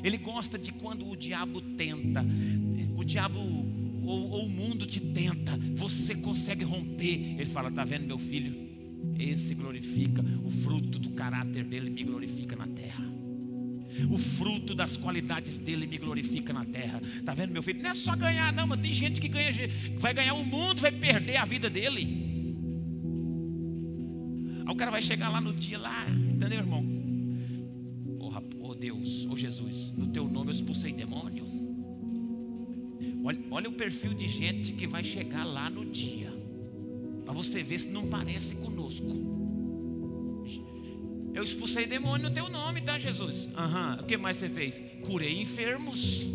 Ele 0.01 0.17
gosta 0.17 0.57
de 0.57 0.71
quando 0.71 1.09
o 1.09 1.17
diabo 1.17 1.59
tenta, 1.59 2.25
o 2.95 3.03
diabo 3.03 3.41
ou, 4.07 4.31
ou, 4.31 4.45
o 4.45 4.49
mundo 4.49 4.85
te 4.85 5.01
tenta, 5.01 5.59
você 5.75 6.15
consegue 6.15 6.63
romper. 6.63 7.35
Ele 7.37 7.45
fala: 7.45 7.69
Está 7.69 7.83
vendo, 7.83 8.07
meu 8.07 8.17
filho? 8.17 8.55
Esse 9.19 9.53
glorifica, 9.53 10.23
o 10.43 10.49
fruto 10.49 10.97
do 10.97 11.09
caráter 11.09 11.65
dele 11.65 11.89
me 11.89 12.03
glorifica 12.03 12.55
na 12.55 12.65
terra. 12.65 13.05
O 14.09 14.17
fruto 14.17 14.73
das 14.73 14.95
qualidades 14.95 15.57
dele 15.57 15.87
me 15.87 15.97
glorifica 15.97 16.53
na 16.53 16.63
terra. 16.63 17.01
Está 17.17 17.33
vendo, 17.33 17.51
meu 17.51 17.63
filho? 17.63 17.81
Não 17.81 17.89
é 17.89 17.93
só 17.93 18.15
ganhar, 18.15 18.53
não, 18.53 18.67
mas 18.67 18.79
tem 18.79 18.93
gente 18.93 19.19
que 19.19 19.27
ganha, 19.27 19.51
vai 19.97 20.13
ganhar 20.13 20.35
o 20.35 20.45
mundo, 20.45 20.79
vai 20.79 20.91
perder 20.91 21.37
a 21.37 21.45
vida 21.45 21.69
dele. 21.69 22.25
Aí 24.65 24.73
o 24.73 24.75
cara 24.75 24.91
vai 24.91 25.01
chegar 25.01 25.29
lá 25.29 25.41
no 25.41 25.51
dia 25.53 25.79
lá, 25.79 26.07
entendeu, 26.09 26.59
irmão? 26.59 26.85
Oh, 28.19 28.69
oh 28.69 28.75
Deus, 28.75 29.25
oh 29.29 29.35
Jesus, 29.35 29.95
no 29.97 30.07
teu 30.07 30.27
nome 30.27 30.49
eu 30.49 30.51
expulsei 30.51 30.93
demônio. 30.93 31.46
Olha, 33.27 33.39
olha 33.51 33.69
o 33.69 33.73
perfil 33.73 34.13
de 34.13 34.25
gente 34.25 34.71
que 34.71 34.87
vai 34.87 35.03
chegar 35.03 35.43
lá 35.43 35.69
no 35.69 35.83
dia. 35.83 36.31
Para 37.25 37.33
você 37.33 37.61
ver 37.61 37.77
se 37.77 37.89
não 37.89 38.07
parece 38.07 38.55
conosco. 38.55 39.05
Eu 41.33 41.43
expulsei 41.43 41.85
demônio 41.85 42.29
no 42.29 42.33
teu 42.33 42.49
nome, 42.49 42.79
tá, 42.79 42.97
Jesus? 42.97 43.49
Aham. 43.53 43.95
Uhum. 43.95 44.03
O 44.03 44.07
que 44.07 44.15
mais 44.15 44.37
você 44.37 44.47
fez? 44.47 44.81
Curei 45.01 45.41
enfermos. 45.41 46.25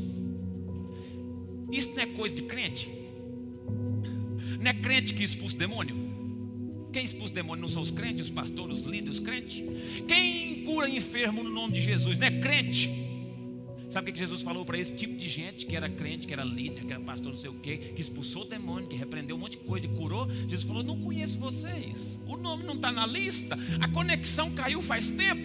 Isso 1.73 1.95
não 1.95 2.03
é 2.03 2.07
coisa 2.09 2.35
de 2.35 2.43
crente? 2.43 2.91
Não 4.61 4.71
é 4.71 4.75
crente 4.75 5.15
que 5.15 5.25
expulsa 5.25 5.57
demônio? 5.57 5.97
Quem 6.93 7.07
expulsa 7.07 7.33
demônio 7.33 7.63
não 7.63 7.71
são 7.71 7.81
os 7.81 7.91
crentes, 7.91 8.27
os 8.27 8.31
pastores, 8.31 8.81
os 8.81 8.87
líderes, 8.87 9.19
os 9.19 9.25
crentes? 9.25 9.65
Quem 10.07 10.63
cura 10.65 10.91
enfermo 10.91 11.43
no 11.43 11.49
nome 11.49 11.73
de 11.73 11.81
Jesus 11.81 12.19
não 12.19 12.27
é 12.27 12.31
crente? 12.33 13.12
Sabe 13.93 14.11
o 14.11 14.15
que 14.15 14.21
Jesus 14.21 14.41
falou 14.41 14.65
para 14.65 14.79
esse 14.79 14.97
tipo 14.97 15.15
de 15.19 15.29
gente 15.29 15.67
que 15.67 15.77
era 15.77 15.87
crente, 15.87 16.27
que 16.27 16.33
era 16.33 16.43
líder, 16.43 16.83
que 16.83 16.91
era 16.95 17.03
pastor, 17.03 17.29
não 17.29 17.37
sei 17.37 17.51
o 17.51 17.55
quê, 17.61 17.77
que 17.77 18.01
expulsou 18.01 18.41
o 18.41 18.45
demônio, 18.47 18.89
que 18.89 18.97
repreendeu 18.97 19.37
um 19.37 19.39
monte 19.39 19.59
de 19.59 19.65
coisa 19.65 19.85
e 19.85 19.89
curou? 19.91 20.27
Jesus 20.49 20.63
falou: 20.63 20.83
Não 20.83 20.99
conheço 20.99 21.39
vocês, 21.39 22.19
o 22.27 22.39
nome 22.39 22.65
não 22.65 22.73
está 22.73 22.91
na 22.91 23.07
lista, 23.07 23.55
a 23.83 23.89
conexão 23.89 24.51
caiu 24.53 24.81
faz 24.81 25.11
tempo. 25.11 25.43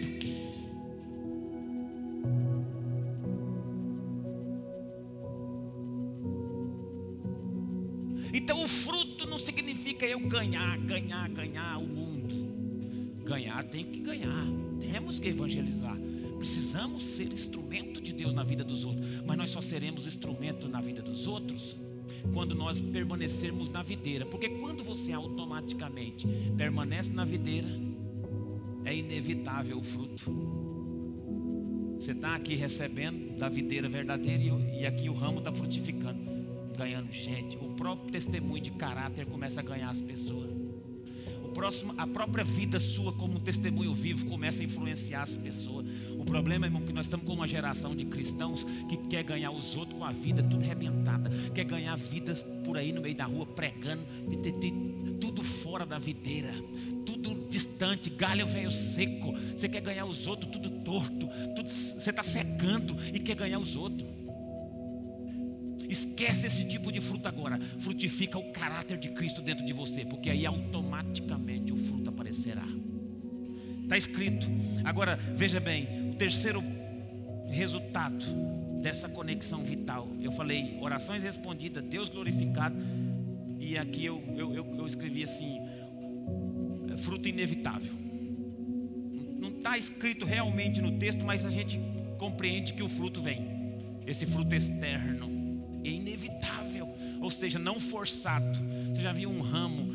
Então 8.32 8.64
o 8.64 8.68
fruto 8.68 9.26
não 9.26 9.38
significa 9.38 10.06
eu 10.06 10.20
ganhar, 10.20 10.78
ganhar, 10.78 11.28
ganhar 11.28 11.76
o 11.76 11.86
mundo. 11.86 13.24
Ganhar 13.26 13.62
tem 13.64 13.84
que 13.84 14.00
ganhar. 14.00 14.46
Temos 14.80 15.20
que 15.20 15.28
evangelizar. 15.28 15.98
Precisamos 16.38 17.02
ser 17.02 17.24
instrumento 17.24 18.00
de 18.00 18.12
Deus 18.12 18.32
na 18.32 18.44
vida 18.44 18.64
dos 18.64 18.84
outros. 18.84 19.06
Mas 19.26 19.36
nós 19.36 19.50
só 19.50 19.60
seremos 19.60 20.06
instrumento 20.06 20.68
na 20.68 20.80
vida 20.80 21.02
dos 21.02 21.26
outros 21.26 21.76
quando 22.32 22.54
nós 22.54 22.80
permanecermos 22.80 23.68
na 23.68 23.82
videira. 23.82 24.24
Porque 24.24 24.48
quando 24.48 24.82
você 24.84 25.12
automaticamente 25.12 26.26
permanece 26.56 27.12
na 27.12 27.24
videira, 27.24 27.68
é 28.84 28.94
inevitável 28.94 29.78
o 29.78 29.82
fruto. 29.82 30.24
Você 31.98 32.12
está 32.12 32.34
aqui 32.34 32.54
recebendo 32.54 33.36
da 33.36 33.48
videira 33.48 33.88
verdadeira 33.88 34.42
e 34.80 34.86
aqui 34.86 35.08
o 35.08 35.14
ramo 35.14 35.38
está 35.38 35.52
frutificando 35.52 36.38
ganhando 36.78 37.12
gente. 37.12 37.56
O 37.56 37.74
próprio 37.74 38.10
testemunho 38.12 38.62
de 38.62 38.70
caráter 38.70 39.26
começa 39.26 39.58
a 39.58 39.62
ganhar 39.64 39.90
as 39.90 40.00
pessoas. 40.00 40.57
O 41.58 41.60
próxima, 41.60 41.92
a 41.98 42.06
própria 42.06 42.44
vida 42.44 42.78
sua 42.78 43.12
como 43.12 43.36
um 43.36 43.40
testemunho 43.40 43.92
vivo 43.92 44.26
começa 44.26 44.62
a 44.62 44.64
influenciar 44.64 45.22
as 45.22 45.34
pessoas. 45.34 45.84
O 46.16 46.24
problema, 46.24 46.66
irmão, 46.66 46.80
é 46.80 46.86
que 46.86 46.92
nós 46.92 47.06
estamos 47.06 47.26
com 47.26 47.32
uma 47.32 47.48
geração 47.48 47.96
de 47.96 48.04
cristãos 48.04 48.62
que 48.88 48.96
quer 49.08 49.24
ganhar 49.24 49.50
os 49.50 49.74
outros 49.74 49.98
com 49.98 50.04
a 50.04 50.12
vida 50.12 50.40
tudo 50.40 50.64
arrebentada, 50.64 51.28
quer 51.52 51.64
ganhar 51.64 51.96
vidas 51.96 52.40
por 52.64 52.76
aí 52.76 52.92
no 52.92 53.00
meio 53.00 53.16
da 53.16 53.24
rua 53.24 53.44
pregando, 53.44 54.04
tudo 55.20 55.42
fora 55.42 55.84
da 55.84 55.98
videira, 55.98 56.54
tudo 57.04 57.48
distante, 57.48 58.08
galho 58.08 58.46
velho 58.46 58.70
seco. 58.70 59.36
Você 59.56 59.68
quer 59.68 59.80
ganhar 59.80 60.04
os 60.04 60.28
outros 60.28 60.52
tudo 60.52 60.70
torto, 60.84 61.28
tudo, 61.56 61.68
você 61.68 62.10
está 62.10 62.22
secando 62.22 62.96
e 63.12 63.18
quer 63.18 63.34
ganhar 63.34 63.58
os 63.58 63.74
outros. 63.74 64.06
Esquece 65.88 66.46
esse 66.46 66.68
tipo 66.68 66.92
de 66.92 67.00
fruto 67.00 67.26
agora. 67.26 67.58
Frutifica 67.78 68.38
o 68.38 68.52
caráter 68.52 68.98
de 68.98 69.08
Cristo 69.08 69.40
dentro 69.40 69.64
de 69.64 69.72
você, 69.72 70.04
porque 70.04 70.28
aí 70.28 70.44
automaticamente. 70.44 71.47
Está 73.88 73.96
escrito. 73.96 74.46
Agora, 74.84 75.16
veja 75.34 75.58
bem, 75.58 76.10
o 76.10 76.14
terceiro 76.16 76.62
resultado 77.48 78.22
dessa 78.82 79.08
conexão 79.08 79.64
vital. 79.64 80.06
Eu 80.20 80.30
falei 80.30 80.76
orações 80.82 81.22
respondidas, 81.22 81.82
Deus 81.82 82.10
glorificado. 82.10 82.76
E 83.58 83.78
aqui 83.78 84.04
eu, 84.04 84.22
eu, 84.36 84.54
eu, 84.54 84.76
eu 84.76 84.86
escrevi 84.86 85.24
assim: 85.24 85.58
fruto 86.98 87.30
inevitável. 87.30 87.94
Não 89.38 89.48
está 89.48 89.78
escrito 89.78 90.26
realmente 90.26 90.82
no 90.82 90.98
texto, 90.98 91.24
mas 91.24 91.46
a 91.46 91.50
gente 91.50 91.80
compreende 92.18 92.74
que 92.74 92.82
o 92.82 92.90
fruto 92.90 93.22
vem. 93.22 93.72
Esse 94.06 94.26
fruto 94.26 94.54
externo 94.54 95.80
é 95.82 95.88
inevitável, 95.88 96.86
ou 97.22 97.30
seja, 97.30 97.58
não 97.58 97.80
forçado. 97.80 98.58
Você 98.92 99.00
já 99.00 99.14
viu 99.14 99.30
um 99.30 99.40
ramo 99.40 99.94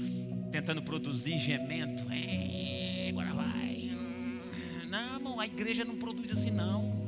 tentando 0.52 0.82
produzir 0.82 1.38
gemento? 1.38 2.12
É, 2.12 2.83
a 5.44 5.46
igreja 5.46 5.84
não 5.84 5.98
produz 5.98 6.32
assim 6.32 6.52
não. 6.52 7.04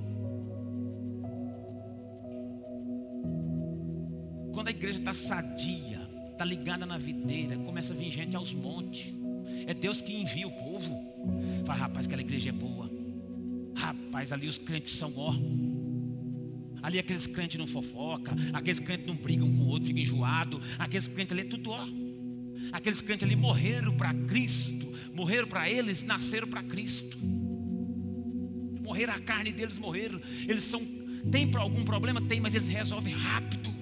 Quando 4.52 4.68
a 4.68 4.72
igreja 4.72 5.00
está 5.00 5.14
sadia, 5.14 6.02
está 6.34 6.44
ligada 6.44 6.86
na 6.86 6.98
videira, 6.98 7.56
começa 7.56 7.94
a 7.94 7.96
vir 7.96 8.12
gente 8.12 8.36
aos 8.36 8.54
montes. 8.54 9.14
É 9.66 9.74
Deus 9.74 10.02
que 10.02 10.14
envia 10.14 10.46
o 10.46 10.52
povo. 10.52 11.64
Fala, 11.66 11.80
rapaz, 11.80 12.08
aquela 12.08 12.22
igreja 12.22 12.50
é 12.50 12.52
boa. 12.52 12.90
Rapaz, 13.74 14.34
ali 14.34 14.50
os 14.50 14.58
crentes 14.58 14.98
são 14.98 15.14
ó 15.16 15.34
Ali 16.84 17.00
aqueles 17.00 17.26
crentes 17.26 17.58
não 17.58 17.66
fofoca, 17.66 18.36
aqueles 18.54 18.80
crentes 18.80 19.08
não 19.08 19.16
brigam 19.16 19.48
com 19.48 19.64
o 19.64 19.68
outro, 19.70 19.88
ficam 19.88 20.02
enjoados. 20.02 20.62
Aqueles 20.78 21.08
crentes 21.08 21.32
ali 21.32 21.48
é 21.48 21.50
tudo 21.50 21.72
ó. 21.72 21.88
Aqueles 22.74 23.02
crentes 23.02 23.24
ali 23.26 23.36
morreram 23.36 23.96
para 23.96 24.14
Cristo, 24.14 24.94
morreram 25.14 25.48
para 25.48 25.70
eles, 25.70 26.04
nasceram 26.04 26.50
para 26.50 26.62
Cristo. 26.62 27.35
Morreram 28.96 29.14
a 29.14 29.20
carne 29.20 29.52
deles, 29.52 29.78
morreram. 29.78 30.22
Eles 30.48 30.64
são 30.64 30.82
tem 31.30 31.52
algum 31.56 31.84
problema? 31.84 32.22
Tem, 32.22 32.40
mas 32.40 32.54
eles 32.54 32.70
resolvem 32.70 33.14
rápido. 33.14 33.74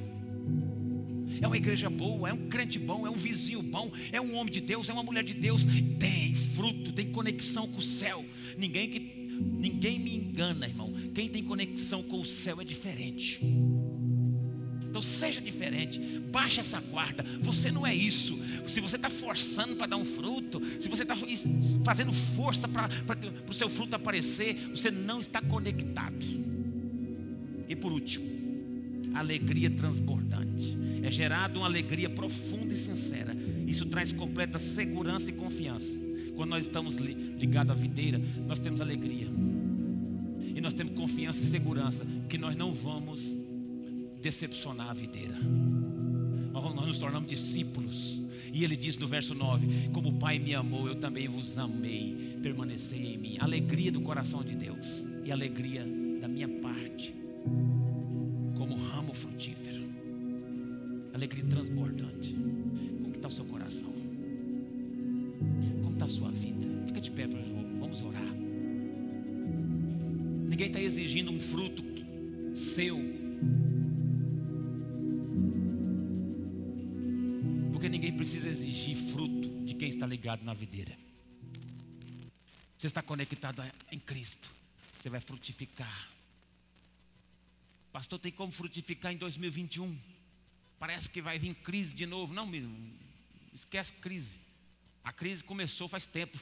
É 1.39 1.45
uma 1.45 1.57
igreja 1.57 1.87
boa, 1.87 2.29
é 2.29 2.33
um 2.33 2.47
crente 2.47 2.79
bom, 2.79 3.05
é 3.05 3.09
um 3.11 3.15
vizinho 3.15 3.61
bom, 3.61 3.91
é 4.11 4.19
um 4.19 4.35
homem 4.35 4.51
de 4.51 4.61
Deus, 4.61 4.89
é 4.89 4.93
uma 4.93 5.03
mulher 5.03 5.23
de 5.23 5.35
Deus. 5.35 5.61
Tem 5.99 6.33
fruto, 6.33 6.91
tem 6.93 7.11
conexão 7.11 7.67
com 7.67 7.77
o 7.77 7.83
céu. 7.83 8.25
Ninguém 8.57 8.89
que 8.89 9.23
Ninguém 9.33 9.99
me 9.99 10.15
engana, 10.15 10.67
irmão. 10.67 10.93
Quem 11.13 11.27
tem 11.27 11.43
conexão 11.43 12.01
com 12.03 12.19
o 12.19 12.25
céu 12.25 12.61
é 12.61 12.63
diferente. 12.63 13.39
Então 14.87 15.01
seja 15.01 15.41
diferente, 15.41 15.99
baixa 16.31 16.61
essa 16.61 16.79
guarda. 16.79 17.23
Você 17.41 17.71
não 17.71 17.85
é 17.85 17.95
isso. 17.95 18.39
Se 18.67 18.79
você 18.79 18.95
está 18.95 19.09
forçando 19.09 19.75
para 19.75 19.87
dar 19.87 19.97
um 19.97 20.05
fruto, 20.05 20.61
se 20.79 20.89
você 20.89 21.03
está 21.03 21.15
fazendo 21.83 22.11
força 22.11 22.67
para 22.67 22.89
o 23.47 23.53
seu 23.53 23.69
fruto 23.69 23.95
aparecer, 23.95 24.55
você 24.69 24.89
não 24.89 25.19
está 25.19 25.41
conectado. 25.41 26.25
E 27.67 27.75
por 27.75 27.91
último, 27.91 28.25
alegria 29.13 29.69
transbordante. 29.69 30.77
É 31.03 31.11
gerado 31.11 31.59
uma 31.59 31.67
alegria 31.67 32.09
profunda 32.09 32.73
e 32.73 32.77
sincera. 32.77 33.35
Isso 33.67 33.85
traz 33.85 34.11
completa 34.11 34.57
segurança 34.57 35.29
e 35.29 35.33
confiança. 35.33 35.93
Quando 36.35 36.51
nós 36.51 36.65
estamos 36.65 36.95
ligados 36.95 37.71
à 37.71 37.75
videira, 37.75 38.19
nós 38.47 38.59
temos 38.59 38.81
alegria. 38.81 39.27
E 40.55 40.61
nós 40.61 40.73
temos 40.73 40.93
confiança 40.93 41.41
e 41.41 41.45
segurança 41.45 42.05
que 42.29 42.37
nós 42.37 42.55
não 42.55 42.73
vamos 42.73 43.35
decepcionar 44.21 44.89
a 44.89 44.93
videira. 44.93 45.35
Nós 46.53 46.87
nos 46.87 46.97
tornamos 46.97 47.29
discípulos. 47.29 48.22
E 48.53 48.63
ele 48.63 48.75
diz 48.75 48.97
no 48.97 49.07
verso 49.07 49.33
9: 49.33 49.89
Como 49.91 50.09
o 50.09 50.13
Pai 50.13 50.39
me 50.39 50.53
amou, 50.53 50.87
eu 50.87 50.95
também 50.95 51.27
vos 51.27 51.57
amei. 51.57 52.37
Permanecei 52.41 53.13
em 53.13 53.17
mim. 53.17 53.37
Alegria 53.39 53.91
do 53.91 53.99
coração 54.01 54.43
de 54.43 54.55
Deus 54.55 55.03
e 55.25 55.31
alegria 55.31 55.85
da 56.21 56.27
minha 56.27 56.47
parte, 56.47 57.13
como 58.55 58.75
ramo 58.75 59.13
frutífero. 59.13 59.83
Alegria 61.13 61.43
transbordante. 61.45 62.33
Como 63.01 63.15
está 63.15 63.27
o 63.27 63.31
seu 63.31 63.45
coração? 63.45 64.03
a 66.03 66.07
sua 66.07 66.29
vida. 66.31 66.67
Fica 66.87 66.99
de 66.99 67.11
pé 67.11 67.27
vamos 67.79 68.01
orar. 68.01 68.35
Ninguém 70.49 70.67
está 70.67 70.81
exigindo 70.81 71.31
um 71.31 71.39
fruto 71.39 71.83
seu. 72.55 72.99
Porque 77.83 77.97
ninguém 77.97 78.15
precisa 78.15 78.47
exigir 78.47 78.95
fruto 78.95 79.65
de 79.65 79.73
quem 79.73 79.89
está 79.89 80.07
ligado 80.07 80.41
na 80.45 80.53
videira. 80.53 80.97
Você 82.77 82.87
está 82.87 83.01
conectado 83.01 83.61
em 83.91 83.99
Cristo. 83.99 84.49
Você 84.97 85.09
vai 85.09 85.19
frutificar. 85.19 86.09
Pastor, 87.91 88.19
tem 88.19 88.31
como 88.31 88.53
frutificar 88.53 89.11
em 89.11 89.17
2021? 89.17 89.99
Parece 90.79 91.09
que 91.09 91.21
vai 91.21 91.37
vir 91.37 91.55
crise 91.55 91.93
de 91.93 92.05
novo. 92.05 92.33
Não, 92.33 92.49
esquece 93.53 93.91
crise. 93.95 94.39
A 95.03 95.11
crise 95.11 95.43
começou 95.43 95.89
faz 95.89 96.05
tempo. 96.05 96.39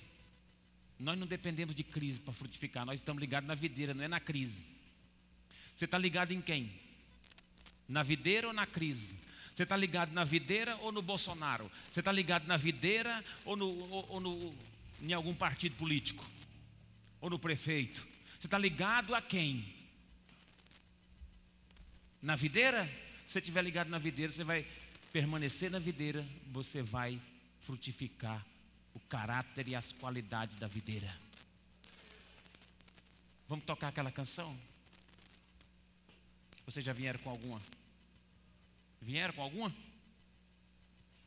Nós 0.99 1.17
não 1.17 1.25
dependemos 1.25 1.73
de 1.73 1.83
crise 1.83 2.19
para 2.19 2.33
frutificar, 2.33 2.85
nós 2.85 2.99
estamos 2.99 3.19
ligados 3.19 3.47
na 3.47 3.55
videira, 3.55 3.95
não 3.95 4.03
é 4.03 4.07
na 4.07 4.19
crise. 4.19 4.67
Você 5.75 5.85
está 5.85 5.97
ligado 5.97 6.33
em 6.33 6.39
quem? 6.39 6.71
Na 7.89 8.03
videira 8.03 8.45
ou 8.45 8.53
na 8.53 8.67
crise? 8.67 9.30
Você 9.53 9.63
está 9.63 9.75
ligado 9.75 10.13
na 10.13 10.23
videira 10.23 10.75
ou 10.77 10.91
no 10.91 11.01
Bolsonaro? 11.01 11.69
Você 11.91 11.99
está 11.99 12.11
ligado 12.11 12.47
na 12.47 12.57
videira 12.57 13.23
ou, 13.45 13.55
no, 13.55 13.67
ou, 13.67 14.05
ou 14.09 14.19
no, 14.19 14.55
em 15.01 15.13
algum 15.13 15.33
partido 15.33 15.75
político? 15.75 16.25
Ou 17.19 17.29
no 17.29 17.37
prefeito? 17.37 18.07
Você 18.39 18.47
está 18.47 18.57
ligado 18.57 19.13
a 19.13 19.21
quem? 19.21 19.73
Na 22.21 22.35
videira? 22.35 22.85
Se 23.27 23.33
você 23.33 23.39
estiver 23.39 23.63
ligado 23.63 23.89
na 23.89 23.99
videira, 23.99 24.31
você 24.31 24.43
vai 24.43 24.65
permanecer 25.11 25.69
na 25.69 25.79
videira, 25.79 26.25
você 26.47 26.81
vai 26.81 27.19
frutificar 27.59 28.45
o 28.93 28.99
caráter 29.01 29.67
e 29.67 29.75
as 29.75 29.91
qualidades 29.91 30.55
da 30.55 30.67
videira. 30.67 31.13
Vamos 33.47 33.65
tocar 33.65 33.89
aquela 33.89 34.11
canção? 34.11 34.57
Vocês 36.65 36.85
já 36.85 36.93
vieram 36.93 37.19
com 37.19 37.29
alguma? 37.29 37.61
Vieram 39.01 39.33
com 39.33 39.41
alguma? 39.41 39.75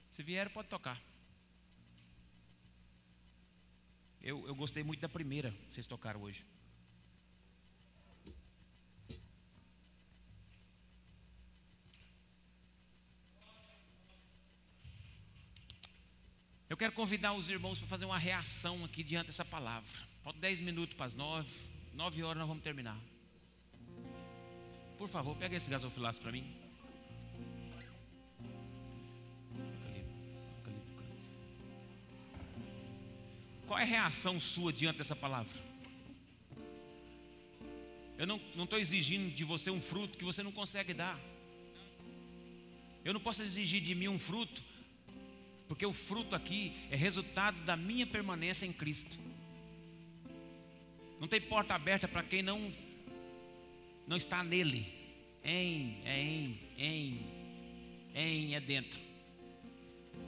Se 0.09 0.23
vieram, 0.23 0.51
pode 0.51 0.69
tocar. 0.69 1.01
Eu, 4.23 4.47
eu 4.47 4.55
gostei 4.55 4.83
muito 4.83 5.01
da 5.01 5.09
primeira 5.09 5.51
que 5.51 5.75
vocês 5.75 5.87
tocaram 5.87 6.23
hoje. 6.23 6.45
Eu 16.71 16.77
quero 16.77 16.93
convidar 16.93 17.35
os 17.35 17.51
irmãos 17.51 17.79
para 17.79 17.87
fazer 17.87 18.05
uma 18.05 18.19
reação 18.19 18.85
aqui 18.85 19.03
diante 19.03 19.27
dessa 19.27 19.45
palavra. 19.45 19.99
Falta 20.23 20.41
10 20.41 20.61
minutos 20.61 20.97
para 20.97 21.07
as 21.07 21.15
9. 21.15 21.49
9 21.93 22.23
horas 22.23 22.39
nós 22.39 22.49
vamos 22.49 22.65
terminar. 22.65 22.99
Por 24.97 25.09
favor, 25.09 25.37
pega 25.37 25.57
esse 25.57 25.69
gasofilaço 25.69 26.21
para 26.21 26.33
mim. 26.33 26.64
Qual 33.75 33.81
é 33.81 33.83
a 33.83 33.87
reação 33.87 34.39
sua 34.39 34.73
diante 34.73 34.99
dessa 34.99 35.17
palavra? 35.17 35.61
Eu 38.17 38.25
não 38.25 38.41
estou 38.63 38.79
exigindo 38.79 39.35
de 39.35 39.43
você 39.43 39.69
um 39.69 39.83
fruto 39.83 40.17
que 40.17 40.25
você 40.25 40.45
não 40.45 40.53
consegue 40.53 40.95
dar. 40.95 41.19
Eu 43.05 43.13
não 43.13 43.19
posso 43.19 43.43
exigir 43.43 43.83
de 43.83 43.93
mim 43.93 44.07
um 44.07 44.17
fruto 44.17 44.63
porque 45.67 45.85
o 45.85 45.93
fruto 45.93 46.37
aqui 46.37 46.73
é 46.89 46.95
resultado 46.95 47.59
da 47.65 47.77
minha 47.77 48.07
permanência 48.07 48.65
em 48.65 48.73
Cristo. 48.73 49.11
Não 51.19 51.27
tem 51.27 51.41
porta 51.41 51.75
aberta 51.75 52.07
para 52.07 52.23
quem 52.23 52.43
não 52.43 52.73
não 54.07 54.17
está 54.17 54.45
nele. 54.45 54.87
Em, 55.43 56.01
é 56.05 56.21
em, 56.21 56.61
em, 56.79 57.27
em 58.15 58.55
é 58.55 58.61
dentro. 58.61 59.01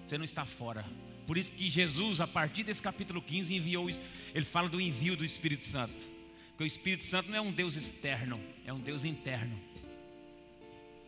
Você 0.05 0.18
não 0.18 0.24
está 0.24 0.44
fora. 0.44 0.84
Por 1.27 1.37
isso 1.37 1.51
que 1.53 1.68
Jesus, 1.68 2.20
a 2.20 2.27
partir 2.27 2.62
desse 2.62 2.83
capítulo 2.83 3.20
15, 3.20 3.55
enviou, 3.55 3.89
ele 4.35 4.45
fala 4.45 4.68
do 4.68 4.81
envio 4.81 5.16
do 5.16 5.24
Espírito 5.24 5.64
Santo. 5.64 6.07
Porque 6.51 6.64
o 6.64 6.66
Espírito 6.66 7.05
Santo 7.05 7.31
não 7.31 7.37
é 7.37 7.41
um 7.41 7.53
Deus 7.53 7.74
externo, 7.74 8.41
é 8.64 8.72
um 8.72 8.79
Deus 8.79 9.05
interno. 9.05 9.61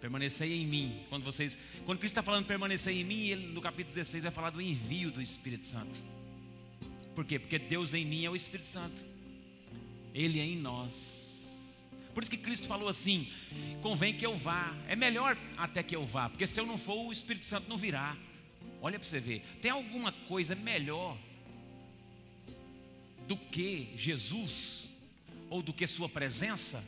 Permanecei 0.00 0.60
em 0.60 0.66
mim. 0.66 1.00
Quando 1.08 1.24
vocês, 1.24 1.56
quando 1.86 1.98
Cristo 1.98 2.12
está 2.12 2.22
falando 2.22 2.46
permanecer 2.46 2.94
em 2.94 3.04
mim, 3.04 3.28
ele 3.28 3.46
no 3.46 3.60
capítulo 3.60 3.94
16 3.94 4.24
vai 4.24 4.32
falar 4.32 4.50
do 4.50 4.60
envio 4.60 5.10
do 5.10 5.22
Espírito 5.22 5.66
Santo. 5.66 6.02
Por 7.14 7.24
quê? 7.24 7.38
Porque 7.38 7.58
Deus 7.58 7.94
em 7.94 8.04
mim 8.04 8.24
é 8.24 8.30
o 8.30 8.36
Espírito 8.36 8.66
Santo. 8.66 8.96
Ele 10.14 10.40
é 10.40 10.44
em 10.44 10.56
nós. 10.56 11.18
Por 12.14 12.22
isso 12.22 12.30
que 12.30 12.36
Cristo 12.36 12.66
falou 12.66 12.88
assim: 12.88 13.30
convém 13.80 14.12
que 14.12 14.26
eu 14.26 14.36
vá. 14.36 14.74
É 14.88 14.96
melhor 14.96 15.36
até 15.56 15.82
que 15.82 15.94
eu 15.94 16.04
vá, 16.04 16.28
porque 16.28 16.46
se 16.46 16.60
eu 16.60 16.66
não 16.66 16.76
for, 16.76 17.06
o 17.06 17.12
Espírito 17.12 17.44
Santo 17.44 17.68
não 17.68 17.76
virá. 17.76 18.16
Olha 18.80 18.98
para 18.98 19.08
você 19.08 19.20
ver. 19.20 19.42
Tem 19.60 19.70
alguma 19.70 20.12
coisa 20.12 20.54
melhor 20.54 21.18
do 23.26 23.36
que 23.36 23.92
Jesus 23.96 24.88
ou 25.50 25.62
do 25.62 25.72
que 25.72 25.86
Sua 25.86 26.08
presença? 26.08 26.84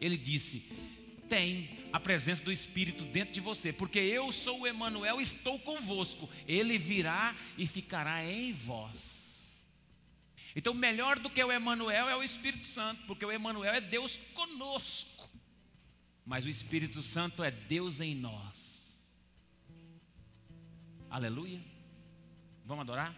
Ele 0.00 0.16
disse: 0.16 0.70
tem 1.28 1.68
a 1.92 1.98
presença 1.98 2.42
do 2.42 2.52
Espírito 2.52 3.04
dentro 3.04 3.34
de 3.34 3.40
você, 3.40 3.72
porque 3.72 3.98
eu 3.98 4.30
sou 4.30 4.60
o 4.60 4.66
Emanuel, 4.66 5.20
estou 5.20 5.58
convosco. 5.60 6.28
Ele 6.46 6.78
virá 6.78 7.34
e 7.56 7.66
ficará 7.66 8.24
em 8.24 8.52
vós. 8.52 9.16
Então, 10.54 10.72
melhor 10.72 11.18
do 11.18 11.28
que 11.28 11.42
o 11.42 11.52
Emanuel 11.52 12.08
é 12.08 12.16
o 12.16 12.22
Espírito 12.22 12.64
Santo, 12.64 13.02
porque 13.06 13.24
o 13.24 13.32
Emanuel 13.32 13.74
é 13.74 13.80
Deus 13.80 14.18
conosco. 14.34 15.28
Mas 16.24 16.46
o 16.46 16.48
Espírito 16.48 17.02
Santo 17.02 17.44
é 17.44 17.50
Deus 17.50 18.00
em 18.00 18.14
nós. 18.14 18.55
Aleluia. 21.16 21.58
Vamos 22.66 22.82
adorar? 22.82 23.16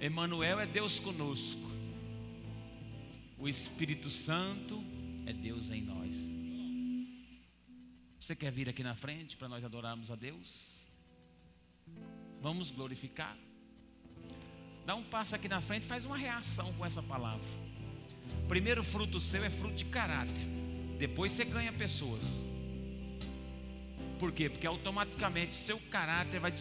Emanuel 0.00 0.58
é 0.58 0.64
Deus 0.66 0.98
conosco. 0.98 1.70
O 3.38 3.46
Espírito 3.46 4.08
Santo 4.08 4.82
é 5.26 5.34
Deus 5.34 5.68
em 5.68 5.82
nós. 5.82 6.16
Você 8.18 8.34
quer 8.34 8.50
vir 8.50 8.70
aqui 8.70 8.82
na 8.82 8.94
frente 8.94 9.36
para 9.36 9.50
nós 9.50 9.62
adorarmos 9.62 10.10
a 10.10 10.16
Deus? 10.16 10.86
Vamos 12.40 12.70
glorificar. 12.70 13.36
Dá 14.86 14.94
um 14.94 15.04
passo 15.04 15.34
aqui 15.34 15.50
na 15.50 15.60
frente, 15.60 15.84
faz 15.84 16.06
uma 16.06 16.16
reação 16.16 16.72
com 16.78 16.86
essa 16.86 17.02
palavra. 17.02 17.46
Primeiro 18.48 18.82
fruto 18.82 19.20
seu 19.20 19.44
é 19.44 19.50
fruto 19.50 19.74
de 19.74 19.84
caráter. 19.84 20.40
Depois 20.98 21.32
você 21.32 21.44
ganha 21.44 21.70
pessoas. 21.70 22.51
Por 24.22 24.30
quê? 24.30 24.48
Porque 24.48 24.68
automaticamente 24.68 25.52
seu 25.52 25.76
caráter 25.90 26.38
vai, 26.38 26.52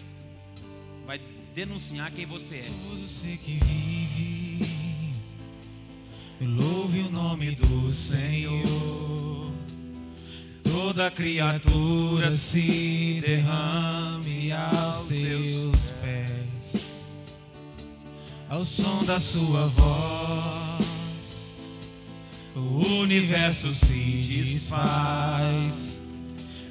vai 1.06 1.22
denunciar 1.54 2.12
quem 2.12 2.26
você 2.26 2.56
é. 2.56 2.62
Todo 2.62 3.08
ser 3.08 3.38
que 3.38 3.60
vive, 3.64 5.14
louve 6.42 7.02
o 7.02 7.12
nome 7.12 7.54
do 7.54 7.92
Senhor. 7.92 9.54
Toda 10.64 11.12
criatura 11.12 12.32
se 12.32 13.20
derrame 13.22 14.52
aos 14.52 15.04
teus 15.04 15.92
pés, 16.02 16.88
ao 18.50 18.66
som 18.66 19.04
da 19.04 19.20
sua 19.20 19.68
voz. 19.68 20.88
O 22.56 23.02
universo 23.02 23.72
se 23.72 24.24
desfaz. 24.24 25.91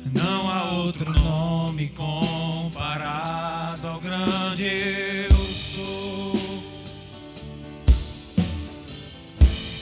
Não 0.07 0.51
há 0.51 0.71
outro 0.73 1.13
nome 1.13 1.89
comparado 1.89 3.87
ao 3.87 4.01
grande 4.01 4.67
eu 5.29 5.37
sou. 5.37 6.33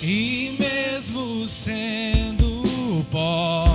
E 0.02 0.56
mesmo 0.58 1.46
sendo 1.48 2.62
pó, 3.10 3.66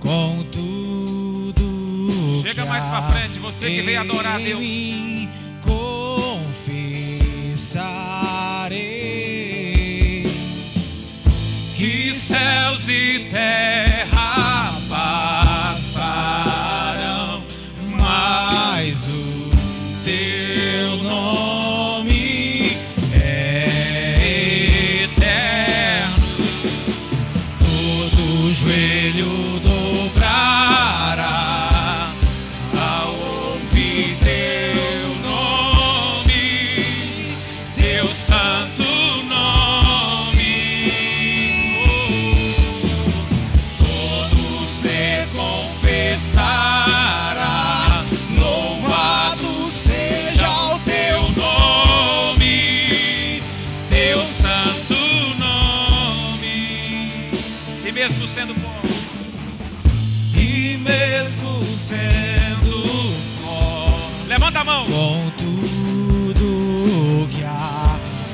com 0.00 0.44
tudo. 0.50 2.42
Chega 2.42 2.64
mais 2.66 2.84
pra 2.84 3.02
frente, 3.02 3.38
você 3.38 3.66
que 3.66 3.82
veio 3.82 4.00
adorar 4.00 4.36
a 4.36 4.38
Deus. 4.38 4.60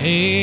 Há 0.02 0.39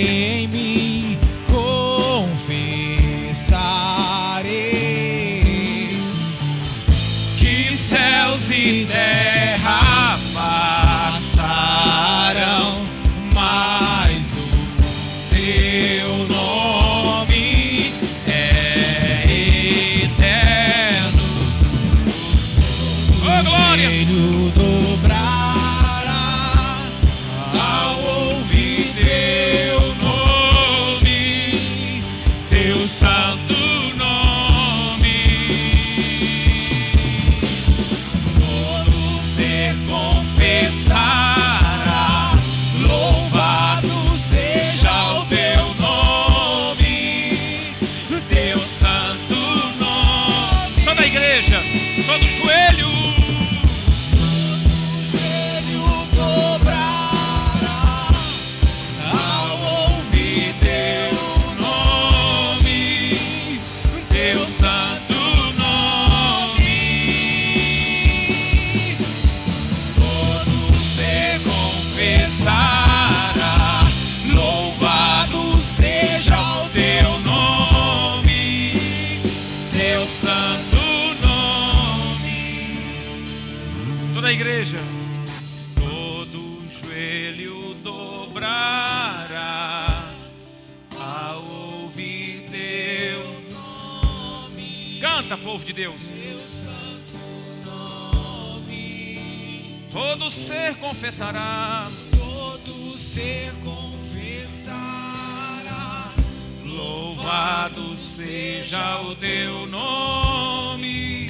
santo 107.78 107.98
seja 107.98 109.02
o 109.02 109.16
teu 109.16 109.68
nome, 109.68 111.28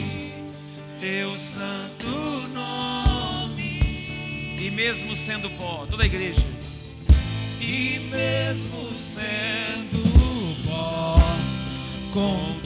teu 1.00 1.38
santo 1.38 2.10
nome. 2.54 4.58
E 4.58 4.72
mesmo 4.74 5.16
sendo 5.18 5.50
pó, 5.52 5.86
toda 5.90 6.04
a 6.04 6.06
igreja. 6.06 6.46
E 7.60 8.00
mesmo 8.10 8.94
sendo 8.96 10.02
pó, 10.66 11.16
com 12.14 12.57